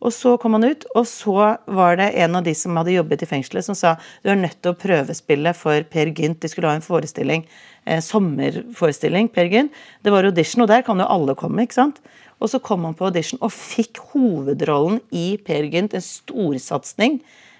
Og 0.00 0.12
så 0.16 0.32
kom 0.40 0.54
han 0.56 0.64
ut, 0.64 0.86
og 0.96 1.04
så 1.08 1.34
var 1.68 1.98
det 2.00 2.06
en 2.22 2.38
av 2.38 2.44
de 2.46 2.54
som 2.56 2.76
hadde 2.80 2.94
jobbet 2.94 3.24
i 3.24 3.28
fengselet, 3.28 3.66
som 3.66 3.76
sa 3.76 3.98
du 4.24 4.30
er 4.32 4.38
nødt 4.40 4.56
til 4.64 4.72
å 4.72 4.78
prøvespille 4.80 5.52
for 5.56 5.84
Per 5.92 6.12
Gynt. 6.16 6.40
De 6.40 6.48
skulle 6.48 6.70
ha 6.70 6.78
en 6.78 6.84
forestilling, 6.84 7.44
eh, 7.84 8.00
sommerforestilling, 8.04 9.28
Per 9.28 9.50
Gynt. 9.52 9.76
Det 10.02 10.12
var 10.12 10.24
audition, 10.24 10.64
og 10.64 10.68
der 10.72 10.82
kan 10.82 10.98
jo 10.98 11.08
alle 11.08 11.36
komme, 11.36 11.66
ikke 11.66 11.76
sant. 11.76 12.00
Og 12.40 12.50
så 12.50 12.60
kom 12.64 12.86
han 12.88 12.96
på 12.96 13.08
audition 13.10 13.40
og 13.44 13.52
fikk 13.52 14.00
hovedrollen 14.12 15.00
i 15.12 15.34
Per 15.44 15.68
Gynt, 15.68 15.94
en 15.94 16.04
storsatsing. 16.04 17.18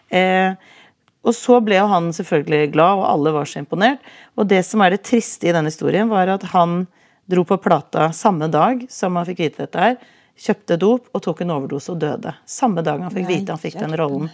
Eh, 0.09 0.55
og 1.21 1.37
så 1.37 1.59
ble 1.61 1.77
jo 1.77 1.88
han 1.90 2.09
selvfølgelig 2.16 2.73
glad, 2.73 3.03
og 3.03 3.09
alle 3.11 3.35
var 3.35 3.49
så 3.49 3.61
imponert. 3.61 4.01
Og 4.40 4.49
det 4.49 4.62
som 4.66 4.81
er 4.81 4.95
det 4.95 5.05
triste 5.05 5.51
i 5.51 5.53
denne 5.53 5.69
historien, 5.69 6.09
var 6.09 6.33
at 6.33 6.49
han 6.55 6.87
dro 7.31 7.45
på 7.47 7.61
plata 7.62 8.09
samme 8.16 8.49
dag 8.51 8.87
som 8.90 9.19
han 9.19 9.29
fikk 9.29 9.45
vite 9.45 9.66
dette 9.66 9.85
her. 9.85 10.01
Kjøpte 10.40 10.79
dop 10.81 11.11
og 11.12 11.23
tok 11.27 11.45
en 11.45 11.53
overdose 11.59 11.93
og 11.93 12.01
døde. 12.01 12.33
Samme 12.49 12.83
dag 12.87 13.03
han 13.05 13.12
fikk 13.12 13.29
vite 13.29 13.53
han 13.53 13.61
fikk 13.61 13.77
den 13.83 13.97
rollen. 14.01 14.31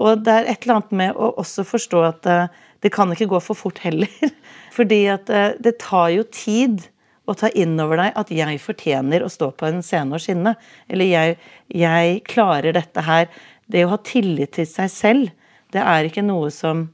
Og 0.00 0.24
det 0.24 0.32
er 0.32 0.48
et 0.50 0.64
eller 0.64 0.80
annet 0.80 0.96
med 0.96 1.20
å 1.20 1.34
også 1.42 1.66
forstå 1.68 2.00
at 2.08 2.26
uh, 2.26 2.46
det 2.82 2.90
kan 2.94 3.12
ikke 3.12 3.28
gå 3.30 3.40
for 3.44 3.58
fort 3.58 3.78
heller. 3.84 4.10
Fordi 4.76 5.04
at 5.12 5.30
uh, 5.30 5.52
det 5.60 5.76
tar 5.84 6.08
jo 6.16 6.24
tid 6.32 6.88
å 7.24 7.34
ta 7.38 7.48
inn 7.56 7.78
over 7.80 8.00
deg 8.00 8.18
at 8.20 8.32
jeg 8.34 8.60
fortjener 8.60 9.24
å 9.24 9.30
stå 9.32 9.50
på 9.56 9.68
en 9.68 9.80
scene 9.84 10.16
og 10.16 10.22
skinne. 10.22 10.54
Eller 10.88 11.08
jeg, 11.08 11.38
jeg 11.72 12.20
klarer 12.28 12.76
dette 12.76 13.04
her. 13.06 13.30
Det 13.66 13.84
å 13.86 13.94
ha 13.94 14.00
tillit 14.04 14.54
til 14.58 14.68
seg 14.68 14.92
selv, 14.92 15.30
det 15.72 15.80
er 15.80 16.08
ikke 16.08 16.24
noe 16.24 16.50
som 16.54 16.88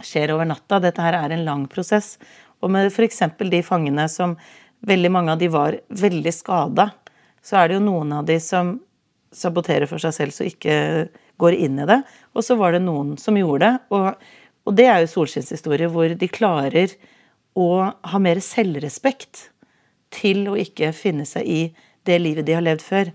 skjer 0.00 0.32
over 0.34 0.48
natta. 0.48 0.80
Dette 0.80 1.04
her 1.04 1.18
er 1.18 1.34
en 1.34 1.44
lang 1.44 1.66
prosess. 1.70 2.14
Og 2.64 2.72
med 2.72 2.88
f.eks. 2.88 3.20
de 3.38 3.62
fangene 3.64 4.08
som 4.08 4.36
veldig 4.88 5.12
mange 5.12 5.34
av 5.34 5.40
de 5.40 5.50
var 5.52 5.76
veldig 5.88 6.32
skada, 6.32 6.90
så 7.44 7.60
er 7.60 7.68
det 7.68 7.78
jo 7.78 7.84
noen 7.84 8.16
av 8.16 8.24
de 8.28 8.38
som 8.40 8.78
saboterer 9.32 9.86
for 9.86 10.02
seg 10.02 10.16
selv, 10.16 10.34
så 10.34 10.48
ikke 10.48 11.08
går 11.40 11.56
inn 11.56 11.78
i 11.80 11.88
det. 11.88 12.00
Og 12.34 12.44
så 12.44 12.56
var 12.58 12.74
det 12.74 12.82
noen 12.84 13.14
som 13.20 13.36
gjorde 13.36 13.68
det. 13.68 13.96
Og, 13.96 14.32
og 14.66 14.76
det 14.76 14.88
er 14.88 15.04
jo 15.04 15.12
solskinnshistorie 15.14 15.92
hvor 15.92 16.16
de 16.16 16.32
klarer 16.32 16.96
å 17.58 17.70
ha 17.90 18.20
mer 18.22 18.40
selvrespekt 18.44 19.49
til 20.10 20.46
å 20.50 20.56
ikke 20.58 20.92
finne 20.96 21.26
seg 21.28 21.46
i 21.46 21.60
det 22.08 22.18
livet 22.20 22.46
de 22.46 22.56
har 22.56 22.64
levd 22.64 22.82
før, 22.82 23.12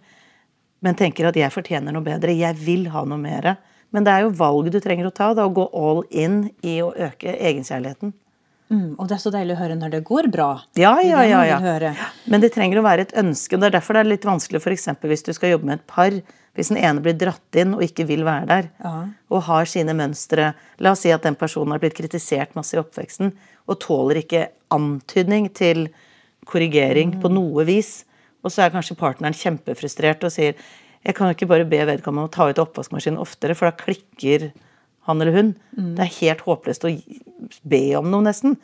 men 0.81 0.95
tenker 0.95 1.27
at 1.27 1.35
'jeg 1.35 1.51
fortjener 1.51 1.91
noe 1.91 2.03
bedre', 2.03 2.37
'jeg 2.37 2.55
vil 2.55 2.89
ha 2.89 3.03
noe 3.05 3.17
mer'. 3.17 3.57
Men 3.91 4.03
det 4.03 4.11
er 4.11 4.21
jo 4.21 4.29
valg 4.29 4.71
du 4.71 4.79
trenger 4.79 5.07
å 5.07 5.13
ta, 5.13 5.33
da, 5.33 5.45
å 5.45 5.53
gå 5.53 5.69
all 5.73 6.03
in 6.11 6.51
i 6.63 6.81
å 6.81 6.93
øke 6.93 7.37
egenkjærligheten. 7.39 8.13
Mm, 8.71 8.95
og 8.97 9.07
det 9.07 9.15
er 9.15 9.21
så 9.21 9.31
deilig 9.31 9.53
å 9.53 9.59
høre 9.61 9.75
når 9.77 9.91
det 9.93 10.03
går 10.07 10.27
bra. 10.33 10.49
Ja, 10.75 10.95
ja, 11.05 11.21
ja, 11.21 11.43
ja. 11.45 11.93
Men 12.25 12.41
det 12.41 12.51
trenger 12.55 12.81
å 12.81 12.83
være 12.83 13.05
et 13.05 13.13
ønske. 13.13 13.53
og 13.53 13.61
Det 13.61 13.67
er 13.67 13.79
derfor 13.79 13.93
det 13.93 13.99
er 14.01 14.09
litt 14.09 14.25
vanskelig 14.25 14.61
f.eks. 14.61 14.87
hvis 15.05 15.23
du 15.23 15.33
skal 15.33 15.51
jobbe 15.53 15.65
med 15.69 15.79
et 15.79 15.87
par. 15.87 16.11
Hvis 16.55 16.71
den 16.71 16.77
ene 16.77 17.03
blir 17.03 17.13
dratt 17.13 17.59
inn 17.59 17.75
og 17.75 17.83
ikke 17.83 18.07
vil 18.07 18.23
være 18.23 18.47
der, 18.47 18.69
Ja. 18.83 19.07
og 19.29 19.43
har 19.43 19.65
sine 19.65 19.93
mønstre 19.93 20.53
La 20.79 20.91
oss 20.91 21.01
si 21.01 21.11
at 21.11 21.21
den 21.21 21.35
personen 21.35 21.71
har 21.71 21.79
blitt 21.79 21.95
kritisert 21.95 22.55
masse 22.55 22.73
i 22.73 22.79
oppveksten 22.79 23.33
og 23.67 23.79
tåler 23.79 24.23
ikke 24.23 24.47
antydning 24.71 25.53
til 25.53 25.89
korrigering 26.47 27.15
på 27.21 27.31
noe 27.33 27.65
vis. 27.67 28.03
Og 28.45 28.53
så 28.53 28.65
er 28.65 28.73
kanskje 28.73 28.97
partneren 28.99 29.35
kjempefrustrert 29.35 30.25
og 30.27 30.33
sier 30.33 30.57
jeg 31.05 31.13
kan 31.17 31.29
ikke 31.29 31.47
bare 31.49 31.67
be 31.69 31.83
vedkommende 31.85 32.31
å 32.31 32.33
ta 32.33 32.47
ut 32.49 32.59
oppvaskmaskinen 32.63 33.21
oftere, 33.21 33.53
for 33.53 33.69
da 33.69 33.77
klikker 33.77 34.47
han 35.05 35.21
eller 35.21 35.35
hun. 35.35 35.51
Det 35.93 36.01
er 36.01 36.15
helt 36.17 36.41
håpløst 36.47 36.87
å 36.87 36.93
be 37.61 37.81
om 37.99 38.09
noe, 38.09 38.25
nesten. 38.25 38.55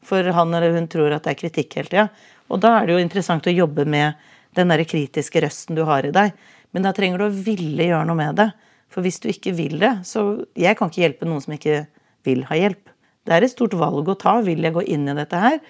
For 0.00 0.24
han 0.32 0.54
eller 0.56 0.72
hun 0.72 0.88
tror 0.88 1.12
at 1.12 1.26
det 1.26 1.34
er 1.34 1.40
kritikk 1.42 1.76
hele 1.76 1.92
tida. 1.92 2.06
Og 2.48 2.62
da 2.64 2.78
er 2.78 2.88
det 2.88 2.96
jo 2.96 3.02
interessant 3.04 3.44
å 3.44 3.52
jobbe 3.52 3.84
med 3.84 4.16
den 4.56 4.72
der 4.72 4.82
kritiske 4.88 5.42
røsten 5.44 5.76
du 5.76 5.84
har 5.88 6.08
i 6.08 6.14
deg. 6.14 6.32
Men 6.72 6.86
da 6.86 6.94
trenger 6.96 7.20
du 7.20 7.26
å 7.28 7.42
ville 7.50 7.90
gjøre 7.90 8.08
noe 8.08 8.18
med 8.18 8.40
det. 8.40 8.48
For 8.90 9.04
hvis 9.04 9.20
du 9.22 9.28
ikke 9.30 9.52
vil 9.54 9.76
det, 9.82 9.92
så 10.08 10.46
Jeg 10.56 10.78
kan 10.78 10.88
ikke 10.90 11.04
hjelpe 11.04 11.28
noen 11.28 11.44
som 11.44 11.54
ikke 11.54 11.84
vil 12.26 12.42
ha 12.48 12.56
hjelp. 12.56 12.90
Det 13.28 13.36
er 13.36 13.44
et 13.44 13.52
stort 13.52 13.76
valg 13.76 14.08
å 14.08 14.18
ta. 14.18 14.40
Vil 14.40 14.64
jeg 14.64 14.74
gå 14.74 14.82
inn 14.88 15.04
i 15.08 15.14
dette 15.14 15.36
her? 15.36 15.60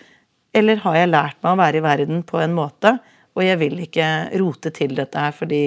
Eller 0.57 0.83
har 0.83 0.99
jeg 0.99 1.11
lært 1.11 1.39
meg 1.45 1.53
å 1.53 1.61
være 1.61 1.79
i 1.79 1.85
verden 1.85 2.23
på 2.27 2.41
en 2.43 2.57
måte, 2.57 2.97
og 3.39 3.45
jeg 3.47 3.61
vil 3.61 3.79
ikke 3.85 4.07
rote 4.41 4.73
til 4.75 4.97
dette 4.99 5.21
her 5.23 5.35
fordi 5.37 5.63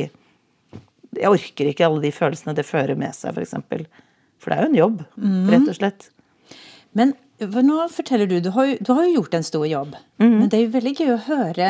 jeg 1.14 1.30
orker 1.30 1.70
ikke 1.70 1.86
alle 1.88 2.02
de 2.04 2.12
følelsene 2.14 2.56
det 2.58 2.66
fører 2.68 2.98
med 3.00 3.16
seg, 3.16 3.32
f.eks. 3.32 3.36
For, 3.36 3.46
eksempel. 3.46 3.86
for 4.42 4.52
det 4.52 4.58
er 4.58 4.66
jo 4.66 4.72
en 4.72 4.80
jobb, 4.80 5.04
rett 5.54 5.70
og 5.70 5.78
slett. 5.78 6.08
Men 6.98 7.14
nå 7.40 7.88
forteller 7.94 8.30
du, 8.30 8.40
du 8.44 8.52
har, 8.56 8.76
du 8.80 8.92
har 8.94 9.06
jo 9.08 9.20
gjort 9.20 9.38
en 9.38 9.46
stor 9.46 9.66
jobb. 9.70 9.96
Men 10.22 10.48
det 10.50 10.60
er 10.60 10.66
jo 10.66 10.74
veldig 10.76 10.96
gøy 11.00 11.14
å 11.14 11.22
høre 11.28 11.70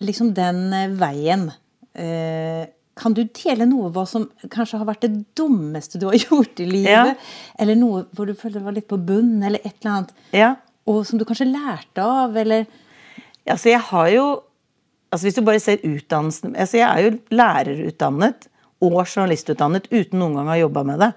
liksom 0.00 0.34
den 0.36 0.68
eh, 0.76 0.92
veien. 1.00 1.50
Eh, 1.92 2.68
kan 3.00 3.14
du 3.16 3.22
dele 3.24 3.66
noe 3.68 3.90
hva 3.94 4.04
som 4.08 4.26
kanskje 4.52 4.80
har 4.80 4.88
vært 4.88 5.04
det 5.06 5.12
dummeste 5.38 6.00
du 6.00 6.08
har 6.08 6.18
gjort 6.26 6.60
i 6.62 6.68
livet? 6.68 6.90
Ja. 6.90 7.14
Eller 7.60 7.78
noe 7.78 8.06
hvor 8.16 8.28
du 8.28 8.34
føler 8.36 8.60
det 8.60 8.66
var 8.66 8.76
litt 8.76 8.88
på 8.90 9.00
bunn, 9.00 9.38
eller 9.42 9.62
et 9.62 9.74
eller 9.80 9.94
annet. 9.94 10.14
Ja. 10.36 10.50
Og 10.88 11.02
som 11.06 11.20
du 11.20 11.26
kanskje 11.28 11.50
lærte 11.50 12.04
av, 12.04 12.36
eller 12.36 12.68
Altså, 13.48 13.70
jeg 13.72 13.80
har 13.80 14.08
jo 14.12 14.24
altså 15.10 15.26
Hvis 15.26 15.38
du 15.38 15.42
bare 15.42 15.60
ser 15.62 15.80
utdannelsen 15.82 16.52
altså 16.54 16.76
Jeg 16.76 16.86
er 16.86 17.06
jo 17.06 17.18
lærerutdannet 17.34 18.46
og 18.80 19.02
journalistutdannet 19.04 19.88
uten 19.90 20.20
noen 20.20 20.38
gang 20.38 20.46
å 20.46 20.52
ha 20.54 20.60
jobba 20.60 20.82
med 20.88 21.02
det. 21.02 21.10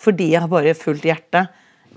Fordi 0.00 0.30
jeg 0.30 0.40
har 0.40 0.48
bare 0.48 0.72
fullt 0.72 1.04
hjerte. 1.04 1.42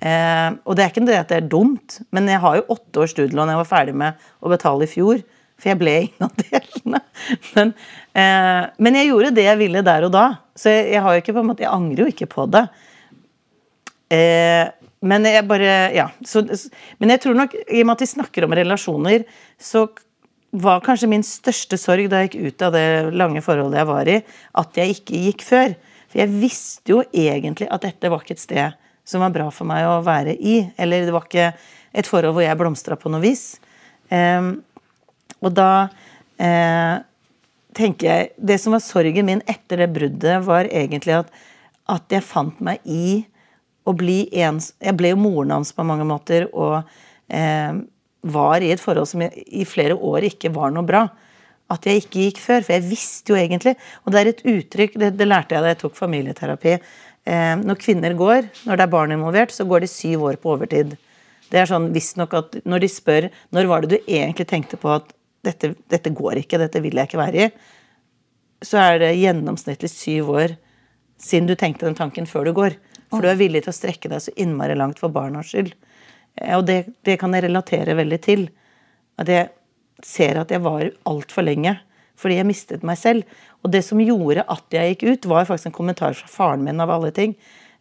Eh, 0.03 0.57
og 0.67 0.75
det 0.75 0.83
er 0.83 0.91
ikke 0.91 1.03
det 1.07 1.19
at 1.21 1.29
det 1.31 1.37
er 1.37 1.47
dumt, 1.53 1.99
men 2.11 2.27
jeg 2.27 2.41
har 2.43 2.57
jo 2.59 2.65
åtte 2.75 2.99
års 2.99 3.13
studielån 3.15 3.53
jeg 3.53 3.61
var 3.61 3.69
ferdig 3.69 3.93
med 3.95 4.25
å 4.43 4.51
betale 4.51 4.83
i 4.83 4.91
fjor. 4.91 5.23
For 5.55 5.71
jeg 5.71 5.79
ble 5.79 5.93
ingen 6.01 6.27
av 6.27 6.35
delene. 6.41 6.99
Men, 7.55 7.71
eh, 8.11 8.65
men 8.75 8.97
jeg 8.99 9.07
gjorde 9.07 9.31
det 9.37 9.45
jeg 9.45 9.59
ville 9.61 9.85
der 9.87 10.03
og 10.03 10.11
da. 10.11 10.25
Så 10.51 10.73
jeg, 10.73 10.99
jeg 10.99 11.35
måte, 11.47 11.63
jeg 11.63 11.71
angrer 11.71 12.03
jo 12.03 12.11
ikke 12.11 12.27
på 12.27 12.43
det. 12.51 12.65
Eh, 14.11 14.67
Men 15.05 15.27
jeg 15.29 15.45
bare 15.47 15.93
Ja. 15.95 16.09
Så, 16.25 16.43
men 16.99 17.13
jeg 17.13 17.21
tror 17.23 17.37
nok, 17.37 17.53
i 17.53 17.81
og 17.83 17.87
med 17.87 17.95
at 17.95 18.05
vi 18.05 18.11
snakker 18.15 18.45
om 18.45 18.55
relasjoner, 18.57 19.25
så 19.59 19.87
var 20.55 20.83
kanskje 20.83 21.09
min 21.11 21.25
største 21.25 21.77
sorg 21.79 22.07
da 22.09 22.23
jeg 22.23 22.31
gikk 22.31 22.47
ut 22.47 22.63
av 22.63 22.75
det 22.75 22.85
lange 23.15 23.43
forholdet 23.43 23.81
jeg 23.81 23.89
var 23.89 24.09
i, 24.11 24.17
at 24.61 24.79
jeg 24.79 24.95
ikke 24.95 25.23
gikk 25.27 25.43
før. 25.45 25.75
For 26.11 26.21
jeg 26.21 26.35
visste 26.39 26.93
jo 26.93 27.01
egentlig 27.11 27.67
at 27.71 27.83
dette 27.83 28.11
var 28.11 28.23
ikke 28.23 28.37
et 28.37 28.43
sted 28.43 28.85
som 29.05 29.21
var 29.21 29.33
bra 29.35 29.49
for 29.53 29.69
meg 29.69 29.85
å 29.85 29.99
være 30.05 30.37
i. 30.39 30.61
Eller 30.81 31.05
det 31.05 31.13
var 31.13 31.27
ikke 31.27 31.51
et 31.95 32.09
forhold 32.09 32.37
hvor 32.37 32.45
jeg 32.45 32.59
blomstra 32.59 32.97
på 32.99 33.11
noe 33.11 33.23
vis. 33.23 33.57
Um, 34.09 34.57
og 35.43 35.53
da 35.57 35.87
eh, 36.39 37.01
tenker 37.75 38.05
jeg 38.05 38.27
Det 38.37 38.57
som 38.61 38.75
var 38.75 38.83
sorgen 38.85 39.25
min 39.25 39.41
etter 39.49 39.81
det 39.81 39.89
bruddet, 39.95 40.43
var 40.45 40.69
egentlig 40.69 41.17
at, 41.17 41.31
at 41.91 42.13
jeg 42.13 42.25
fant 42.25 42.61
meg 42.63 42.85
i 42.85 43.25
å 43.85 43.93
bli 43.93 44.25
en 44.41 44.59
Jeg 44.59 44.97
ble 44.97 45.13
jo 45.13 45.19
moren 45.21 45.53
hans 45.53 45.73
på 45.75 45.85
mange 45.85 46.05
måter, 46.07 46.47
og 46.53 46.81
eh, 47.29 47.77
var 48.25 48.63
i 48.65 48.71
et 48.73 48.81
forhold 48.81 49.09
som 49.09 49.21
jeg, 49.21 49.45
i 49.45 49.65
flere 49.69 49.95
år 49.95 50.25
ikke 50.31 50.53
var 50.53 50.73
noe 50.73 50.85
bra. 50.85 51.05
At 51.71 51.85
jeg 51.85 52.03
ikke 52.03 52.27
gikk 52.27 52.39
før. 52.41 52.65
For 52.65 52.75
jeg 52.75 52.87
visste 52.89 53.33
jo 53.33 53.39
egentlig 53.39 53.73
Og 54.03 54.13
det 54.13 54.19
er 54.19 54.29
et 54.29 54.43
uttrykk, 54.45 54.99
det, 55.01 55.11
det 55.17 55.27
lærte 55.27 55.55
jeg 55.55 55.65
da 55.65 55.73
jeg 55.73 55.81
tok 55.81 55.97
familieterapi. 55.97 56.77
Eh, 57.25 57.53
når 57.61 57.81
kvinner 57.81 58.17
går, 58.17 58.49
når 58.65 58.77
det 58.77 58.85
er 58.85 58.93
barn 58.93 59.13
involvert, 59.15 59.53
så 59.53 59.65
går 59.65 59.85
de 59.85 59.89
syv 59.89 60.27
år 60.29 60.41
på 60.41 60.53
overtid. 60.53 60.93
Det 61.49 61.61
er 61.61 61.69
sånn 61.69 61.91
visstnok 61.93 62.33
at 62.37 62.57
når 62.65 62.83
de 62.83 62.89
spør 62.89 63.29
når 63.53 63.69
var 63.69 63.85
det 63.85 63.93
du 63.93 64.11
egentlig 64.11 64.47
tenkte 64.49 64.77
på 64.81 64.91
at 64.93 65.13
dette, 65.45 65.75
dette 65.93 66.13
går 66.13 66.41
ikke, 66.41 66.59
dette 66.61 66.81
vil 66.81 66.97
jeg 66.97 67.09
ikke 67.09 67.21
være 67.21 67.45
i, 67.45 67.49
så 68.65 68.79
er 68.81 69.01
det 69.01 69.11
gjennomsnittlig 69.19 69.91
syv 69.91 70.31
år 70.33 70.55
siden 71.21 71.49
du 71.49 71.53
tenkte 71.57 71.85
den 71.85 71.97
tanken 71.97 72.25
før 72.29 72.49
du 72.49 72.53
går. 72.57 72.77
For 73.15 73.25
du 73.25 73.31
er 73.31 73.39
villig 73.39 73.63
til 73.65 73.73
å 73.73 73.77
strekke 73.79 74.11
deg 74.11 74.23
så 74.23 74.33
innmari 74.41 74.77
langt 74.77 75.01
for 75.01 75.13
barnas 75.13 75.51
skyld. 75.51 75.73
Eh, 76.35 76.55
og 76.57 76.65
det, 76.69 76.81
det 77.07 77.17
kan 77.21 77.35
jeg 77.35 77.47
relatere 77.47 77.97
veldig 77.97 78.21
til. 78.23 78.47
At 79.21 79.31
jeg 79.31 79.51
ser 80.05 80.41
at 80.41 80.51
jeg 80.51 80.63
var 80.65 80.89
altfor 81.07 81.47
lenge 81.47 81.77
fordi 82.15 82.37
jeg 82.37 82.47
mistet 82.47 82.83
meg 82.87 82.95
selv. 82.95 83.39
Og 83.65 83.71
det 83.73 83.81
som 83.83 83.99
gjorde 83.99 84.45
at 84.47 84.75
jeg 84.75 84.93
gikk 84.93 85.01
ut, 85.03 85.25
var 85.27 85.47
faktisk 85.49 85.67
en 85.67 85.75
kommentar 85.75 86.15
fra 86.15 86.29
faren 86.31 86.63
min, 86.63 86.79
av 86.79 86.93
alle 86.93 87.09
ting. 87.11 87.33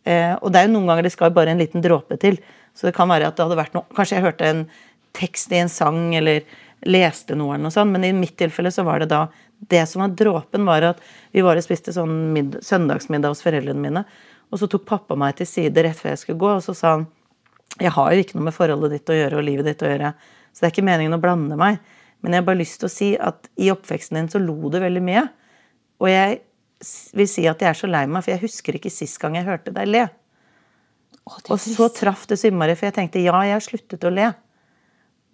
Eh, 0.02 0.32
og 0.34 0.50
det 0.52 0.60
er 0.60 0.66
jo 0.66 0.74
noen 0.74 0.90
ganger 0.90 1.06
det 1.06 1.14
skal 1.14 1.30
bare 1.36 1.54
en 1.54 1.62
liten 1.62 1.84
dråpe 1.84 2.18
til. 2.18 2.40
Så 2.74 2.88
det 2.88 2.96
kan 2.96 3.10
være 3.10 3.28
at 3.30 3.38
det 3.38 3.46
hadde 3.46 3.60
vært 3.60 3.76
noe 3.76 3.86
Kanskje 3.94 4.18
jeg 4.18 4.26
hørte 4.26 4.48
en 4.50 4.64
tekst 5.14 5.52
i 5.54 5.60
en 5.62 5.70
sang, 5.70 6.08
eller 6.18 6.42
leste 6.90 7.36
noe, 7.38 7.54
eller 7.54 7.68
noe 7.68 7.74
sånt, 7.74 7.94
men 7.94 8.04
i 8.04 8.12
mitt 8.16 8.34
tilfelle 8.40 8.72
så 8.74 8.84
var 8.86 9.04
det 9.04 9.12
da 9.12 9.28
Det 9.64 9.84
som 9.88 10.02
var 10.02 10.16
dråpen, 10.18 10.66
var 10.66 10.82
at 10.90 10.98
vi 11.32 11.40
var 11.40 11.56
og 11.56 11.64
spiste 11.64 11.94
sånn 11.94 12.50
søndagsmiddag 12.60 13.32
hos 13.32 13.40
foreldrene 13.40 13.80
mine. 13.80 14.02
Og 14.52 14.60
så 14.60 14.68
tok 14.70 14.86
pappa 14.88 15.16
meg 15.18 15.36
til 15.38 15.48
side 15.48 15.84
rett 15.84 15.98
før 15.98 16.14
jeg 16.14 16.22
skulle 16.22 16.42
gå, 16.42 16.50
og 16.58 16.64
så 16.64 16.74
sa 16.76 16.96
han 16.96 17.06
jeg 17.80 17.90
har 17.90 18.12
jo 18.14 18.22
ikke 18.22 18.36
noe 18.38 18.46
med 18.46 18.54
forholdet 18.54 18.92
ditt 18.94 19.10
å 19.10 19.16
gjøre 19.16 19.38
og 19.40 19.46
livet 19.48 19.66
ditt 19.66 19.80
å 19.82 19.88
gjøre, 19.90 20.12
så 20.54 20.62
det 20.62 20.68
er 20.68 20.74
ikke 20.76 20.86
meningen 20.86 21.16
å 21.16 21.22
blande 21.22 21.56
meg. 21.58 21.80
Men 22.22 22.36
jeg 22.36 22.40
har 22.40 22.46
bare 22.46 22.60
lyst 22.60 22.78
til 22.80 22.86
å 22.86 22.92
si 22.92 23.08
at 23.18 23.48
i 23.60 23.70
oppveksten 23.72 24.20
din 24.20 24.28
så 24.30 24.38
lo 24.38 24.54
du 24.70 24.78
veldig 24.80 25.02
mye. 25.04 25.24
Og 26.00 26.06
jeg 26.08 26.38
vil 27.18 27.28
si 27.28 27.44
at 27.50 27.60
jeg 27.60 27.72
er 27.72 27.78
så 27.78 27.90
lei 27.90 28.04
meg, 28.06 28.22
for 28.22 28.32
jeg 28.32 28.44
husker 28.44 28.78
ikke 28.78 28.92
sist 28.94 29.18
gang 29.22 29.34
jeg 29.36 29.48
hørte 29.48 29.74
deg 29.74 29.90
le. 29.90 30.04
Å, 31.24 31.34
Og 31.50 31.58
så 31.60 31.88
traff 31.96 32.28
det 32.30 32.38
så 32.40 32.48
innmari, 32.50 32.76
for 32.78 32.88
jeg 32.88 32.96
tenkte 33.00 33.24
ja, 33.24 33.34
jeg 33.44 33.56
har 33.56 33.64
sluttet 33.64 34.06
å 34.06 34.12
le. 34.14 34.30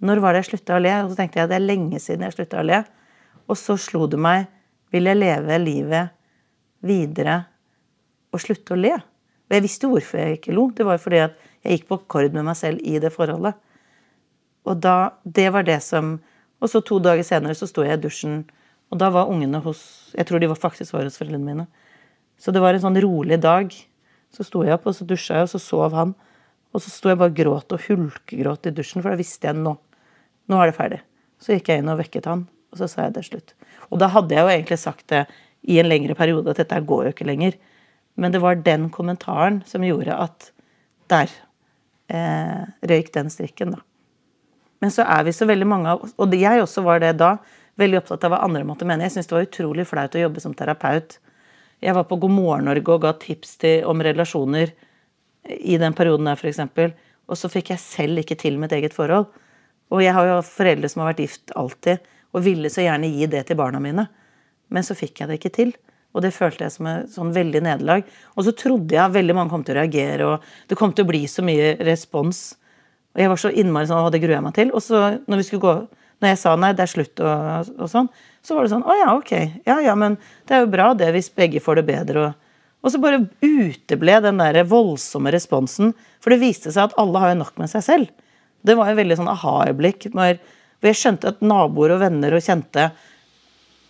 Når 0.00 0.22
var 0.24 0.32
det 0.32 0.42
jeg 0.42 0.50
slutta 0.54 0.78
å 0.78 0.82
le? 0.82 0.96
Og 1.04 1.12
så 1.12 1.20
tenkte 1.20 1.42
jeg 1.42 1.52
det 1.52 1.58
er 1.58 1.66
lenge 1.66 2.00
siden 2.00 2.24
jeg 2.24 2.38
slutta 2.38 2.62
å 2.62 2.66
le. 2.66 2.80
Og 3.50 3.58
så 3.60 3.76
slo 3.80 4.06
det 4.08 4.20
meg 4.22 4.48
vil 4.94 5.06
jeg 5.10 5.20
leve 5.20 5.60
livet 5.60 6.16
videre 6.86 7.42
og 8.30 8.42
slutte 8.42 8.74
å 8.74 8.78
le? 8.78 8.94
Og 9.50 9.56
jeg 9.56 9.64
visste 9.64 9.90
hvorfor 9.90 10.20
jeg 10.22 10.38
ikke 10.38 10.54
lo. 10.54 10.68
Det 10.70 10.86
var 10.86 11.00
fordi 11.02 11.24
at 11.24 11.36
jeg 11.64 11.80
gikk 11.80 11.88
på 11.90 11.98
akkord 11.98 12.36
med 12.36 12.46
meg 12.46 12.56
selv 12.58 12.82
i 12.86 13.00
det 13.02 13.10
forholdet. 13.14 13.58
Og 14.68 14.78
da, 14.78 15.12
det 15.24 15.48
var 15.54 15.66
det 15.66 15.80
som 15.84 16.18
Og 16.60 16.68
så 16.68 16.82
to 16.84 16.98
dager 17.00 17.24
senere 17.24 17.56
så 17.56 17.64
sto 17.64 17.80
jeg 17.80 17.96
i 17.96 18.00
dusjen, 18.02 18.42
og 18.92 18.98
da 19.00 19.06
var 19.08 19.30
ungene 19.32 19.62
hos 19.64 20.12
Jeg 20.12 20.26
tror 20.28 20.42
de 20.42 20.48
var 20.50 20.58
faktisk 20.60 20.92
var 20.92 21.06
hos 21.08 21.16
foreldrene 21.16 21.40
mine. 21.40 21.64
Så 22.36 22.52
det 22.52 22.60
var 22.60 22.76
en 22.76 22.82
sånn 22.82 23.00
rolig 23.00 23.38
dag. 23.40 23.72
Så 24.28 24.44
sto 24.44 24.60
jeg 24.64 24.76
opp, 24.76 24.84
og 24.84 24.94
så 24.94 25.06
dusja 25.08 25.38
jeg, 25.38 25.48
og 25.48 25.52
så 25.54 25.60
sov 25.62 25.96
han. 25.96 26.12
Og 26.76 26.84
så 26.84 26.92
sto 26.92 27.08
jeg 27.08 27.18
bare 27.18 27.32
gråt 27.32 27.72
og 27.72 27.80
hulkegråt 27.86 28.68
i 28.68 28.74
dusjen, 28.76 29.00
for 29.00 29.08
da 29.08 29.18
visste 29.18 29.48
jeg 29.48 29.56
nå. 29.56 29.72
Nå 30.52 30.60
er 30.60 30.70
det 30.70 30.76
ferdig. 30.76 31.00
Så 31.40 31.56
gikk 31.56 31.72
jeg 31.72 31.80
inn 31.80 31.88
og 31.88 31.98
vekket 32.02 32.28
han, 32.28 32.44
og 32.70 32.80
så 32.80 32.90
sa 32.90 33.06
jeg 33.06 33.16
det 33.16 33.24
slutt. 33.24 33.54
Og 33.88 34.02
da 34.02 34.10
hadde 34.12 34.36
jeg 34.36 34.44
jo 34.44 34.52
egentlig 34.52 34.78
sagt 34.84 35.06
det 35.08 35.24
i 35.64 35.80
en 35.80 35.88
lengre 35.88 36.16
periode 36.18 36.52
at 36.52 36.60
dette 36.60 36.84
går 36.92 37.08
jo 37.08 37.14
ikke 37.14 37.28
lenger. 37.28 37.56
Men 38.20 38.34
det 38.34 38.42
var 38.42 38.58
den 38.60 38.90
kommentaren 38.92 39.62
som 39.66 39.84
gjorde 39.84 40.16
at 40.20 40.50
der 41.10 41.30
eh, 42.12 42.66
røyk 42.90 43.08
den 43.14 43.32
strikken, 43.32 43.72
da. 43.76 43.80
Men 44.80 44.92
så 44.92 45.04
er 45.04 45.24
vi 45.26 45.32
så 45.36 45.48
veldig 45.48 45.66
mange 45.68 45.92
av 45.92 46.04
oss, 46.04 46.14
Og 46.16 46.32
jeg 46.36 46.62
også 46.62 46.84
var 46.84 47.02
det 47.02 47.14
da. 47.20 47.34
Veldig 47.80 48.00
opptatt 48.00 48.24
av 48.24 48.34
hva 48.34 48.44
andre 48.44 48.64
måtte 48.68 48.86
mene. 48.88 49.04
Jeg 49.06 49.14
syntes 49.14 49.28
det 49.30 49.36
var 49.36 49.48
utrolig 49.48 49.86
flaut 49.88 50.16
å 50.16 50.22
jobbe 50.22 50.40
som 50.44 50.54
terapeut. 50.56 51.18
Jeg 51.80 51.96
var 51.96 52.06
på 52.08 52.16
God 52.20 52.32
morgen 52.32 52.68
Norge 52.68 52.92
og 52.92 53.04
ga 53.04 53.12
tips 53.20 53.56
til, 53.60 53.84
om 53.88 54.00
relasjoner 54.04 54.72
i 55.48 55.78
den 55.80 55.96
perioden 55.96 56.28
der, 56.28 56.36
f.eks. 56.36 56.60
Og 57.30 57.38
så 57.40 57.48
fikk 57.52 57.72
jeg 57.72 57.82
selv 57.82 58.20
ikke 58.20 58.36
til 58.40 58.58
mitt 58.60 58.72
eget 58.76 58.96
forhold. 58.96 59.28
Og 59.90 60.04
jeg 60.04 60.12
har 60.16 60.28
jo 60.28 60.40
foreldre 60.44 60.90
som 60.92 61.02
har 61.02 61.12
vært 61.12 61.24
gift 61.24 61.54
alltid, 61.56 62.04
og 62.36 62.44
ville 62.44 62.70
så 62.72 62.84
gjerne 62.84 63.10
gi 63.10 63.28
det 63.30 63.46
til 63.48 63.58
barna 63.58 63.80
mine. 63.82 64.06
Men 64.70 64.86
så 64.86 64.96
fikk 64.98 65.22
jeg 65.22 65.30
det 65.30 65.40
ikke 65.40 65.54
til. 65.56 65.72
Og 66.10 66.24
det 66.24 66.32
følte 66.34 66.66
jeg 66.66 66.74
som 66.74 66.88
et 66.90 67.12
sånn 67.12 67.30
veldig 67.34 67.62
nederlag. 67.62 68.08
Og 68.34 68.46
så 68.46 68.54
trodde 68.56 68.96
jeg 68.96 69.14
veldig 69.14 69.36
mange 69.36 69.52
kom 69.52 69.62
til 69.66 69.76
å 69.76 69.80
reagere, 69.80 70.26
og 70.26 70.70
det 70.70 70.78
kom 70.78 70.94
til 70.94 71.06
å 71.06 71.10
bli 71.10 71.22
så 71.30 71.44
mye 71.46 71.76
respons. 71.86 72.42
Og 73.14 73.22
jeg 73.22 73.30
var 73.30 73.40
så 73.42 73.52
innmari 73.54 73.90
sånn, 73.90 74.02
og 74.06 74.12
det 74.14 74.22
gruer 74.22 74.38
jeg 74.38 74.46
meg 74.46 74.56
til. 74.58 74.72
Og 74.74 74.82
så 74.84 75.02
når 75.30 75.40
vi 75.40 75.46
skulle 75.46 75.64
gå, 75.66 75.74
når 76.20 76.32
jeg 76.32 76.40
sa 76.42 76.54
nei, 76.58 76.72
det 76.76 76.84
er 76.84 76.92
slutt 76.92 77.22
og, 77.24 77.72
og 77.78 77.90
sånn, 77.90 78.10
så 78.44 78.56
var 78.56 78.66
det 78.66 78.72
sånn 78.74 78.86
å 78.86 78.96
ja, 78.98 79.10
ok. 79.14 79.32
Ja 79.68 79.78
ja, 79.84 79.96
men 79.98 80.18
det 80.48 80.56
er 80.56 80.64
jo 80.64 80.72
bra 80.72 80.92
det 80.98 81.10
hvis 81.14 81.30
begge 81.36 81.62
får 81.62 81.80
det 81.80 81.86
bedre. 81.90 82.26
Og, 82.26 82.64
og 82.80 82.94
så 82.94 83.00
bare 83.02 83.22
uteble 83.44 84.18
den 84.24 84.40
der 84.42 84.62
voldsomme 84.68 85.32
responsen. 85.34 85.94
For 86.20 86.34
det 86.34 86.42
viste 86.42 86.74
seg 86.74 86.88
at 86.88 86.98
alle 87.00 87.22
har 87.22 87.34
jo 87.34 87.42
nok 87.44 87.54
med 87.60 87.70
seg 87.72 87.86
selv. 87.86 88.10
Det 88.66 88.76
var 88.76 88.90
jo 88.90 88.98
veldig 88.98 89.16
sånn 89.20 89.30
aha-øyeblikk 89.32 90.10
hvor 90.10 90.88
jeg 90.88 90.96
skjønte 90.96 91.32
at 91.32 91.42
naboer 91.44 91.94
og 91.94 92.02
venner 92.02 92.34
og 92.36 92.44
kjente 92.44 92.90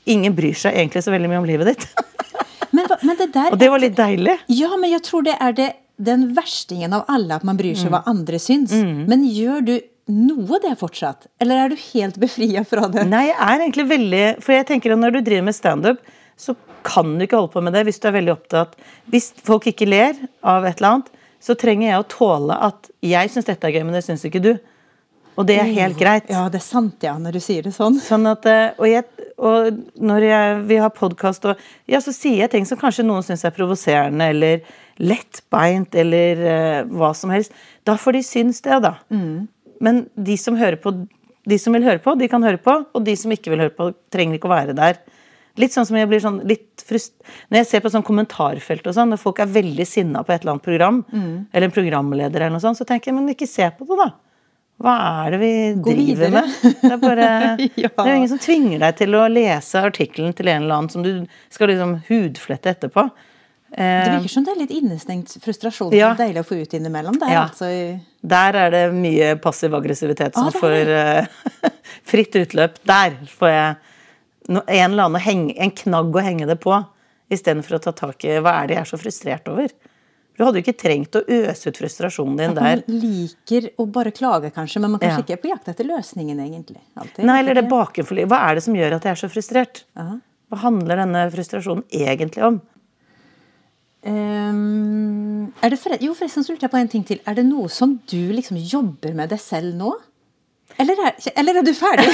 Ingen 0.07 0.35
bryr 0.35 0.55
seg 0.57 0.75
egentlig 0.77 1.03
så 1.05 1.13
veldig 1.13 1.29
mye 1.29 1.39
om 1.43 1.49
livet 1.49 1.73
ditt. 1.75 1.87
Men, 2.73 2.87
men 3.03 3.17
det 3.19 3.33
der 3.35 3.51
Og 3.51 3.59
det 3.59 3.67
var 3.73 3.81
litt 3.83 3.97
deilig. 3.99 4.37
Ja, 4.55 4.69
men 4.79 4.93
jeg 4.93 5.03
tror 5.03 5.25
det 5.27 5.33
er 5.43 5.55
det, 5.59 5.65
den 5.99 6.29
verstingen 6.37 6.93
av 6.95 7.03
alle, 7.11 7.35
at 7.35 7.43
man 7.45 7.57
bryr 7.59 7.73
Mm. 7.75 7.81
seg 7.81 7.91
hva 7.91 8.05
andre 8.07 8.39
syns. 8.39 8.71
Men 9.11 9.25
gjør 9.27 9.65
du 9.67 9.73
noe 10.15 10.61
det 10.63 10.77
fortsatt? 10.79 11.27
Eller 11.43 11.65
er 11.65 11.69
du 11.73 11.77
helt 11.81 12.15
befria 12.23 12.63
fra 12.65 12.87
det? 12.87 13.09
Nei, 13.11 13.25
jeg 13.27 13.37
er 13.43 13.65
egentlig 13.65 13.89
veldig 13.91 14.23
For 14.47 14.55
jeg 14.55 14.69
tenker 14.71 14.95
at 14.95 15.03
når 15.03 15.17
du 15.17 15.21
driver 15.27 15.49
med 15.51 15.55
standup, 15.59 15.99
så 16.39 16.55
kan 16.87 17.11
du 17.19 17.27
ikke 17.27 17.37
holde 17.43 17.53
på 17.57 17.63
med 17.67 17.75
det 17.75 17.83
hvis 17.91 17.99
du 18.01 18.07
er 18.09 18.15
veldig 18.21 18.33
opptatt 18.39 18.79
Hvis 19.11 19.33
folk 19.51 19.67
ikke 19.67 19.91
ler 19.91 20.15
av 20.41 20.65
et 20.65 20.79
eller 20.79 20.93
annet, 20.95 21.11
så 21.43 21.59
trenger 21.59 21.89
jeg 21.91 21.99
å 22.05 22.09
tåle 22.15 22.55
at 22.71 22.89
jeg 23.03 23.35
syns 23.35 23.51
dette 23.51 23.67
er 23.67 23.75
gøy, 23.81 23.83
men 23.89 23.99
det 23.99 24.05
syns 24.07 24.23
ikke 24.31 24.43
du. 24.47 24.53
Og 25.41 25.47
det 25.49 25.59
er 25.59 25.71
helt 25.75 25.99
greit. 25.99 26.27
Ja, 26.31 26.47
det 26.53 26.59
er 26.63 26.67
sant, 26.67 27.03
ja, 27.03 27.15
når 27.19 27.39
du 27.39 27.41
sier 27.41 27.63
det 27.65 27.73
sånn. 27.75 27.99
Sånn 28.03 28.27
at, 28.31 28.45
eh, 28.47 28.75
og, 28.79 28.87
jeg, 28.91 29.05
og 29.41 29.81
når 29.97 30.27
jeg, 30.27 30.57
vi 30.69 30.79
har 30.83 30.93
podkast, 30.93 31.47
ja, 31.89 32.01
så 32.05 32.13
sier 32.13 32.43
jeg 32.43 32.53
ting 32.53 32.67
som 32.69 32.79
kanskje 32.81 33.07
noen 33.07 33.25
syns 33.25 33.47
er 33.49 33.55
provoserende 33.57 34.29
eller 34.35 34.67
lettbeint 35.01 35.97
eller 35.97 36.43
uh, 36.45 36.91
hva 36.93 37.15
som 37.17 37.33
helst. 37.33 37.55
Da 37.89 37.97
får 37.97 38.19
de 38.19 38.27
synes 38.27 38.61
det, 38.67 38.83
da. 38.85 38.99
Men 39.81 40.03
de 40.13 40.37
som, 40.37 40.59
hører 40.61 40.77
på, 40.83 40.93
de 41.49 41.59
som 41.61 41.73
vil 41.73 41.87
høre 41.89 42.03
på, 42.05 42.15
de 42.21 42.29
kan 42.29 42.45
høre 42.45 42.61
på. 42.61 42.75
Og 42.93 43.07
de 43.07 43.17
som 43.17 43.33
ikke 43.33 43.55
vil 43.55 43.65
høre 43.65 43.77
på, 43.77 43.91
trenger 44.13 44.37
ikke 44.37 44.51
å 44.51 44.53
være 44.53 44.77
der. 44.77 45.01
Litt 45.61 45.73
sånn 45.75 45.89
som 45.89 45.97
jeg 45.97 46.09
blir 46.11 46.21
sånn 46.23 46.43
litt 46.47 46.85
frust... 46.87 47.17
Når 47.49 47.63
jeg 47.63 47.69
ser 47.71 47.83
på 47.85 47.91
sånn 47.93 48.05
kommentarfelt 48.07 48.85
og 48.87 48.97
sånn, 48.97 49.11
når 49.15 49.23
folk 49.25 49.41
er 49.43 49.51
veldig 49.51 49.87
sinna 49.89 50.23
på 50.23 50.35
et 50.35 50.45
eller 50.45 50.59
annet 50.59 50.69
program, 50.69 51.01
eller 51.51 51.67
en 51.67 51.75
programleder 51.75 52.45
eller 52.45 52.55
noe 52.55 52.63
sånt, 52.63 52.79
så 52.79 52.87
tenker 52.89 53.11
jeg, 53.11 53.17
men 53.17 53.33
ikke 53.33 53.49
se 53.49 53.67
på 53.73 53.89
det, 53.89 53.99
da. 54.05 54.13
Hva 54.81 54.93
er 55.27 55.35
det 55.35 55.39
vi 55.43 55.51
Gå 55.77 55.93
driver 55.93 56.07
videre. 56.07 56.31
med? 56.31 56.77
Det 56.81 56.93
er 56.95 57.01
bare 57.03 57.27
Ja. 57.85 57.91
Det 57.93 58.07
er 58.07 58.15
ingen 58.17 58.31
som 58.33 58.39
tvinger 58.41 58.79
deg 58.81 58.97
til 59.03 59.17
å 59.19 59.27
lese 59.29 59.83
artikkelen 59.85 60.33
til 60.39 60.49
en 60.49 60.63
eller 60.65 60.79
annen 60.79 60.93
som 60.95 61.03
du 61.05 61.27
skal 61.53 61.69
liksom 61.73 61.99
hudflette 62.09 62.73
etterpå. 62.77 63.11
Det 63.71 63.79
Eh, 63.79 64.07
virker 64.17 64.33
som 64.33 64.43
det 64.43 64.51
er 64.51 64.59
litt 64.65 64.73
innestengt 64.75 65.37
frustrasjon. 65.45 65.93
Ja. 65.95 66.09
som 66.11 66.17
er 66.17 66.25
Deilig 66.25 66.41
å 66.43 66.49
få 66.49 66.57
ut 66.59 66.73
innimellom. 66.75 67.19
Der, 67.21 67.29
Ja. 67.31 67.43
altså. 67.47 67.69
der 68.27 68.57
er 68.65 68.71
det 68.75 68.81
mye 68.97 69.29
passiv 69.39 69.77
aggressivitet 69.79 70.35
som 70.35 70.49
Ah, 70.49 70.51
får 70.51 70.91
uh, 70.91 71.71
fritt 72.11 72.35
utløp. 72.41 72.81
Der 72.89 73.15
får 73.31 73.49
jeg 73.53 73.77
en 74.49 74.91
eller 74.91 75.05
annen 75.05 75.21
henge, 75.23 75.55
en 75.63 75.71
knagg 75.71 76.11
å 76.19 76.25
henge 76.25 76.49
det 76.51 76.57
på, 76.65 76.81
istedenfor 77.31 77.79
å 77.79 77.83
ta 77.85 77.93
tak 77.93 78.25
i 78.27 78.41
hva 78.43 78.57
er 78.65 78.67
det 78.67 78.75
jeg 78.81 78.83
er 78.83 78.91
så 78.91 78.99
frustrert 78.99 79.47
over. 79.53 79.69
Du 80.39 80.45
hadde 80.45 80.61
jo 80.61 80.65
ikke 80.65 80.79
trengt 80.81 81.17
å 81.19 81.25
øse 81.27 81.69
ut 81.69 81.77
frustrasjonen 81.77 82.37
din 82.39 82.51
At 82.55 82.61
man 82.63 82.65
der. 82.65 82.83
liker 82.89 83.71
å 83.79 83.85
bare 83.93 84.11
klage, 84.11 84.51
kanskje, 84.55 84.81
men 84.81 84.91
man 84.93 85.01
kanskje 85.01 85.19
Ja. 85.19 85.25
ikke 85.27 85.37
er 85.37 85.43
på 85.43 85.51
jakt 85.53 85.69
etter 85.69 85.85
løsningen, 85.85 86.39
egentlig. 86.41 86.81
Alltid. 86.97 87.25
Nei, 87.25 87.41
eller 87.41 87.55
det 87.55 87.65
Ikke? 87.65 87.75
bakenfor 87.77 88.27
Hva 88.27 88.39
er 88.51 88.55
det 88.55 88.63
som 88.65 88.75
gjør 88.75 88.95
at 88.97 89.03
jeg 89.05 89.13
er 89.13 89.21
så 89.21 89.29
frustrert? 89.29 89.85
Aha. 89.97 90.19
Hva 90.51 90.59
handler 90.65 90.97
denne 90.97 91.31
frustrasjonen 91.31 91.85
egentlig 91.93 92.43
om? 92.43 92.61
Um, 94.03 95.53
det 95.61 95.77
forre 95.79 95.99
jo, 96.01 96.15
forresten 96.17 96.43
så 96.45 96.55
lurte 96.55 96.65
jeg 96.65 96.73
på 96.73 96.79
en 96.81 96.89
ting 96.89 97.05
til. 97.07 97.21
Er 97.29 97.35
det 97.37 97.45
noe 97.45 97.69
som 97.69 97.99
du 98.09 98.33
liksom 98.33 98.57
jobber 98.57 99.13
med 99.15 99.29
deg 99.33 99.41
selv 99.43 99.75
nå? 99.77 99.93
Eller 100.81 101.01
er, 101.07 101.17
eller 101.37 101.61
er 101.61 101.67
du 101.67 101.73
ferdig? 101.77 102.07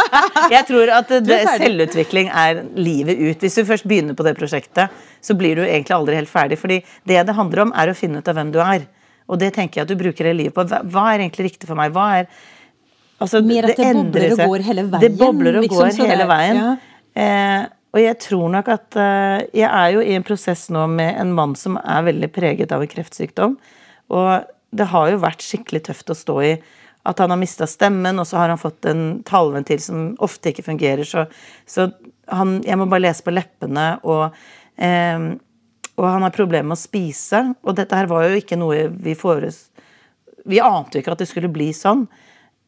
Jeg 0.54 0.66
tror 0.68 0.92
at 1.00 1.12
det, 1.26 1.38
er 1.40 1.50
selvutvikling 1.60 2.30
er 2.30 2.62
livet 2.78 3.18
ut. 3.18 3.42
Hvis 3.42 3.58
du 3.58 3.64
først 3.66 3.86
begynner 3.90 4.16
på 4.16 4.26
det 4.26 4.36
prosjektet, 4.38 4.92
så 5.24 5.36
blir 5.38 5.58
du 5.58 5.64
egentlig 5.64 5.96
aldri 5.96 6.18
helt 6.20 6.30
ferdig. 6.30 6.58
fordi 6.60 6.80
det 7.08 7.22
det 7.26 7.34
handler 7.34 7.66
om, 7.66 7.74
er 7.74 7.90
å 7.90 7.96
finne 7.98 8.22
ut 8.22 8.30
av 8.30 8.38
hvem 8.38 8.52
du 8.54 8.60
er. 8.62 8.86
Og 9.26 9.40
det 9.40 9.54
tenker 9.56 9.80
jeg 9.80 9.88
at 9.88 9.92
du 9.92 9.98
bruker 9.98 10.28
hele 10.28 10.44
livet 10.44 10.54
på. 10.56 10.66
Hva, 10.68 11.06
er 11.12 11.24
egentlig 11.24 11.50
riktig 11.50 11.68
for 11.70 11.78
meg? 11.78 11.94
Hva 11.94 12.08
er 12.20 12.28
altså, 13.18 13.40
Mer 13.42 13.70
at 13.70 13.80
det 13.80 13.86
det 13.88 13.94
bobler 13.96 14.34
og 14.34 14.44
går 14.52 14.66
hele 14.68 14.84
veien. 14.90 15.04
Det 15.06 15.12
bobler 15.18 15.58
og 15.58 15.66
liksom, 15.66 15.88
går 15.88 16.12
hele 16.14 16.28
veien. 16.30 16.60
ja. 16.64 16.74
Eh, 17.14 17.62
og 17.94 18.00
jeg 18.02 18.18
tror 18.18 18.48
nok 18.50 18.68
at 18.74 18.96
eh, 18.98 19.44
Jeg 19.54 19.68
er 19.68 19.92
jo 19.94 20.00
i 20.02 20.16
en 20.16 20.24
prosess 20.26 20.64
nå 20.74 20.80
med 20.90 21.14
en 21.14 21.30
mann 21.30 21.52
som 21.54 21.76
er 21.78 22.08
veldig 22.08 22.30
preget 22.34 22.74
av 22.74 22.82
en 22.82 22.90
kreftsykdom. 22.90 23.54
Og 24.14 24.30
det 24.74 24.88
har 24.90 25.12
jo 25.12 25.20
vært 25.22 25.44
skikkelig 25.46 25.84
tøft 25.88 26.10
å 26.10 26.16
stå 26.18 26.36
i. 26.42 26.54
At 27.04 27.20
han 27.20 27.32
har 27.32 27.40
mista 27.40 27.66
stemmen, 27.68 28.18
og 28.20 28.26
så 28.28 28.40
har 28.40 28.52
han 28.52 28.60
fått 28.60 28.86
en 28.88 29.22
taleventil 29.28 29.80
som 29.82 30.04
ofte 30.24 30.52
ikke 30.52 30.66
fungerer. 30.66 31.04
Så, 31.04 31.26
så 31.68 31.90
han, 32.32 32.58
jeg 32.64 32.80
må 32.80 32.88
bare 32.88 33.04
lese 33.04 33.24
på 33.26 33.34
leppene, 33.34 33.88
og, 34.08 34.36
eh, 34.80 35.26
og 35.94 36.06
han 36.08 36.24
har 36.24 36.34
problemer 36.34 36.70
med 36.72 36.78
å 36.78 36.84
spise. 36.84 37.42
Og 37.62 37.76
dette 37.76 37.98
her 37.98 38.08
var 38.10 38.28
jo 38.28 38.40
ikke 38.40 38.60
noe 38.60 38.88
vi 38.94 39.16
fores... 39.18 39.66
Vi 40.44 40.58
ante 40.60 40.98
jo 40.98 41.00
ikke 41.00 41.14
at 41.14 41.22
det 41.22 41.30
skulle 41.30 41.48
bli 41.48 41.70
sånn. 41.72 42.02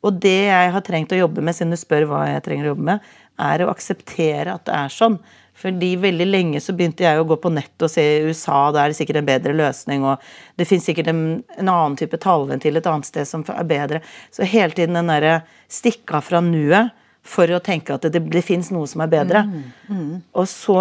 Og 0.07 0.21
det 0.23 0.47
jeg 0.47 0.71
har 0.73 0.85
trengt 0.85 1.13
å 1.13 1.19
jobbe 1.19 1.43
med, 1.45 1.57
siden 1.57 1.75
du 1.75 1.81
spør 1.81 2.07
hva 2.09 2.23
jeg 2.31 2.45
trenger 2.47 2.69
å 2.69 2.71
jobbe 2.75 2.87
med, 2.87 3.11
er 3.43 3.65
å 3.65 3.73
akseptere 3.73 4.55
at 4.55 4.65
det 4.69 4.77
er 4.77 4.93
sånn. 4.93 5.19
Fordi 5.57 5.95
veldig 6.01 6.27
lenge 6.29 6.61
så 6.61 6.75
begynte 6.77 7.07
jeg 7.07 7.21
å 7.21 7.25
gå 7.29 7.39
på 7.41 7.51
nett 7.55 7.85
og 7.85 7.89
se 7.89 8.03
i 8.05 8.29
USA, 8.29 8.67
da 8.75 8.83
er 8.83 8.93
det 8.93 8.99
sikkert 8.99 9.23
en 9.23 9.29
bedre 9.29 9.55
løsning, 9.57 10.05
og 10.05 10.21
det 10.61 10.67
fins 10.69 10.85
sikkert 10.85 11.09
en, 11.13 11.23
en 11.57 11.71
annen 11.73 11.97
type 11.97 12.21
tallventil 12.21 12.77
et 12.77 12.89
annet 12.91 13.09
sted 13.09 13.29
som 13.29 13.45
er 13.55 13.69
bedre. 13.69 14.03
Så 14.35 14.45
hele 14.45 14.77
tiden 14.77 14.99
den 14.99 15.09
derre 15.13 15.39
stikk 15.73 16.13
av 16.17 16.27
fra 16.29 16.43
nuet 16.45 16.93
for 17.27 17.51
å 17.51 17.63
tenke 17.65 17.97
at 17.97 18.05
det, 18.13 18.21
det, 18.31 18.45
fins 18.45 18.69
noe 18.75 18.87
som 18.91 19.03
er 19.03 19.11
bedre. 19.11 19.47
Og 20.37 20.45
så 20.51 20.79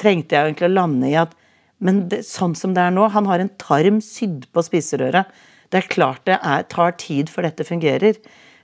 trengte 0.00 0.36
jeg 0.36 0.52
egentlig 0.52 0.70
å 0.70 0.76
lande 0.76 1.10
i 1.10 1.18
at 1.20 1.34
men 1.82 2.04
det, 2.12 2.20
sånn 2.28 2.54
som 2.54 2.76
det 2.76 2.84
er 2.84 2.94
nå, 2.94 3.08
han 3.10 3.26
har 3.26 3.42
en 3.42 3.50
tarm 3.58 3.98
sydd 4.04 4.46
på 4.54 4.62
spiserøret. 4.62 5.26
Det 5.72 5.80
er 5.80 5.90
klart 5.90 6.22
det 6.28 6.38
er, 6.38 6.62
tar 6.70 6.94
tid 7.00 7.32
før 7.32 7.48
dette 7.48 7.66
fungerer. 7.66 8.20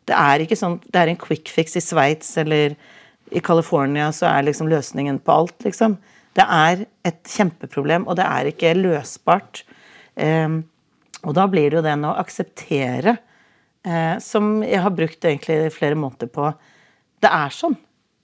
Det 0.09 0.15
er 0.15 0.45
ikke 0.45 0.59
sånn, 0.59 0.79
det 0.87 1.01
er 1.01 1.11
en 1.11 1.19
quick 1.19 1.51
fix 1.51 1.75
i 1.77 1.83
Sveits 1.83 2.37
eller 2.41 2.77
i 3.31 3.43
California 3.45 4.11
så 4.15 4.29
er 4.31 4.47
liksom 4.47 4.71
løsningen 4.71 5.21
på 5.25 5.35
alt, 5.35 5.57
liksom. 5.67 5.99
Det 6.39 6.45
er 6.45 6.85
et 7.09 7.21
kjempeproblem, 7.27 8.07
og 8.07 8.19
det 8.19 8.27
er 8.27 8.51
ikke 8.51 8.77
løsbart. 8.79 9.65
Eh, 10.17 10.61
og 11.27 11.35
da 11.35 11.47
blir 11.51 11.71
det 11.71 11.81
jo 11.81 11.87
den 11.87 12.07
å 12.07 12.15
akseptere, 12.21 13.17
eh, 13.85 14.17
som 14.23 14.63
jeg 14.63 14.83
har 14.85 14.95
brukt 14.95 15.25
egentlig 15.25 15.73
flere 15.75 15.99
måneder 15.99 16.31
på. 16.31 16.53
Det 17.23 17.31
er 17.33 17.55
sånn. 17.55 17.77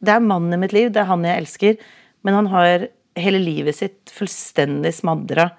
Det 0.05 0.15
er 0.15 0.25
mannen 0.25 0.55
i 0.55 0.61
mitt 0.61 0.75
liv, 0.77 0.93
det 0.93 1.03
er 1.03 1.11
han 1.11 1.25
jeg 1.27 1.43
elsker, 1.43 1.79
men 2.23 2.39
han 2.39 2.51
har 2.53 2.89
hele 3.19 3.41
livet 3.41 3.79
sitt 3.79 4.11
fullstendig 4.13 4.93
smadra 4.95 5.53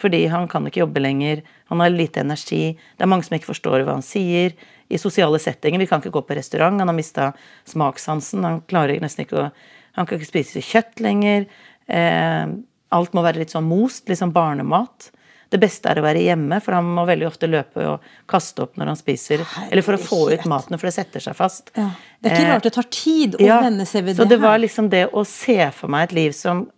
fordi 0.00 0.22
han 0.32 0.46
kan 0.48 0.64
ikke 0.64 0.80
jobbe 0.80 1.02
lenger, 1.02 1.42
han 1.68 1.82
har 1.82 1.92
lite 1.92 2.22
energi, 2.22 2.72
det 2.96 3.04
er 3.04 3.10
mange 3.10 3.26
som 3.26 3.34
ikke 3.36 3.50
forstår 3.50 3.82
hva 3.84 3.98
han 3.98 4.04
sier. 4.06 4.54
I 4.90 4.98
sosiale 4.98 5.38
settinger, 5.38 5.78
vi 5.78 5.86
kan 5.86 6.02
ikke 6.02 6.12
gå 6.14 6.22
på 6.26 6.36
restaurant, 6.38 6.80
han 6.82 6.90
har 6.90 6.96
mista 6.96 7.30
smakssansen, 7.70 8.44
han 8.46 8.60
klarer 8.70 9.00
nesten 9.02 9.26
ikke 9.26 9.44
å 9.46 9.50
Han 9.98 10.06
kan 10.06 10.20
ikke 10.20 10.28
spise 10.28 10.60
kjøtt 10.62 11.00
lenger. 11.02 11.48
Eh, 11.90 12.46
alt 12.94 13.12
må 13.12 13.24
være 13.24 13.40
litt 13.40 13.50
sånn 13.50 13.66
most, 13.66 14.04
litt 14.08 14.20
sånn 14.20 14.30
barnemat. 14.30 15.08
Det 15.50 15.58
beste 15.58 15.90
er 15.90 15.98
å 15.98 16.04
være 16.04 16.22
hjemme, 16.22 16.60
for 16.62 16.76
han 16.76 16.86
må 16.94 17.02
veldig 17.08 17.26
ofte 17.26 17.48
løpe 17.50 17.82
og 17.90 18.04
kaste 18.30 18.62
opp 18.62 18.78
når 18.78 18.92
han 18.92 18.98
spiser. 18.98 19.42
Eller 19.66 19.82
for 19.82 19.98
å 19.98 20.00
få 20.02 20.20
ut 20.30 20.44
maten, 20.50 20.78
for 20.78 20.86
det 20.86 20.94
setter 20.94 21.24
seg 21.24 21.34
fast. 21.34 21.72
Ja. 21.74 21.88
Det 22.20 22.30
er 22.30 22.36
ikke 22.36 22.46
Eh, 22.46 22.52
rart 22.52 22.68
det 22.68 22.72
tar 22.76 22.86
tid 22.94 23.34
å 23.34 23.42
ja, 23.42 23.58
venne 23.64 23.86
seg 23.86 24.04
ved 24.04 24.14
det. 24.14 24.22
så 24.22 24.28
det 24.30 24.38
var 24.38 24.62
liksom 24.62 24.92
det 24.94 25.08
å 25.10 25.26
se 25.26 25.58
for 25.74 25.90
meg 25.90 26.10
et 26.10 26.18
liv 26.20 26.36
som 26.38 26.68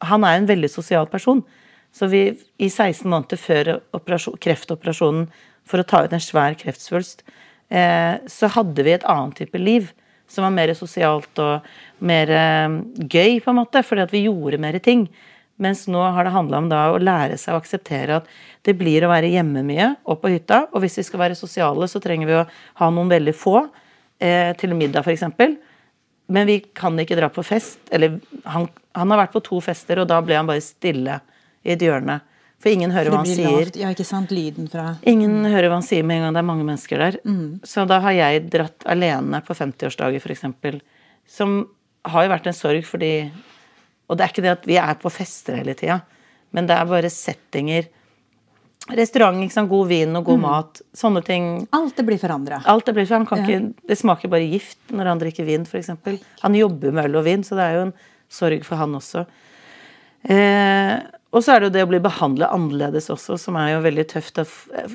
Han 0.00 0.22
er 0.22 0.36
en 0.36 0.46
veldig 0.46 0.68
sosial 0.70 1.08
person. 1.10 1.40
Så 1.90 2.06
vi, 2.06 2.38
i 2.58 2.68
16 2.68 3.08
måneder 3.10 3.36
før 3.36 3.80
kreftoperasjonen 4.38 5.24
for 5.66 5.80
å 5.80 5.86
ta 5.88 6.04
ut 6.04 6.12
en 6.12 6.22
svær 6.22 6.54
kreftsvulst, 6.54 7.24
så 7.68 8.48
hadde 8.54 8.84
vi 8.86 8.94
et 8.96 9.04
annet 9.04 9.36
type 9.42 9.60
liv. 9.60 9.90
Som 10.28 10.44
var 10.44 10.52
mer 10.52 10.72
sosialt 10.76 11.40
og 11.40 11.66
mer 12.04 12.30
eh, 12.32 12.76
gøy, 13.00 13.38
på 13.40 13.52
en 13.52 13.58
måte, 13.62 13.82
fordi 13.84 14.04
at 14.04 14.12
vi 14.12 14.26
gjorde 14.26 14.60
mer 14.60 14.76
ting. 14.84 15.06
Mens 15.58 15.86
nå 15.90 16.02
har 16.14 16.26
det 16.26 16.34
handla 16.34 16.60
om 16.60 16.68
da 16.70 16.82
å 16.92 17.00
lære 17.02 17.38
seg 17.40 17.56
å 17.56 17.60
akseptere 17.62 18.20
at 18.20 18.28
det 18.66 18.76
blir 18.78 19.02
å 19.02 19.10
være 19.10 19.30
hjemme 19.32 19.64
mye 19.66 19.88
og 20.06 20.20
på 20.22 20.30
hytta. 20.34 20.66
Og 20.70 20.84
hvis 20.84 21.00
vi 21.00 21.06
skal 21.08 21.24
være 21.24 21.38
sosiale, 21.38 21.88
så 21.90 22.02
trenger 22.02 22.30
vi 22.30 22.36
å 22.38 22.44
ha 22.82 22.90
noen 22.92 23.10
veldig 23.10 23.34
få 23.34 23.56
eh, 24.20 24.52
til 24.60 24.76
middag, 24.78 25.02
f.eks. 25.02 25.24
Men 26.28 26.46
vi 26.46 26.60
kan 26.76 26.98
ikke 27.00 27.16
dra 27.18 27.30
på 27.32 27.42
fest. 27.46 27.80
Eller 27.90 28.20
han, 28.44 28.68
han 28.94 29.14
har 29.14 29.24
vært 29.24 29.34
på 29.34 29.44
to 29.48 29.62
fester, 29.64 30.04
og 30.04 30.10
da 30.12 30.20
ble 30.22 30.36
han 30.38 30.50
bare 30.50 30.62
stille 30.62 31.18
i 31.64 31.72
et 31.74 31.82
hjørne. 31.82 32.20
For 32.58 32.72
ingen 32.74 32.90
hører 32.90 33.12
hva 33.14 33.20
han 33.22 33.26
sier. 33.30 33.68
Ja, 33.78 33.90
ikke 33.94 34.04
sant? 34.06 34.32
Lyden 34.34 34.66
fra 34.70 34.96
Ingen 35.06 35.44
hører 35.46 35.68
hva 35.70 35.76
han 35.78 35.86
sier 35.86 36.02
med 36.02 36.16
en 36.18 36.24
gang 36.26 36.34
det 36.34 36.40
er 36.42 36.46
mange 36.48 36.64
mennesker 36.66 36.98
der. 36.98 37.18
Mm. 37.24 37.60
Så 37.62 37.84
da 37.86 38.00
har 38.02 38.16
jeg 38.16 38.48
dratt 38.50 38.82
alene 38.90 39.38
på 39.46 39.54
50-årsdager, 39.54 40.18
f.eks. 40.18 40.80
Som 41.30 41.68
har 42.04 42.24
jo 42.26 42.32
vært 42.32 42.46
en 42.50 42.56
sorg 42.56 42.82
fordi 42.88 43.12
Og 44.08 44.16
det 44.16 44.24
er 44.24 44.32
ikke 44.32 44.42
det 44.42 44.50
at 44.56 44.66
vi 44.66 44.76
er 44.80 44.94
på 44.98 45.10
fester 45.12 45.58
hele 45.60 45.74
tida, 45.76 46.00
men 46.56 46.66
det 46.66 46.74
er 46.80 46.86
bare 46.88 47.10
settinger. 47.12 47.86
Restaurant, 48.88 49.36
ikke 49.44 49.52
sant? 49.52 49.68
god 49.68 49.86
vin 49.90 50.16
og 50.16 50.22
Mm. 50.22 50.26
god 50.30 50.40
mat. 50.40 50.80
Sånne 50.96 51.22
ting. 51.24 51.68
Alt 51.76 51.94
det 51.96 52.06
blir 52.06 52.18
forandra. 52.18 52.62
Alt 52.64 52.86
det 52.86 52.94
blir 52.94 53.04
forandra. 53.06 53.36
ikke, 53.44 53.74
Det 53.86 53.98
smaker 53.98 54.28
bare 54.32 54.48
gift 54.50 54.78
når 54.90 55.04
han 55.12 55.18
drikker 55.20 55.44
vin, 55.44 55.66
f.eks. 55.68 55.90
Han 56.42 56.54
jobber 56.54 56.90
med 56.92 57.04
øl 57.04 57.16
og 57.20 57.24
vin, 57.24 57.42
så 57.44 57.54
det 57.54 57.66
er 57.68 57.74
jo 57.74 57.82
en 57.82 57.92
sorg 58.30 58.64
for 58.64 58.76
han 58.76 58.94
også. 58.94 59.26
Eh, 60.24 61.00
og 61.32 61.42
så 61.44 61.52
er 61.54 61.60
det 61.60 61.68
jo 61.68 61.74
det 61.76 61.82
å 61.84 61.90
bli 61.90 62.00
behandla 62.00 62.48
annerledes 62.54 63.10
også, 63.12 63.36
som 63.38 63.56
er 63.60 63.74
jo 63.74 63.82
veldig 63.84 64.06
tøft. 64.14 64.40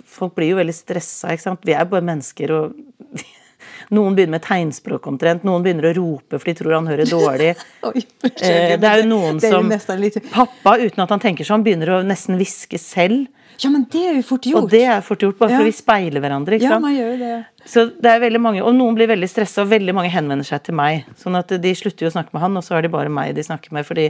Folk 0.09 0.33
blir 0.35 0.49
jo 0.53 0.59
veldig 0.61 0.73
stressa, 0.75 1.33
ikke 1.35 1.45
sant. 1.49 1.61
Vi 1.67 1.75
er 1.77 1.85
bare 1.85 2.01
mennesker, 2.07 2.51
og 2.57 2.73
noen 3.95 4.15
begynner 4.17 4.37
med 4.39 4.45
tegnspråk 4.47 5.05
omtrent. 5.11 5.43
Noen 5.47 5.63
begynner 5.65 5.91
å 5.91 5.93
rope 5.99 6.39
for 6.39 6.49
de 6.49 6.55
tror 6.57 6.77
han 6.79 6.89
hører 6.89 7.09
dårlig. 7.09 7.53
Oi, 7.89 8.01
Eh, 8.43 8.73
det 8.79 8.87
er 8.89 9.03
jo 9.03 9.07
noen 9.11 9.37
er 9.37 9.51
jo 9.51 9.59
som 9.61 9.99
litt- 10.01 10.17
Pappa, 10.31 10.77
uten 10.81 11.03
at 11.03 11.11
han 11.13 11.21
tenker 11.21 11.45
sånn, 11.47 11.63
begynner 11.63 11.97
å 11.99 12.03
nesten 12.07 12.35
hviske 12.39 12.79
selv. 12.81 13.27
Ja, 13.61 13.69
men 13.69 13.83
det 13.93 14.01
er 14.01 14.15
jo 14.17 14.23
fort 14.25 14.47
gjort. 14.49 14.65
Og 14.65 14.71
det 14.73 14.81
er 14.89 15.03
fort 15.05 15.21
gjort, 15.21 15.37
bare 15.37 15.51
Ja. 15.53 15.57
for 15.61 15.67
vi 15.69 15.71
speiler 15.77 16.19
hverandre. 16.23 16.57
ikke 16.57 16.65
ja, 16.65 16.71
sant? 16.73 16.81
man 16.87 16.95
gjør 16.95 17.19
det. 17.21 17.35
Så 17.69 17.83
det 18.01 18.09
er 18.09 18.19
veldig 18.23 18.41
mange, 18.41 18.63
Og 18.65 18.73
noen 18.75 18.95
blir 18.97 19.07
veldig 19.07 19.29
stressa, 19.29 19.61
og 19.61 19.69
veldig 19.69 19.93
mange 19.93 20.09
henvender 20.11 20.43
seg 20.47 20.63
til 20.65 20.75
meg. 20.75 21.05
Sånn 21.15 21.37
at 21.37 21.47
de 21.61 21.73
slutter 21.77 22.07
jo 22.07 22.09
å 22.09 22.15
snakke 22.15 22.33
med 22.33 22.41
han, 22.41 22.57
og 22.57 22.63
så 22.65 22.75
er 22.77 22.81
det 22.87 22.91
bare 22.91 23.09
meg 23.13 23.35
de 23.35 23.43
snakker 23.45 23.71
med. 23.71 23.85
Fordi 23.85 24.07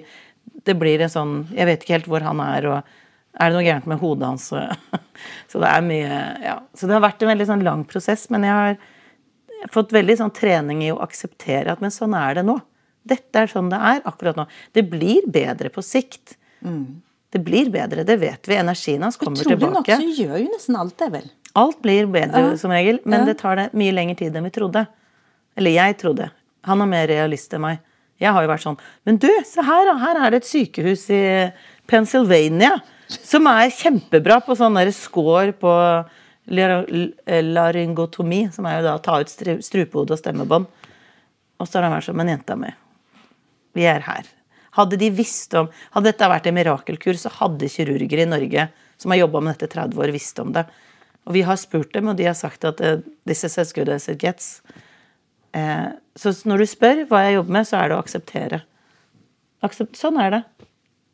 det 0.64 0.76
blir 0.80 1.02
en 1.04 1.10
sånn 1.12 1.32
Jeg 1.52 1.66
vet 1.68 1.84
ikke 1.84 1.98
helt 1.98 2.10
hvor 2.12 2.24
han 2.26 2.40
er, 2.40 2.68
og 2.72 2.84
er 3.40 3.50
det 3.50 3.56
noe 3.58 3.66
gærent 3.66 3.88
med 3.90 4.00
hodet 4.00 4.28
hans? 4.30 4.50
Så 5.52 5.62
det 5.62 5.70
er 5.70 5.82
mye 5.86 6.20
Ja. 6.44 6.58
Så 6.74 6.88
det 6.88 6.96
har 6.98 7.04
vært 7.04 7.22
en 7.24 7.32
veldig 7.34 7.48
sånn 7.50 7.64
lang 7.66 7.84
prosess, 7.90 8.30
men 8.34 8.44
jeg 8.48 8.54
har 8.54 8.78
fått 9.72 9.94
veldig 9.96 10.18
sånn 10.20 10.34
trening 10.36 10.84
i 10.84 10.92
å 10.92 11.00
akseptere 11.04 11.72
at 11.72 11.82
men 11.84 11.92
sånn 11.94 12.16
er 12.20 12.40
det 12.40 12.46
nå. 12.48 12.58
Dette 13.04 13.44
er 13.44 13.52
sånn 13.52 13.70
det 13.72 13.80
er 13.80 14.02
akkurat 14.08 14.38
nå. 14.40 14.46
Det 14.76 14.84
blir 14.92 15.26
bedre 15.28 15.72
på 15.74 15.84
sikt. 15.84 16.36
Det 17.34 17.40
blir 17.44 17.72
bedre, 17.74 18.04
det 18.08 18.18
vet 18.22 18.48
vi. 18.48 18.56
Energien 18.60 19.02
hans 19.04 19.18
kommer 19.18 19.40
Utrolig 19.42 19.72
nok 19.74 19.88
så 19.90 20.04
gjør 20.04 20.36
jo 20.44 20.50
nesten 20.52 20.78
alt 20.80 20.98
det, 21.02 21.08
vel. 21.16 21.32
Alt 21.58 21.80
blir 21.82 22.08
bedre 22.12 22.58
som 22.58 22.72
regel, 22.72 23.00
men 23.06 23.22
Ja. 23.22 23.26
det 23.26 23.38
tar 23.40 23.56
det 23.56 23.66
mye 23.74 23.92
lengre 23.96 24.16
tid 24.20 24.36
enn 24.36 24.44
vi 24.44 24.54
trodde. 24.54 24.86
Eller 25.58 25.72
jeg 25.72 25.98
trodde. 25.98 26.30
Han 26.64 26.82
er 26.82 26.86
mer 26.86 27.08
realist 27.08 27.54
enn 27.54 27.62
meg. 27.62 27.80
Jeg 28.24 28.32
har 28.34 28.46
jo 28.46 28.52
vært 28.52 28.64
sånn 28.64 28.80
Men 29.08 29.20
du, 29.22 29.30
se 29.48 29.64
her, 29.66 29.86
da. 29.90 29.96
Her 30.02 30.20
er 30.24 30.34
det 30.34 30.42
et 30.44 30.50
sykehus 30.50 31.06
i 31.14 31.24
Pennsylvania 31.90 32.78
som 33.14 33.46
er 33.52 33.74
kjempebra 33.76 34.40
på 34.42 34.56
sånn 34.58 34.78
derre 34.80 34.94
score 34.96 35.52
på 35.60 35.72
laryngotomi, 36.50 38.48
som 38.56 38.66
er 38.68 38.80
jo 38.80 38.86
da 38.88 38.96
å 38.98 39.04
ta 39.04 39.20
ut 39.22 39.32
stru- 39.32 39.62
strupehode 39.64 40.16
og 40.16 40.20
stemmebånd. 40.20 40.66
Og 41.60 41.68
så 41.68 41.78
har 41.78 41.88
han 41.88 41.96
vært 41.96 42.08
sånn 42.10 42.18
Men 42.20 42.32
jenta 42.34 42.58
mi, 42.60 42.72
vi 43.78 43.86
er 43.88 44.02
her. 44.08 44.26
Hadde 44.74 44.98
de 44.98 45.12
visst 45.14 45.54
om 45.54 45.70
Hadde 45.94 46.10
dette 46.10 46.32
vært 46.32 46.48
en 46.50 46.58
mirakelkur, 46.58 47.20
så 47.20 47.30
hadde 47.38 47.70
kirurger 47.70 48.24
i 48.24 48.30
Norge 48.30 48.70
som 48.98 49.12
har 49.12 49.24
jobba 49.24 49.42
med 49.44 49.58
dette 49.58 49.74
30 49.74 50.00
år, 50.00 50.12
visst 50.16 50.40
om 50.40 50.54
det. 50.56 50.66
Og 51.28 51.36
vi 51.36 51.44
har 51.46 51.58
spurt 51.60 51.94
dem, 51.94 52.08
og 52.12 52.18
de 52.20 52.28
har 52.28 52.36
sagt 52.38 52.66
at 52.68 52.82
eh, 52.84 53.02
this 53.28 53.44
is 53.44 53.58
as 53.60 53.74
good 53.76 53.90
as 53.92 54.08
it 54.12 54.22
gets. 54.22 54.62
Eh, 55.54 55.90
så 56.18 56.34
når 56.50 56.64
du 56.64 56.70
spør 56.70 57.04
hva 57.10 57.24
jeg 57.26 57.38
jobber 57.38 57.58
med, 57.60 57.68
så 57.70 57.80
er 57.80 57.90
det 57.92 57.98
å 57.98 58.04
akseptere. 58.04 58.62
Aksept, 59.64 59.98
sånn 60.00 60.18
er 60.22 60.34
det. 60.38 60.42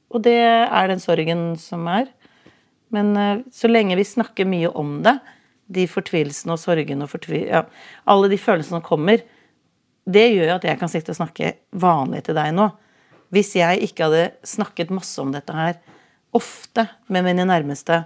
Og 0.09 0.23
det 0.25 0.37
er 0.41 0.89
den 0.89 1.01
sorgen 1.03 1.43
som 1.61 1.85
er. 1.91 2.07
Men 2.93 3.11
eh, 3.19 3.41
så 3.53 3.69
lenge 3.69 3.97
vi 3.99 4.07
snakker 4.07 4.47
mye 4.49 4.71
om 4.79 4.99
det, 5.05 5.17
de 5.69 5.85
fortvilelsene 5.85 6.55
og 6.55 6.61
sorgene 6.61 7.05
og 7.05 7.11
fortvil, 7.11 7.43
ja, 7.51 7.63
alle 8.09 8.29
de 8.31 8.39
følelsene 8.41 8.79
som 8.79 8.85
kommer, 8.85 9.21
det 10.09 10.23
gjør 10.31 10.47
jo 10.47 10.55
at 10.55 10.63
jeg 10.65 10.79
kan 10.81 10.89
sitte 10.89 11.13
og 11.13 11.19
snakke 11.19 11.51
vanlig 11.77 12.23
til 12.25 12.33
deg 12.39 12.55
nå. 12.57 12.71
Hvis 13.29 13.51
jeg 13.59 13.83
ikke 13.85 14.07
hadde 14.07 14.23
snakket 14.49 14.89
masse 14.95 15.21
om 15.21 15.29
dette 15.35 15.53
her, 15.53 15.75
ofte 16.33 16.87
med 17.13 17.27
mine 17.27 17.45
nærmeste, 17.45 17.99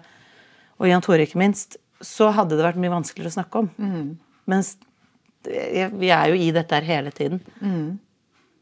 og 0.75 0.89
Jan 0.89 1.03
Tore 1.05 1.23
ikke 1.23 1.39
minst, 1.39 1.77
så 2.03 2.27
hadde 2.35 2.57
det 2.59 2.65
vært 2.65 2.81
mye 2.83 2.91
vanskeligere 2.91 3.31
å 3.31 3.37
snakke 3.37 3.61
om. 3.63 3.69
Mens 4.51 4.73
det- 4.75 4.89
vi 5.45 6.09
er 6.13 6.31
jo 6.31 6.39
i 6.39 6.51
dette 6.55 6.75
her 6.75 6.87
hele 6.87 7.11
tiden. 7.15 7.41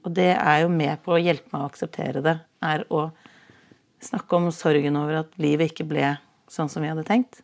Og 0.05 0.13
det 0.17 0.32
er 0.34 0.63
jo 0.63 0.71
med 0.73 1.01
på 1.05 1.13
å 1.15 1.21
hjelpe 1.21 1.51
meg 1.53 1.61
å 1.63 1.69
akseptere 1.69 2.23
det, 2.25 2.39
er 2.65 2.86
å 2.89 3.09
snakke 4.01 4.38
om 4.39 4.49
sorgen 4.55 4.97
over 4.97 5.19
at 5.21 5.38
livet 5.41 5.71
ikke 5.71 5.86
ble 5.91 6.15
sånn 6.49 6.69
som 6.71 6.82
vi 6.82 6.89
hadde 6.89 7.05
tenkt. 7.05 7.43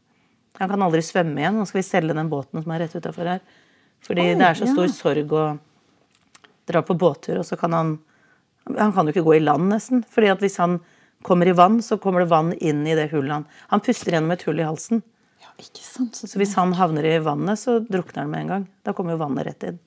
Han 0.57 0.71
kan 0.71 0.81
aldri 0.81 1.03
svømme 1.05 1.37
igjen. 1.37 1.57
Nå 1.59 1.67
skal 1.69 1.83
vi 1.83 1.85
selge 1.85 2.15
den 2.17 2.31
båten 2.31 2.63
som 2.63 2.73
er 2.73 2.81
rett 2.81 2.95
utafor 2.97 3.29
her. 3.29 3.41
Fordi 4.05 4.23
Oi, 4.23 4.35
det 4.39 4.45
er 4.47 4.57
så 4.57 4.65
ja. 4.65 4.73
stor 4.73 4.89
sorg 4.93 5.33
å 5.37 5.45
dra 6.67 6.81
på 6.85 6.97
båttur, 6.97 7.39
og 7.41 7.45
så 7.47 7.57
kan 7.59 7.73
han 7.73 7.97
Han 8.67 8.91
kan 8.91 9.07
jo 9.07 9.13
ikke 9.13 9.23
gå 9.23 9.35
i 9.37 9.39
land, 9.39 9.69
nesten. 9.71 10.01
fordi 10.03 10.27
at 10.27 10.41
hvis 10.43 10.57
han 10.59 10.81
kommer 11.23 11.47
i 11.47 11.53
vann, 11.55 11.77
så 11.81 11.95
kommer 11.97 12.19
det 12.19 12.27
vann 12.27 12.51
inn 12.59 12.81
i 12.83 12.95
det 12.95 13.05
hullet 13.13 13.31
han 13.31 13.45
Han 13.69 13.79
puster 13.79 14.11
gjennom 14.11 14.31
et 14.31 14.43
hull 14.43 14.59
i 14.59 14.65
halsen. 14.67 15.03
Ikke 15.57 15.81
sant? 15.83 16.15
Så, 16.15 16.27
Så 16.29 16.37
hvis 16.41 16.53
han 16.57 16.73
havner 16.77 17.05
i 17.09 17.17
vannet, 17.25 17.57
så 17.59 17.79
drukner 17.81 18.23
han 18.23 18.29
med 18.33 18.41
en 18.45 18.51
gang. 18.53 18.65
Da 18.85 18.93
kommer 18.93 19.15
jo 19.15 19.21
vannet 19.23 19.47
rett 19.49 19.63
inn. 19.71 19.79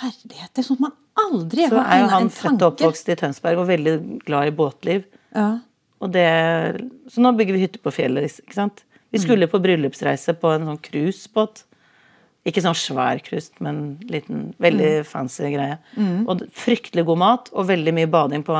Herlighet, 0.00 0.50
det 0.54 0.62
er 0.62 0.66
sånn 0.68 0.78
at 0.80 0.86
man 0.86 0.96
aldri 1.24 1.66
Så 1.68 1.76
har 1.78 1.92
er 1.92 2.00
jo 2.02 2.08
han 2.12 2.30
født 2.32 2.62
og 2.64 2.70
oppvokst 2.72 3.10
i 3.12 3.16
Tønsberg 3.20 3.60
og 3.60 3.68
veldig 3.68 3.94
glad 4.24 4.48
i 4.50 4.54
båtliv. 4.56 5.04
Ja. 5.36 5.48
Og 6.04 6.10
det, 6.12 6.24
så 7.12 7.22
nå 7.24 7.32
bygger 7.36 7.56
vi 7.56 7.64
hytte 7.66 7.80
på 7.84 7.92
fjellet. 7.94 8.40
ikke 8.44 8.56
sant? 8.56 8.82
Vi 9.14 9.20
skulle 9.22 9.46
på 9.48 9.60
bryllupsreise 9.62 10.34
på 10.40 10.50
en 10.56 10.66
sånn 10.68 10.80
cruisebåt. 10.82 11.62
Ikke 12.44 12.60
sånn 12.60 12.76
svær 12.76 13.20
cruise, 13.24 13.52
men 13.64 13.96
liten, 14.10 14.50
veldig 14.60 15.04
fancy 15.08 15.48
greie. 15.54 15.78
Og 16.28 16.42
fryktelig 16.52 17.06
god 17.08 17.20
mat 17.22 17.48
og 17.54 17.68
veldig 17.70 17.94
mye 17.96 18.10
bading 18.10 18.42
på 18.44 18.58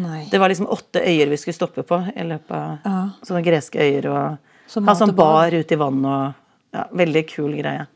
nei. 0.00 0.22
Det 0.30 0.40
var 0.40 0.48
liksom 0.52 0.70
åtte 0.72 1.02
øyer 1.04 1.28
vi 1.28 1.36
skulle 1.42 1.58
stoppe 1.58 1.84
på 1.84 1.98
i 2.14 2.24
løpet 2.24 2.54
av 2.56 2.78
Ja. 2.86 3.02
sånne 3.26 3.42
greske 3.44 3.76
øyer. 3.82 4.08
Og 4.08 4.38
Så 4.66 4.82
ha 4.84 4.94
sånn 4.98 5.14
bar 5.16 5.54
ute 5.54 5.74
i 5.76 5.78
vannet 5.80 6.10
og 6.10 6.76
ja, 6.76 6.86
Veldig 6.92 7.22
kul 7.30 7.52
greie. 7.56 7.86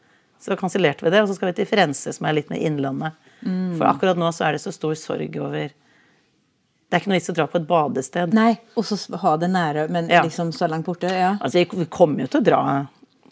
Så 0.41 0.57
kansellerte 0.57 1.05
vi 1.05 1.11
det, 1.13 1.21
og 1.23 1.29
så 1.29 1.35
skal 1.37 1.51
vi 1.51 1.59
til 1.59 1.67
Firenze, 1.69 2.15
som 2.17 2.27
er 2.27 2.33
litt 2.39 2.49
med 2.51 2.63
innlandet. 2.65 3.13
For 3.77 3.85
akkurat 3.89 4.17
nå 4.21 4.31
så 4.33 4.47
er 4.49 4.53
det 4.57 4.63
så 4.63 4.73
stor 4.73 4.95
sorg 4.97 5.37
over 5.41 5.69
Det 6.91 6.97
er 6.97 7.01
ikke 7.03 7.11
noe 7.13 7.19
vits 7.21 7.31
å 7.31 7.35
dra 7.37 7.47
på 7.47 7.59
et 7.61 7.67
badested. 7.69 8.33
Nei, 8.35 8.55
og 8.77 8.85
så 8.85 8.97
ha 9.23 9.37
det 9.39 9.49
nære, 9.53 9.89
men 9.91 10.09
Ja. 10.09 10.23
liksom 10.25 10.51
så 10.53 10.67
langt 10.69 10.87
borte. 10.87 11.07
Ja. 11.09 11.37
Altså, 11.41 11.65
vi- 11.65 11.87
kommer 11.87 12.21
jo 12.23 12.27
til 12.27 12.41
å 12.41 12.45
dra 12.45 12.89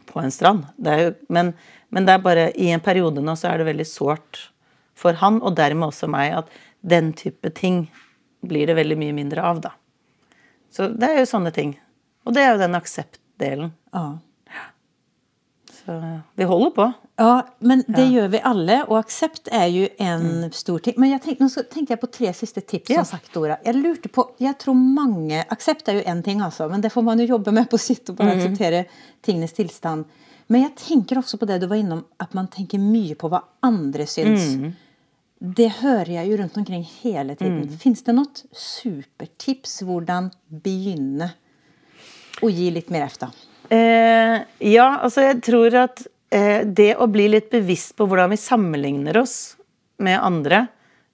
på 0.07 0.23
en 0.23 0.31
strand, 0.31 0.67
det 0.81 0.99
jo, 1.01 1.15
men, 1.29 1.55
men 1.91 2.07
det 2.07 2.15
er 2.15 2.19
bare 2.19 2.53
i 2.57 2.71
en 2.71 2.81
periode 2.81 3.21
nå 3.21 3.35
så 3.37 3.51
er 3.53 3.59
det 3.59 3.67
veldig 3.67 3.87
sårt 3.87 4.49
for 4.95 5.13
han, 5.15 5.41
og 5.43 5.55
dermed 5.57 5.89
også 5.89 6.09
meg, 6.09 6.33
at 6.33 6.49
den 6.87 7.13
type 7.13 7.53
ting 7.55 7.91
blir 8.47 8.67
det 8.67 8.77
veldig 8.77 8.97
mye 8.97 9.13
mindre 9.13 9.43
av, 9.43 9.61
da. 9.61 9.71
Så 10.71 10.89
det 10.97 11.09
er 11.11 11.19
jo 11.19 11.27
sånne 11.27 11.53
ting. 11.53 11.77
Og 12.27 12.33
det 12.35 12.43
er 12.43 12.53
jo 12.53 12.59
den 12.59 12.75
akseptdelen. 13.39 13.71
Ja. 13.93 14.19
Så 15.85 16.21
vi 16.35 16.45
holder 16.45 16.71
på. 16.71 16.93
Ja, 17.19 17.43
men 17.61 17.83
det 17.89 18.05
gjør 18.13 18.29
vi 18.31 18.41
alle, 18.45 18.83
og 18.89 18.99
aksept 19.01 19.49
er 19.51 19.67
jo 19.73 19.89
en 19.99 20.43
Mm. 20.45 20.53
stor 20.53 20.79
ting. 20.79 20.95
Men 20.99 21.11
jeg 21.11 21.23
tenk, 21.23 21.39
nå 21.41 21.49
tenker 21.71 21.89
jeg 21.97 22.01
på 22.01 22.11
tre 22.13 22.33
siste 22.33 22.61
tips. 22.61 22.91
Ja. 22.91 23.03
som 23.05 23.19
sagt, 23.19 23.33
Dora. 23.33 23.57
Jeg 23.65 23.75
lurte 23.75 24.09
på, 24.09 24.31
jeg 24.39 24.57
tror 24.59 24.75
mange, 24.75 25.45
Aksept 25.51 25.89
er 25.89 25.95
jo 25.95 26.03
én 26.11 26.23
ting, 26.23 26.41
altså, 26.41 26.69
men 26.71 26.81
det 26.81 26.93
får 26.93 27.03
man 27.05 27.19
jo 27.19 27.27
jobbe 27.39 27.53
med 27.53 27.69
på 27.71 27.79
sitt 27.79 28.09
og 28.11 28.17
bare 28.17 28.35
Mm. 28.35 28.39
akseptere 28.39 28.87
tingenes 29.23 29.53
tilstand. 29.53 30.05
Men 30.49 30.63
jeg 30.63 30.77
tenker 30.77 31.17
også 31.17 31.39
på 31.39 31.47
det 31.47 31.61
du 31.61 31.67
var 31.67 31.77
innom, 31.77 32.05
at 32.21 32.35
man 32.35 32.49
tenker 32.49 32.79
mye 32.79 33.15
på 33.15 33.29
hva 33.31 33.43
andre 33.63 34.05
syns. 34.07 34.57
Mm. 34.57 34.73
Det 35.41 35.71
hører 35.71 36.07
jeg 36.07 36.31
jo 36.31 36.37
rundt 36.43 36.57
omkring 36.59 36.83
hele 36.85 37.35
tiden. 37.35 37.63
Mm. 37.69 37.79
Fins 37.79 38.03
det 38.03 38.15
noe 38.15 38.27
supertips 38.53 39.83
hvordan 39.83 40.31
begynne 40.53 41.33
å 42.43 42.51
gi 42.53 42.71
litt 42.75 42.93
mer 42.95 43.07
efter? 43.09 43.35
Eh, 43.69 44.39
ja, 44.65 44.89
altså 45.03 45.27
jeg 45.27 45.41
tror 45.45 45.75
at 45.83 46.05
eh, 46.33 46.65
det 46.65 46.95
å 46.97 47.09
bli 47.11 47.29
litt 47.35 47.51
bevisst 47.53 47.97
på 47.99 48.07
hvordan 48.09 48.33
vi 48.33 48.41
sammenligner 48.41 49.19
oss 49.21 49.57
med 49.99 50.21
andre 50.23 50.67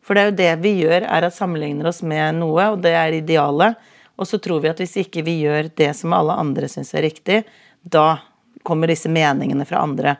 For 0.04 0.14
det 0.14 0.20
er 0.20 0.28
jo 0.28 0.36
det 0.36 0.52
vi 0.60 0.72
gjør, 0.82 1.06
er 1.08 1.24
at 1.24 1.32
sammenligner 1.32 1.88
oss 1.88 2.02
med 2.04 2.36
noe, 2.36 2.66
og 2.74 2.82
det 2.84 2.90
er 2.92 3.14
idealet. 3.16 3.78
Og 4.20 4.28
så 4.28 4.36
tror 4.36 4.60
vi 4.60 4.68
at 4.68 4.82
hvis 4.82 4.98
ikke 5.00 5.22
vi 5.24 5.38
gjør 5.46 5.70
det 5.80 5.94
som 5.96 6.12
alle 6.12 6.36
andre 6.36 6.68
syns 6.68 6.92
er 6.92 7.06
riktig, 7.06 7.38
da 7.80 8.18
kommer 8.64 8.92
disse 8.92 9.08
meningene 9.08 9.64
fra 9.64 9.80
andre 9.80 10.18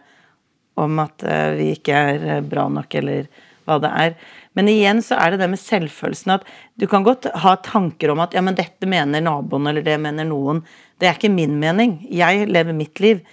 om 0.80 0.98
at 1.04 1.22
eh, 1.22 1.50
vi 1.58 1.68
ikke 1.76 2.00
er 2.12 2.24
eh, 2.38 2.40
bra 2.44 2.64
nok, 2.72 2.96
eller 3.00 3.28
hva 3.64 3.78
det 3.80 3.90
er. 3.96 4.16
Men 4.54 4.70
igjen 4.70 5.00
så 5.02 5.18
er 5.20 5.34
det 5.34 5.42
det 5.42 5.50
med 5.52 5.60
selvfølelsen 5.60 6.34
at 6.36 6.48
du 6.80 6.86
kan 6.90 7.06
godt 7.06 7.28
ha 7.44 7.54
tanker 7.64 8.12
om 8.12 8.22
at 8.24 8.34
ja, 8.36 8.42
men 8.44 8.58
dette 8.58 8.88
mener 8.90 9.24
naboen, 9.24 9.68
eller 9.70 9.84
det 9.84 9.96
mener 10.02 10.28
noen. 10.28 10.62
Det 11.00 11.08
er 11.08 11.16
ikke 11.18 11.32
min 11.32 11.56
mening. 11.60 11.98
Jeg 12.12 12.46
lever 12.50 12.76
mitt 12.76 13.00
liv. 13.02 13.24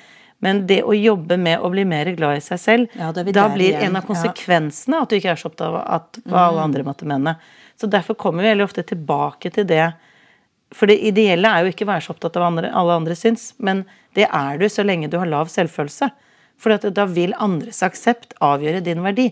Men 0.41 0.64
det 0.66 0.80
å 0.82 0.93
jobbe 0.97 1.38
med 1.38 1.62
å 1.62 1.70
bli 1.70 1.84
mer 1.86 2.09
glad 2.18 2.39
i 2.39 2.43
seg 2.43 2.59
selv, 2.59 2.93
Ja, 2.97 3.12
da 3.14 3.43
blir 3.53 3.76
en 3.78 3.93
av 3.93 4.01
ja. 4.01 4.07
konsekvensene 4.07 5.03
at 5.03 5.12
du 5.12 5.20
ikke 5.20 5.36
er 5.36 5.38
så 5.38 5.51
opptatt 5.51 5.68
av 5.70 5.78
at, 5.82 6.22
hva 6.26 6.47
alle 6.47 6.64
andre 6.66 6.86
måtte 6.88 7.05
mene. 7.09 7.36
Så 7.78 7.89
derfor 7.89 8.18
kommer 8.18 8.41
vi 8.41 8.49
veldig 8.49 8.66
ofte 8.66 8.84
tilbake 8.89 9.51
til 9.53 9.68
det. 9.70 9.91
For 10.74 10.89
det 10.89 10.97
ideelle 11.05 11.49
er 11.49 11.62
jo 11.62 11.74
ikke 11.74 11.86
å 11.86 11.91
være 11.91 12.05
så 12.07 12.16
opptatt 12.16 12.39
av 12.39 12.47
hva 12.47 12.66
alle 12.66 12.97
andre 13.03 13.18
syns, 13.20 13.51
men 13.62 13.84
det 14.18 14.26
er 14.26 14.57
du 14.57 14.66
så 14.70 14.86
lenge 14.88 15.12
du 15.14 15.20
har 15.22 15.30
lav 15.30 15.51
selvfølelse. 15.53 16.09
For 16.62 16.74
at 16.74 16.89
da 16.97 17.05
vil 17.09 17.38
andres 17.41 17.84
aksept 17.86 18.34
avgjøre 18.41 18.82
din 18.86 19.05
verdi. 19.05 19.30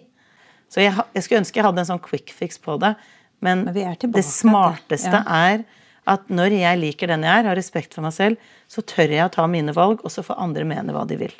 Så 0.69 0.83
jeg, 0.83 0.93
jeg 1.15 1.25
skulle 1.25 1.41
ønske 1.41 1.57
jeg 1.57 1.65
hadde 1.65 1.81
en 1.81 1.89
sånn 1.89 2.05
quick 2.05 2.29
fix 2.37 2.61
på 2.61 2.77
det, 2.81 2.93
men, 3.41 3.63
Men 3.65 4.13
det 4.13 4.25
smarteste 4.27 5.23
ja. 5.23 5.23
er 5.25 5.63
at 6.09 6.29
når 6.33 6.55
jeg 6.57 6.81
liker 6.81 7.11
den 7.11 7.25
jeg 7.27 7.41
er, 7.41 7.49
har 7.51 7.57
respekt 7.59 7.95
for 7.95 8.05
meg 8.05 8.15
selv, 8.15 8.51
så 8.69 8.81
tør 8.81 9.13
jeg 9.13 9.25
å 9.25 9.33
ta 9.33 9.45
mine 9.49 9.75
valg, 9.75 10.01
og 10.03 10.13
så 10.13 10.25
får 10.25 10.41
andre 10.41 10.65
mene 10.67 10.95
hva 10.95 11.05
de 11.09 11.19
vil. 11.19 11.33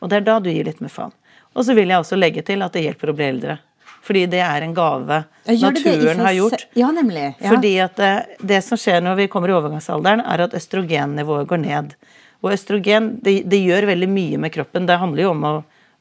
Og 0.00 0.10
det 0.10 0.20
er 0.20 0.28
da 0.28 0.38
du 0.40 0.48
gir 0.52 0.68
litt 0.68 0.80
med 0.80 0.92
faen. 0.92 1.12
Og 1.52 1.66
så 1.66 1.74
vil 1.76 1.90
jeg 1.90 2.00
også 2.00 2.18
legge 2.18 2.44
til 2.46 2.62
at 2.62 2.76
det 2.76 2.84
hjelper 2.84 3.10
å 3.10 3.16
bli 3.18 3.26
eldre. 3.26 3.58
Fordi 4.06 4.22
det 4.32 4.40
er 4.40 4.64
en 4.64 4.74
gave 4.74 5.24
naturen 5.44 6.22
har 6.24 6.32
gjort. 6.32 6.66
Ja, 6.78 6.88
nemlig. 6.94 7.34
Ja. 7.38 7.50
Fordi 7.50 7.72
at 7.84 7.98
det, 8.00 8.12
det 8.52 8.62
som 8.64 8.80
skjer 8.80 9.02
når 9.04 9.18
vi 9.18 9.28
kommer 9.32 9.52
i 9.52 9.56
overgangsalderen, 9.58 10.22
er 10.24 10.46
at 10.46 10.56
østrogennivået 10.56 11.48
går 11.50 11.60
ned. 11.66 11.92
Og 12.40 12.54
østrogen 12.54 13.12
det, 13.24 13.42
det 13.50 13.60
gjør 13.60 13.90
veldig 13.90 14.08
mye 14.08 14.40
med 14.40 14.54
kroppen. 14.54 14.88
Det 14.88 14.96
handler 15.02 15.26
jo 15.26 15.34
om 15.34 15.44
å 15.44 15.52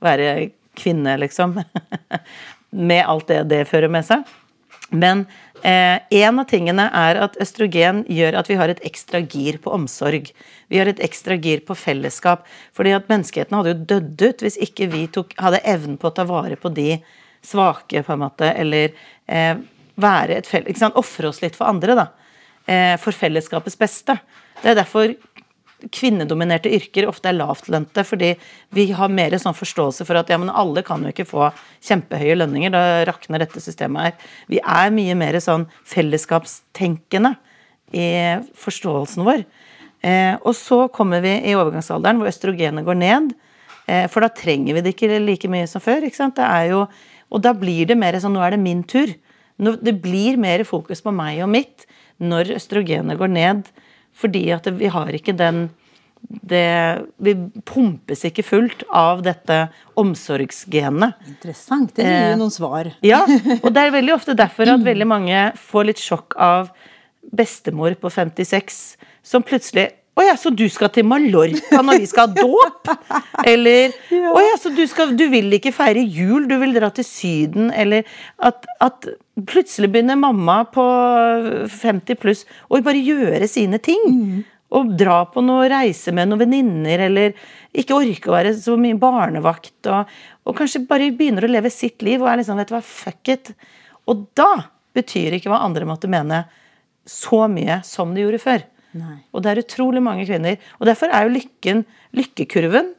være 0.06 0.30
kvinne, 0.80 1.18
liksom. 1.20 1.58
med 2.92 3.04
alt 3.04 3.28
det 3.28 3.44
det 3.52 3.66
fører 3.68 3.92
med 3.92 4.08
seg. 4.08 4.24
Men 4.90 5.26
eh, 5.64 6.00
en 6.22 6.42
av 6.42 6.48
tingene 6.50 6.86
er 6.96 7.20
at 7.24 7.38
østrogen 7.42 8.04
gjør 8.10 8.38
at 8.40 8.50
vi 8.52 8.58
har 8.60 8.72
et 8.72 8.82
ekstra 8.88 9.22
gir 9.22 9.60
på 9.64 9.74
omsorg. 9.76 10.32
Vi 10.70 10.80
har 10.80 10.90
et 10.92 11.02
ekstra 11.04 11.38
gir 11.40 11.64
på 11.66 11.78
fellesskap. 11.78 12.46
Fordi 12.78 12.94
at 12.98 13.10
menneskeheten 13.12 13.58
hadde 13.58 13.74
jo 13.74 13.88
dødd 13.94 14.24
ut 14.28 14.46
hvis 14.46 14.60
ikke 14.66 14.90
vi 14.94 15.06
tok, 15.12 15.34
hadde 15.42 15.64
evnen 15.68 15.98
på 16.00 16.10
å 16.10 16.16
ta 16.16 16.28
vare 16.30 16.60
på 16.60 16.72
de 16.74 17.00
svake, 17.46 18.04
på 18.04 18.14
en 18.14 18.24
måte, 18.26 18.52
eller 18.52 18.92
eh, 19.28 19.56
være 20.00 20.40
et 20.40 20.48
felles, 20.50 20.70
Ikke 20.72 20.84
sant? 20.84 21.00
Ofre 21.00 21.32
oss 21.32 21.42
litt 21.44 21.58
for 21.60 21.72
andre, 21.72 21.96
da. 21.98 22.08
Eh, 22.70 22.96
for 23.02 23.16
fellesskapets 23.16 23.80
beste. 23.80 24.18
Det 24.60 24.74
er 24.74 24.82
derfor 24.82 25.14
kvinnedominerte 25.94 26.72
yrker 26.76 27.08
ofte 27.10 27.32
er 27.32 27.38
lavtlønte, 27.38 28.04
fordi 28.08 28.34
vi 28.76 28.90
har 28.96 29.12
mer 29.14 29.36
sånn 29.40 29.56
forståelse 29.56 30.06
for 30.08 30.20
at 30.20 30.32
ja, 30.32 30.40
men 30.42 30.52
alle 30.52 30.84
kan 30.86 31.04
jo 31.04 31.14
ikke 31.14 31.28
få 31.30 31.50
kjempehøye 31.88 32.38
lønninger, 32.40 32.74
da 32.74 33.06
rakner 33.08 33.44
dette 33.44 33.64
systemet 33.64 34.10
her. 34.10 34.32
Vi 34.52 34.60
er 34.60 34.94
mye 34.96 35.16
mer 35.20 35.40
sånn 35.44 35.68
fellesskapstenkende 35.88 37.36
i 37.96 38.08
forståelsen 38.60 39.26
vår. 39.28 39.46
Eh, 40.06 40.36
og 40.48 40.54
så 40.56 40.86
kommer 40.96 41.24
vi 41.24 41.34
i 41.50 41.56
overgangsalderen 41.60 42.20
hvor 42.20 42.30
østrogenet 42.32 42.88
går 42.88 43.00
ned, 43.00 43.34
eh, 43.88 44.06
for 44.12 44.24
da 44.24 44.32
trenger 44.32 44.78
vi 44.78 44.84
det 44.86 44.96
ikke 44.96 45.20
like 45.24 45.52
mye 45.52 45.68
som 45.68 45.84
før. 45.84 46.06
ikke 46.08 46.20
sant? 46.22 46.38
Det 46.40 46.46
er 46.46 46.72
jo, 46.72 46.86
og 47.30 47.44
da 47.44 47.54
blir 47.54 47.88
det 47.88 48.00
mer 48.00 48.20
sånn 48.20 48.36
nå 48.36 48.44
er 48.44 48.56
det 48.56 48.64
min 48.64 48.84
tur. 48.84 49.12
Nå, 49.60 49.76
det 49.84 50.00
blir 50.02 50.40
mer 50.40 50.64
fokus 50.64 51.04
på 51.04 51.12
meg 51.12 51.42
og 51.44 51.52
mitt 51.52 51.86
når 52.20 52.56
østrogenet 52.56 53.20
går 53.20 53.32
ned. 53.32 53.68
Fordi 54.20 54.50
at 54.56 54.68
vi 54.80 54.92
har 54.92 55.14
ikke 55.16 55.38
den 55.40 55.70
det, 56.20 57.06
Vi 57.24 57.34
pumpes 57.64 58.26
ikke 58.28 58.44
fullt 58.44 58.84
av 58.92 59.22
dette 59.24 59.70
omsorgsgenet. 60.00 61.16
Interessant. 61.30 61.94
Det 61.96 62.04
gir 62.04 62.12
Eh, 62.12 62.32
jo 62.34 62.40
noen 62.42 62.52
svar. 62.52 62.90
Ja, 63.06 63.22
og 63.64 63.70
det 63.74 63.86
er 63.86 63.96
veldig 63.96 64.16
ofte 64.18 64.36
derfor 64.36 64.68
at 64.68 64.84
veldig 64.84 65.08
mange 65.08 65.46
får 65.56 65.88
litt 65.88 66.04
sjokk 66.04 66.36
av 66.36 66.74
bestemor 67.32 67.96
på 68.02 68.12
56 68.12 68.98
som 69.24 69.46
plutselig 69.46 69.90
å 70.18 70.24
ja, 70.26 70.36
så 70.36 70.52
du 70.52 70.66
skal 70.72 70.92
til 70.92 71.06
Mallorca 71.08 71.80
når 71.86 72.02
vi 72.02 72.08
skal 72.10 72.28
ha 72.28 72.42
dåp? 72.44 72.90
Eller 73.52 73.94
å 74.12 74.42
ja, 74.44 74.56
så 74.60 74.72
du, 74.76 74.82
skal, 74.90 75.14
du 75.16 75.26
vil 75.32 75.54
ikke 75.56 75.74
feire 75.76 76.04
jul, 76.04 76.48
du 76.50 76.58
vil 76.60 76.76
dra 76.76 76.90
til 76.96 77.08
Syden? 77.08 77.70
Eller 77.72 78.08
at, 78.44 78.68
at 78.84 79.08
plutselig 79.48 79.92
begynner 79.94 80.20
mamma 80.20 80.62
på 80.74 80.86
50 81.72 82.20
pluss 82.20 82.44
å 82.68 82.82
bare 82.84 83.00
gjøre 83.00 83.48
sine 83.48 83.80
ting. 83.84 84.44
Og 84.76 84.92
dra 85.00 85.24
på 85.32 85.42
noe 85.42 85.70
reise 85.72 86.12
med 86.14 86.30
noen 86.30 86.44
venninner, 86.44 87.02
eller 87.08 87.32
ikke 87.74 87.96
orke 87.98 88.30
å 88.30 88.36
være 88.36 88.52
så 88.54 88.76
mye 88.78 89.00
barnevakt. 89.02 89.80
Og, 89.90 90.12
og 90.46 90.58
kanskje 90.60 90.84
bare 90.90 91.08
begynner 91.16 91.48
å 91.48 91.50
leve 91.50 91.72
sitt 91.74 92.04
liv 92.06 92.22
og 92.22 92.30
er 92.30 92.44
liksom, 92.44 92.60
vet 92.60 92.70
du 92.70 92.76
hva, 92.76 92.84
fuck 92.86 93.32
it. 93.34 93.54
Og 94.10 94.28
da 94.38 94.52
betyr 94.98 95.38
ikke 95.38 95.50
hva 95.54 95.64
andre 95.66 95.88
måtte 95.90 96.12
mene 96.12 96.44
så 97.10 97.48
mye 97.50 97.80
som 97.88 98.14
de 98.14 98.28
gjorde 98.28 98.44
før. 98.44 98.68
Nei. 98.98 99.20
Og 99.34 99.44
det 99.46 99.52
er 99.52 99.62
utrolig 99.64 100.02
mange 100.04 100.26
kvinner. 100.26 100.58
Og 100.80 100.90
derfor 100.90 101.12
er 101.14 101.26
jo 101.26 101.36
lykken 101.36 101.84
Lykkekurven 102.18 102.94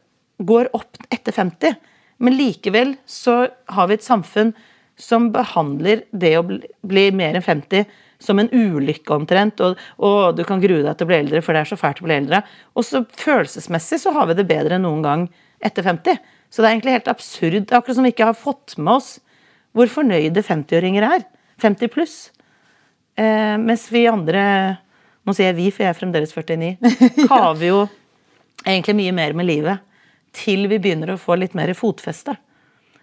går 0.46 0.70
opp 0.76 1.00
etter 1.10 1.34
50. 1.34 1.78
Men 2.20 2.36
likevel 2.36 2.94
så 3.08 3.42
har 3.72 3.88
vi 3.88 3.96
et 3.96 4.06
samfunn 4.06 4.52
som 5.00 5.30
behandler 5.32 6.04
det 6.12 6.34
å 6.36 6.44
bli, 6.46 6.60
bli 6.84 7.06
mer 7.16 7.38
enn 7.38 7.44
50 7.44 7.88
som 8.20 8.38
en 8.38 8.50
ulykke 8.52 9.14
omtrent. 9.16 9.62
Og, 9.64 9.78
og 10.04 10.36
du 10.36 10.44
kan 10.48 10.60
grue 10.62 10.84
deg 10.84 10.92
til 10.96 11.08
å 11.08 11.10
bli 11.10 11.20
eldre, 11.22 11.42
for 11.44 11.56
det 11.56 11.64
er 11.64 11.70
så 11.72 11.80
fælt 11.80 12.02
å 12.02 12.08
bli 12.08 12.18
eldre. 12.18 12.42
Og 12.76 12.86
så 12.86 13.02
følelsesmessig 13.22 14.02
så 14.02 14.12
har 14.16 14.28
vi 14.28 14.36
det 14.38 14.48
bedre 14.50 14.76
enn 14.76 14.86
noen 14.86 15.04
gang 15.06 15.26
etter 15.64 15.86
50. 15.86 16.20
Så 16.50 16.60
det 16.60 16.68
er 16.68 16.76
egentlig 16.76 16.98
helt 16.98 17.10
absurd. 17.12 17.72
Akkurat 17.72 17.96
som 17.96 18.06
vi 18.06 18.12
ikke 18.14 18.28
har 18.30 18.38
fått 18.38 18.76
med 18.78 18.98
oss 18.98 19.10
hvor 19.76 19.90
fornøyde 19.90 20.42
50-åringer 20.44 21.06
er. 21.06 21.26
50 21.62 21.92
pluss. 21.94 22.16
Eh, 23.20 23.56
mens 23.60 23.86
vi 23.92 24.08
andre 24.10 24.42
Nå 25.30 25.36
sier 25.38 25.52
jeg 25.52 25.58
vi, 25.60 25.70
for 25.70 25.86
jeg 25.86 25.94
er 25.94 25.98
fremdeles 25.98 26.34
49. 26.34 26.74
Kaver 27.30 27.66
jo 27.70 27.80
egentlig 28.66 28.96
mye 28.98 29.14
mer 29.14 29.36
med 29.38 29.46
livet. 29.46 29.86
Til 30.34 30.66
vi 30.70 30.78
begynner 30.82 31.14
å 31.14 31.20
få 31.20 31.36
litt 31.38 31.54
mer 31.58 31.70
fotfeste. 31.78 32.34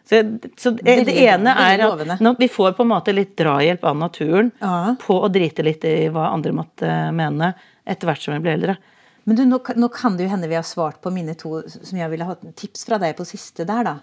Så, 0.08 0.22
så 0.56 0.72
det 0.72 1.10
ene 1.20 1.52
er 1.60 1.82
at 1.84 2.38
vi 2.40 2.48
får 2.48 2.78
på 2.78 2.86
en 2.86 2.92
måte 2.94 3.12
litt 3.16 3.34
drahjelp 3.40 3.82
av 3.90 3.98
naturen 4.00 4.54
Ja. 4.64 4.94
på 5.02 5.18
å 5.20 5.28
drite 5.32 5.66
litt 5.68 5.84
i 5.88 6.08
hva 6.14 6.30
andre 6.32 6.54
måtte 6.56 6.92
mene, 7.16 7.50
etter 7.84 8.08
hvert 8.08 8.24
som 8.24 8.36
vi 8.38 8.44
blir 8.46 8.56
eldre. 8.56 8.78
Men 9.28 9.36
du, 9.36 9.44
nå, 9.50 9.60
nå 9.76 9.90
kan 9.92 10.16
det 10.16 10.24
jo 10.24 10.32
hende 10.32 10.48
vi 10.48 10.56
har 10.56 10.64
svart 10.64 11.02
på 11.04 11.12
mine 11.12 11.36
to 11.36 11.58
som 11.68 12.00
jeg 12.00 12.08
ville 12.14 12.28
hatt 12.30 12.46
tips 12.56 12.88
fra 12.88 13.00
deg 13.04 13.18
på 13.18 13.28
siste 13.28 13.66
der, 13.68 13.90
da. 13.90 13.98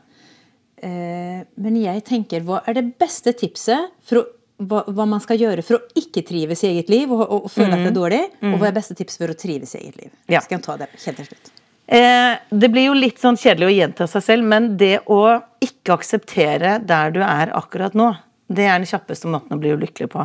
Eh, 0.84 1.40
men 1.64 1.78
jeg 1.80 2.04
tenker, 2.04 2.44
hva 2.44 2.60
er 2.68 2.76
det 2.76 2.90
beste 3.00 3.32
tipset 3.40 3.94
for 4.04 4.20
å, 4.20 4.26
hva, 4.62 4.84
hva 4.86 5.06
man 5.08 5.22
skal 5.22 5.40
gjøre 5.40 5.64
for 5.66 5.80
å 5.80 5.98
ikke 5.98 6.22
trives 6.26 6.62
i 6.64 6.70
eget 6.70 6.92
liv 6.92 7.10
og, 7.12 7.24
og, 7.24 7.50
føle 7.50 7.74
at 7.74 7.82
det 7.82 7.90
er 7.90 7.96
dårlig? 7.96 8.22
Og 8.52 8.56
hva 8.60 8.70
er 8.70 8.76
beste 8.76 8.96
tips 8.98 9.18
for 9.20 9.32
å 9.32 9.36
trives 9.38 9.74
i 9.74 9.82
eget 9.82 9.98
liv? 10.02 10.12
Ja. 10.30 10.42
Skal 10.44 10.58
jeg 10.58 10.66
ta 10.66 10.76
det 10.80 10.90
helt 10.94 11.20
til 11.20 11.28
slutt? 11.30 11.50
Eh, 11.86 12.36
det 12.48 12.70
blir 12.72 12.86
jo 12.88 12.94
litt 12.96 13.18
sånn 13.20 13.36
kjedelig 13.36 13.66
å 13.68 13.74
gjenta 13.74 14.06
seg 14.08 14.24
selv, 14.24 14.46
men 14.48 14.70
det 14.80 15.02
å 15.10 15.20
ikke 15.64 15.98
akseptere 15.98 16.78
der 16.86 17.12
du 17.12 17.20
er 17.26 17.52
akkurat 17.56 17.96
nå, 17.98 18.12
det 18.48 18.68
er 18.68 18.78
den 18.78 18.88
kjappeste 18.88 19.28
måten 19.28 19.56
å 19.56 19.60
bli 19.60 19.74
ulykkelig 19.74 20.08
på. 20.14 20.24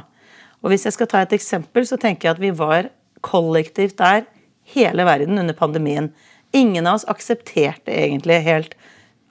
Og 0.60 0.72
hvis 0.72 0.86
jeg 0.88 0.96
skal 0.96 1.10
ta 1.12 1.24
et 1.24 1.36
eksempel, 1.36 1.88
så 1.88 2.00
tenker 2.00 2.30
jeg 2.30 2.38
at 2.38 2.44
vi 2.44 2.54
var 2.56 2.92
kollektivt 3.26 3.98
der 4.00 4.28
hele 4.76 5.04
verden 5.08 5.42
under 5.42 5.58
pandemien. 5.58 6.12
Ingen 6.56 6.88
av 6.88 7.00
oss 7.00 7.08
aksepterte 7.12 7.92
egentlig 7.92 8.40
helt 8.46 8.78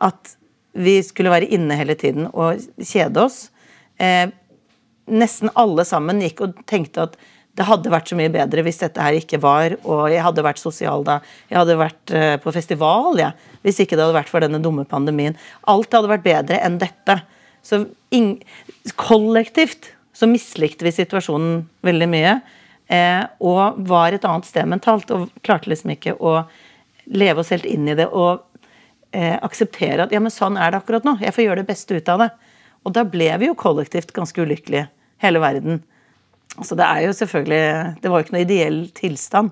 at 0.05 0.34
vi 0.78 0.99
skulle 1.03 1.32
være 1.32 1.49
inne 1.55 1.76
hele 1.78 1.96
tiden 1.99 2.28
og 2.30 2.61
kjede 2.76 3.24
oss. 3.24 3.49
Eh, 3.99 4.28
nesten 5.11 5.52
alle 5.59 5.84
sammen 5.88 6.22
gikk 6.24 6.44
og 6.46 6.62
tenkte 6.68 7.09
at 7.09 7.18
det 7.59 7.66
hadde 7.66 7.90
vært 7.90 8.11
så 8.11 8.16
mye 8.18 8.30
bedre 8.30 8.62
hvis 8.62 8.78
dette 8.84 9.02
her 9.02 9.16
ikke 9.18 9.40
var, 9.42 9.74
og 9.82 10.06
jeg 10.12 10.22
hadde 10.22 10.44
vært 10.46 10.61
sosial 10.62 11.02
da. 11.06 11.18
Jeg 11.50 11.59
hadde 11.59 11.78
vært 11.80 12.12
eh, 12.14 12.36
på 12.42 12.52
festival, 12.54 13.18
jeg, 13.18 13.34
hvis 13.66 13.80
ikke 13.82 13.98
det 13.98 14.04
hadde 14.04 14.18
vært 14.20 14.30
for 14.30 14.44
denne 14.44 14.61
dumme 14.62 14.84
pandemien. 14.88 15.34
Alt 15.70 15.96
hadde 15.96 16.12
vært 16.12 16.26
bedre 16.26 16.61
enn 16.62 16.78
dette. 16.78 17.18
Så 17.66 17.82
kollektivt 19.00 19.90
så 20.14 20.28
mislikte 20.30 20.86
vi 20.86 20.94
situasjonen 20.94 21.64
veldig 21.86 22.09
mye, 22.11 22.36
eh, 22.94 23.24
og 23.42 23.80
var 23.90 24.14
et 24.14 24.26
annet 24.26 24.46
sted 24.46 24.68
mentalt, 24.70 25.11
og 25.14 25.28
klarte 25.46 25.70
liksom 25.70 25.94
ikke 25.94 26.14
å 26.18 26.40
leve 27.09 27.42
oss 27.42 27.50
helt 27.54 27.66
inn 27.66 27.88
i 27.88 27.96
det 27.98 28.06
og 28.12 28.44
eh, 29.12 29.34
akseptere 29.34 30.04
at 30.04 30.14
ja, 30.14 30.20
men 30.22 30.34
sånn 30.34 30.59
er 30.61 30.72
det 30.72 30.82
akkurat 30.82 31.06
nå. 31.06 31.16
Jeg 31.22 31.34
får 31.34 31.46
gjøre 31.46 31.62
det 31.62 31.70
beste 31.70 31.98
ut 31.98 32.12
av 32.12 32.24
det. 32.24 32.30
Og 32.86 32.94
da 32.94 33.04
ble 33.09 33.30
vi 33.40 33.50
jo 33.50 33.59
kollektivt 33.59 34.14
ganske 34.16 34.42
ulykkelige, 34.42 34.86
hele 35.22 35.42
verden. 35.42 35.82
Altså 36.58 36.74
det 36.78 36.86
er 36.88 37.04
jo 37.04 37.14
selvfølgelig 37.14 38.02
Det 38.02 38.10
var 38.10 38.18
jo 38.18 38.26
ikke 38.26 38.34
noe 38.34 38.46
ideell 38.46 38.80
tilstand. 38.96 39.50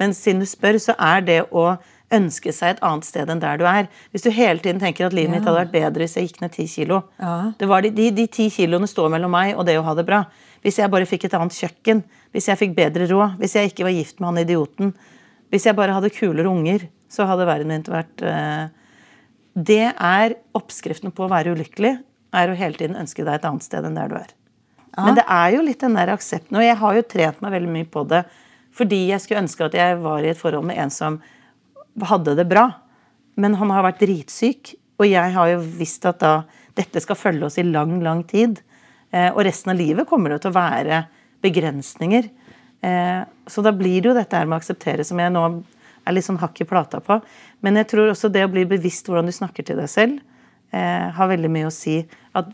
Men 0.00 0.14
siden 0.16 0.40
du 0.40 0.48
spør, 0.48 0.78
så 0.80 0.94
er 0.98 1.24
det 1.24 1.40
å 1.52 1.74
ønske 2.12 2.52
seg 2.52 2.74
et 2.74 2.82
annet 2.84 3.06
sted 3.06 3.30
enn 3.32 3.40
der 3.40 3.60
du 3.60 3.64
er. 3.68 3.88
Hvis 4.12 4.24
du 4.24 4.30
hele 4.34 4.60
tiden 4.60 4.80
tenker 4.80 5.06
at 5.06 5.16
livet 5.16 5.32
mitt 5.32 5.46
hadde 5.46 5.62
vært 5.62 5.72
bedre 5.72 6.04
hvis 6.04 6.16
jeg 6.18 6.28
gikk 6.28 6.42
ned 6.42 6.52
ti 6.54 6.66
kilo. 6.68 7.02
Ja. 7.20 7.52
Det 7.58 7.68
var 7.70 7.84
de, 7.84 7.92
de, 7.96 8.10
de 8.14 8.26
ti 8.32 8.48
kiloene 8.52 8.88
står 8.90 9.12
mellom 9.14 9.32
meg 9.32 9.54
og 9.56 9.64
det 9.68 9.78
å 9.80 9.86
ha 9.86 9.94
det 9.96 10.04
bra. 10.08 10.24
Hvis 10.64 10.78
jeg 10.80 10.92
bare 10.92 11.08
fikk 11.08 11.26
et 11.26 11.36
annet 11.38 11.56
kjøkken, 11.56 12.02
hvis 12.34 12.48
jeg 12.50 12.60
fikk 12.60 12.76
bedre 12.76 13.08
råd, 13.10 13.38
hvis 13.40 13.56
jeg 13.58 13.72
ikke 13.72 13.88
var 13.88 13.96
gift 13.96 14.20
med 14.20 14.30
han 14.30 14.42
idioten, 14.44 14.92
hvis 15.52 15.66
jeg 15.68 15.76
bare 15.76 15.96
hadde 15.96 16.12
kulere 16.14 16.48
unger, 16.48 16.86
så 17.12 17.26
hadde 17.28 17.48
verden 17.48 17.72
min 17.72 17.88
vært 17.88 18.24
uh... 18.24 18.68
Det 19.52 19.84
er 19.92 20.32
oppskriften 20.56 21.12
på 21.12 21.26
å 21.26 21.28
være 21.28 21.52
ulykkelig, 21.52 21.96
er 22.32 22.48
å 22.48 22.56
hele 22.56 22.78
tiden 22.78 22.96
ønske 22.96 23.20
deg 23.26 23.34
et 23.36 23.44
annet 23.44 23.66
sted 23.66 23.84
enn 23.84 23.98
der 23.98 24.08
du 24.08 24.14
er. 24.16 24.30
Men 24.96 25.16
det 25.16 25.24
er 25.24 25.54
jo 25.54 25.62
litt 25.64 25.80
den 25.80 25.96
der 25.96 26.12
aksepten, 26.12 26.58
og 26.58 26.64
jeg 26.64 26.76
har 26.76 26.96
jo 26.96 27.04
trent 27.08 27.38
meg 27.40 27.54
veldig 27.54 27.70
mye 27.72 27.88
på 27.88 28.04
det 28.10 28.24
fordi 28.72 29.02
jeg 29.10 29.20
skulle 29.20 29.42
ønske 29.42 29.66
at 29.66 29.74
jeg 29.76 29.98
var 30.00 30.24
i 30.24 30.30
et 30.32 30.38
forhold 30.38 30.64
med 30.64 30.78
en 30.80 30.92
som 30.92 31.18
hadde 32.08 32.32
det 32.38 32.46
bra. 32.48 32.70
Men 33.36 33.58
han 33.60 33.72
har 33.72 33.84
vært 33.84 34.00
dritsyk, 34.00 34.74
og 34.96 35.04
jeg 35.08 35.34
har 35.34 35.50
jo 35.50 35.58
visst 35.80 36.06
at 36.08 36.22
da 36.22 36.32
dette 36.78 37.02
skal 37.04 37.18
følge 37.20 37.50
oss 37.50 37.58
i 37.60 37.66
lang, 37.68 37.98
lang 38.04 38.22
tid. 38.28 38.62
Eh, 39.12 39.28
og 39.28 39.42
resten 39.44 39.74
av 39.74 39.76
livet 39.80 40.08
kommer 40.08 40.32
det 40.32 40.40
til 40.44 40.54
å 40.54 40.56
være 40.56 41.02
begrensninger. 41.44 42.30
Eh, 42.80 43.20
så 43.44 43.64
da 43.64 43.74
blir 43.76 44.00
det 44.00 44.08
jo 44.08 44.16
dette 44.16 44.40
her 44.40 44.48
med 44.48 44.56
å 44.56 44.62
akseptere, 44.62 45.04
som 45.04 45.20
jeg 45.20 45.34
nå 45.34 45.44
er 46.02 46.16
litt 46.16 46.26
sånn 46.26 46.40
hakk 46.40 46.64
i 46.64 46.68
plata 46.68 47.02
på. 47.04 47.20
Men 47.62 47.76
jeg 47.80 47.92
tror 47.92 48.10
også 48.10 48.32
det 48.32 48.46
å 48.46 48.52
bli 48.52 48.64
bevisst 48.68 49.08
hvordan 49.08 49.28
du 49.28 49.36
snakker 49.36 49.68
til 49.68 49.78
deg 49.84 49.90
selv, 49.92 50.22
eh, 50.72 51.10
har 51.12 51.30
veldig 51.30 51.52
mye 51.52 51.68
å 51.68 51.74
si. 51.74 52.00
At 52.32 52.48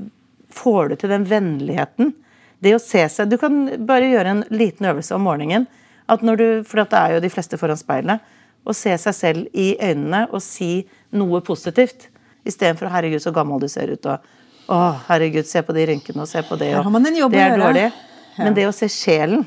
får 0.50 0.90
du 0.90 0.96
til 0.98 1.14
den 1.14 1.28
vennligheten 1.30 2.16
Det 2.62 2.74
å 2.74 2.80
se 2.82 3.04
seg 3.12 3.30
Du 3.30 3.36
kan 3.38 3.60
bare 3.86 4.10
gjøre 4.10 4.32
en 4.34 4.44
liten 4.50 4.88
øvelse 4.90 5.14
om 5.14 5.26
morgenen. 5.26 5.68
At 6.08 6.24
når 6.24 6.40
du, 6.40 6.46
For 6.64 6.82
det 6.82 6.98
er 6.98 7.16
jo 7.16 7.24
de 7.24 7.30
fleste 7.32 7.58
foran 7.60 7.78
speilet. 7.78 8.24
Å 8.68 8.74
se 8.74 8.94
seg 8.98 9.14
selv 9.14 9.56
i 9.56 9.74
øynene 9.80 10.26
og 10.32 10.42
si 10.44 10.88
noe 11.14 11.40
positivt. 11.44 12.08
Istedenfor 12.48 12.88
'herregud, 12.90 13.22
så 13.22 13.32
gammel 13.32 13.60
du 13.60 13.68
ser 13.68 13.88
ut', 13.92 14.06
og 14.06 14.20
'å, 14.68 14.96
herregud, 15.08 15.46
se 15.46 15.62
på 15.62 15.74
de 15.74 15.86
rynkene', 15.86 16.20
og 16.20 16.28
'se 16.28 16.42
på 16.42 16.56
det', 16.58 16.76
og 16.78 16.84
har 16.84 16.90
man 16.90 17.06
en 17.06 17.16
jobb 17.16 17.32
det 17.32 17.40
er 17.40 17.58
dårlig. 17.58 17.92
Men 18.38 18.54
det 18.54 18.66
å 18.68 18.72
se 18.72 18.86
sjelen 18.86 19.46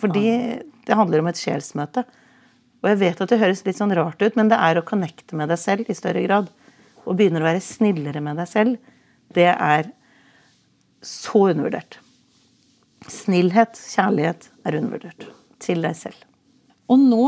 Fordi 0.00 0.62
det 0.86 0.96
handler 0.96 1.20
om 1.20 1.26
et 1.26 1.36
sjelsmøte. 1.36 2.04
Og 2.80 2.88
jeg 2.88 2.98
vet 3.02 3.20
at 3.20 3.28
det 3.28 3.38
høres 3.38 3.64
litt 3.66 3.76
sånn 3.76 3.94
rart 3.94 4.22
ut, 4.22 4.36
men 4.36 4.48
det 4.48 4.56
er 4.56 4.78
å 4.80 4.86
connecte 4.86 5.36
med 5.36 5.50
deg 5.52 5.58
selv 5.58 5.90
i 5.90 5.94
større 5.94 6.22
grad. 6.24 6.48
Og 7.04 7.16
begynne 7.18 7.42
å 7.42 7.44
være 7.44 7.60
snillere 7.60 8.22
med 8.24 8.40
deg 8.40 8.48
selv. 8.48 8.78
Det 9.36 9.50
er 9.52 9.90
så 11.04 11.50
undervurdert. 11.50 11.98
Snillhet, 13.10 13.80
kjærlighet, 13.92 14.50
er 14.66 14.80
undervurdert. 14.80 15.30
Til 15.60 15.82
deg 15.84 15.96
selv. 15.98 16.26
Og 16.90 16.98
nå 16.98 17.24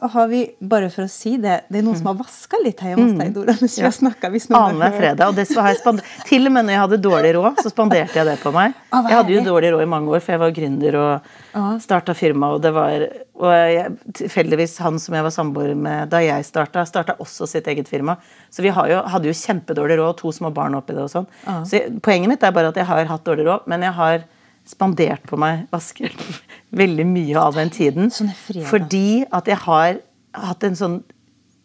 har 0.00 0.28
vi, 0.28 0.42
bare 0.60 0.88
for 0.92 1.06
å 1.06 1.10
si 1.10 1.34
det, 1.40 1.54
det 1.72 1.80
er 1.80 1.84
noen 1.84 1.96
som 1.98 2.10
har 2.10 2.16
vaska 2.18 2.58
litt 2.62 2.80
her 2.84 2.98
hos 2.98 3.14
deg, 3.16 3.30
Dora. 3.34 3.54
mens 3.60 3.76
vi 3.78 3.84
hvis 3.86 4.48
noen 4.50 4.56
har 4.56 4.66
Annenhver 4.70 4.96
fredag. 5.00 5.30
Og 5.30 5.36
det 5.38 5.46
har 5.56 5.72
jeg 5.72 6.02
Til 6.28 6.48
og 6.48 6.52
med 6.52 6.66
når 6.66 6.74
jeg 6.74 6.82
hadde 6.82 6.98
dårlig 7.06 7.30
råd, 7.36 7.62
så 7.64 7.72
spanderte 7.72 8.18
jeg 8.20 8.28
det 8.28 8.36
på 8.42 8.52
meg. 8.54 8.76
Jeg 8.92 9.16
hadde 9.16 9.34
jo 9.34 9.44
dårlig 9.46 9.72
råd 9.74 9.84
i 9.86 9.88
mange 9.96 10.12
år, 10.12 10.22
for 10.24 10.36
jeg 10.36 10.42
var 10.42 10.54
gründer 10.58 10.98
og 11.00 11.80
starta 11.82 12.16
firma. 12.16 12.52
Og 12.56 12.62
det 12.64 12.74
var 12.76 13.06
og 13.36 13.50
jeg, 13.52 13.96
tilfeldigvis 14.16 14.78
han 14.80 15.00
som 15.00 15.16
jeg 15.16 15.26
var 15.26 15.32
samboer 15.34 15.74
med 15.76 16.08
da 16.12 16.22
jeg 16.24 16.44
starta, 16.48 16.86
starta 16.88 17.18
også 17.20 17.48
sitt 17.50 17.66
eget 17.68 17.88
firma. 17.90 18.16
Så 18.52 18.64
vi 18.64 18.72
har 18.72 18.88
jo, 18.92 19.02
hadde 19.12 19.28
jo 19.28 19.36
kjempedårlig 19.36 19.98
råd, 20.00 20.16
to 20.20 20.32
små 20.32 20.52
barn 20.56 20.76
oppi 20.78 20.96
det 20.96 21.04
og 21.04 21.12
sånn. 21.12 21.28
Så 21.68 21.80
jeg, 21.80 21.98
poenget 22.04 22.32
mitt 22.32 22.46
er 22.46 22.54
bare 22.56 22.72
at 22.72 22.80
jeg 22.80 22.88
har 22.88 23.10
hatt 23.10 23.26
dårlig 23.28 23.48
råd, 23.48 23.68
men 23.68 23.84
jeg 23.84 23.96
har 23.96 24.24
spandert 24.66 25.26
på 25.28 25.38
meg 25.40 25.66
vasker 25.72 26.14
veldig 26.82 27.06
mye 27.08 27.42
av 27.42 27.58
den 27.58 27.70
tiden. 27.72 28.10
Sånn. 28.12 28.32
Fordi 28.66 29.24
at 29.30 29.48
jeg 29.50 29.60
har 29.66 30.00
hatt 30.36 30.66
en 30.66 30.78
sånn 30.78 30.96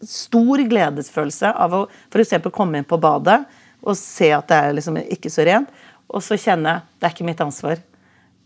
stor 0.01 0.61
gledesfølelse 0.65 1.51
av 1.51 1.75
å 1.77 1.81
f.eks. 2.09 2.37
komme 2.53 2.81
inn 2.81 2.87
på 2.87 2.99
badet 3.01 3.43
og 3.81 3.97
se 3.97 4.31
at 4.33 4.47
det 4.49 4.57
er 4.57 4.75
liksom 4.77 4.97
ikke 5.01 5.29
så 5.33 5.45
rent, 5.45 5.69
og 6.11 6.21
så 6.25 6.37
kjenne 6.37 6.81
det 6.99 7.07
er 7.07 7.15
ikke 7.15 7.27
mitt 7.27 7.41
ansvar. 7.41 7.79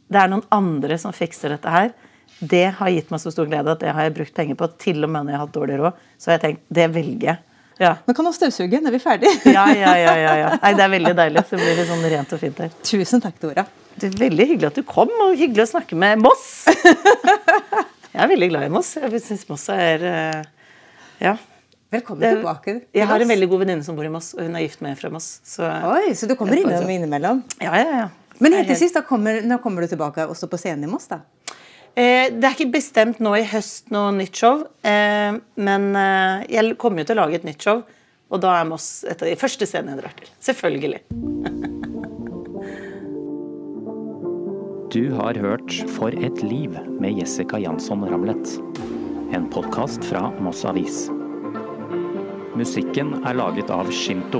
Det 0.07 0.19
er 0.21 0.29
noen 0.31 0.45
andre 0.53 0.97
som 1.01 1.15
fikser 1.15 1.55
dette 1.55 1.71
her. 1.71 1.91
Det 2.39 2.67
har 2.77 2.91
gitt 2.91 3.11
meg 3.11 3.21
så 3.23 3.31
stor 3.33 3.47
glede 3.49 3.73
at 3.73 3.81
det 3.81 3.93
har 3.95 4.07
jeg 4.07 4.15
brukt 4.15 4.35
penger 4.35 4.59
på, 4.59 4.69
til 4.79 5.03
og 5.03 5.11
med 5.11 5.25
når 5.25 5.33
jeg 5.33 5.39
har 5.39 5.45
hatt 5.47 5.55
dårlig 5.55 5.79
råd. 5.81 6.03
Så 6.19 6.29
har 6.29 6.37
jeg 6.37 6.43
tenkt 6.45 6.65
det 6.79 6.87
velger 6.93 7.31
jeg. 7.31 7.41
Ja. 7.81 7.95
Nå 8.07 8.15
kan 8.15 8.27
du 8.27 8.31
støvsuge 8.35 8.79
er 8.79 8.93
vi 8.93 9.01
ferdige. 9.03 9.33
Ja, 9.51 9.65
ja, 9.75 9.95
ja, 9.99 10.13
ja, 10.15 10.35
ja. 10.39 10.51
Nei, 10.61 10.75
det 10.77 10.85
er 10.85 10.93
veldig 10.93 11.15
deilig. 11.17 11.43
Så 11.49 11.59
blir 11.59 11.81
det 11.81 11.87
sånn 11.89 12.05
rent 12.13 12.35
og 12.37 12.39
fint 12.39 12.61
her. 12.63 12.77
Tusen 12.87 13.23
takk, 13.23 13.41
Dora. 13.41 13.65
Det 13.95 14.09
er 14.09 14.15
veldig 14.19 14.45
hyggelig 14.49 14.67
at 14.71 14.77
du 14.79 14.83
kom, 14.87 15.11
og 15.23 15.35
hyggelig 15.39 15.63
å 15.65 15.71
snakke 15.77 15.95
med 15.99 16.19
Moss. 16.23 16.65
Jeg 18.15 18.23
er 18.23 18.29
veldig 18.31 18.49
glad 18.51 18.65
i 18.67 18.71
Moss. 18.73 18.93
Jeg 18.99 19.21
syns 19.23 19.45
Moss 19.49 19.67
er 19.73 20.03
eh, 20.09 20.41
Ja. 21.23 21.35
Velkommen 21.95 22.19
Det- 22.25 22.33
tilbake. 22.41 22.63
til 22.65 22.81
Jeg 22.99 23.07
har 23.07 23.21
en 23.23 23.29
veldig 23.29 23.47
god 23.49 23.59
venninne 23.63 23.83
som 23.85 23.95
bor 23.95 24.03
i 24.07 24.11
Moss, 24.11 24.33
og 24.35 24.41
hun 24.43 24.55
er 24.57 24.65
gift 24.65 24.81
med 24.83 24.91
en 24.91 24.99
fra 24.99 25.09
Moss. 25.13 25.39
Så 25.47 25.63
Oi, 25.63 26.11
så 26.17 26.27
du 26.27 26.35
kommer 26.35 26.57
innom 26.59 26.89
innimellom? 26.91 27.43
ja, 27.61 27.71
ja, 27.77 27.91
ja. 28.01 28.07
Men 28.39 28.51
helt 28.51 28.67
til 28.67 28.75
sist, 28.75 28.93
da 28.97 29.01
kommer, 29.07 29.39
når 29.47 29.61
kommer 29.63 29.85
du 29.85 29.87
tilbake 29.93 30.25
også 30.27 30.49
på 30.51 30.57
scenen 30.59 30.83
i 30.83 30.91
Moss, 30.91 31.07
da? 31.07 31.21
Eh, 31.95 32.27
det 32.35 32.43
er 32.43 32.51
ikke 32.57 32.73
bestemt 32.73 33.21
nå 33.23 33.31
i 33.39 33.45
høst 33.47 33.87
noe 33.95 34.11
nytt 34.11 34.35
show, 34.35 34.65
eh, 34.83 35.37
men 35.55 35.95
eh, 35.95 36.43
jeg 36.51 36.75
kommer 36.81 36.99
jo 36.99 37.05
til 37.13 37.15
å 37.15 37.21
lage 37.23 37.35
et 37.39 37.47
nytt 37.47 37.63
show. 37.63 37.85
Og 38.33 38.41
da 38.43 38.57
er 38.59 38.65
Moss 38.67 39.05
et 39.07 39.21
av 39.21 39.29
de 39.29 39.37
første 39.39 39.63
scenene 39.69 39.95
jeg 39.95 40.03
drar 40.03 40.17
til. 40.19 40.27
Selvfølgelig. 40.43 40.99
Du 44.95 45.11
har 45.11 45.35
hørt 45.35 45.73
For 45.91 46.13
et 46.23 46.37
liv 46.43 46.71
med 47.01 47.17
Jessica 47.19 47.57
Jansson 47.59 48.05
Ramlet. 48.07 48.53
En 49.35 49.49
podkast 49.51 50.05
fra 50.07 50.29
Moss 50.39 50.61
Avis. 50.65 51.09
Musikken 52.55 53.11
er 53.27 53.35
laget 53.35 53.73
av 53.75 53.91
Shinto. 53.91 54.39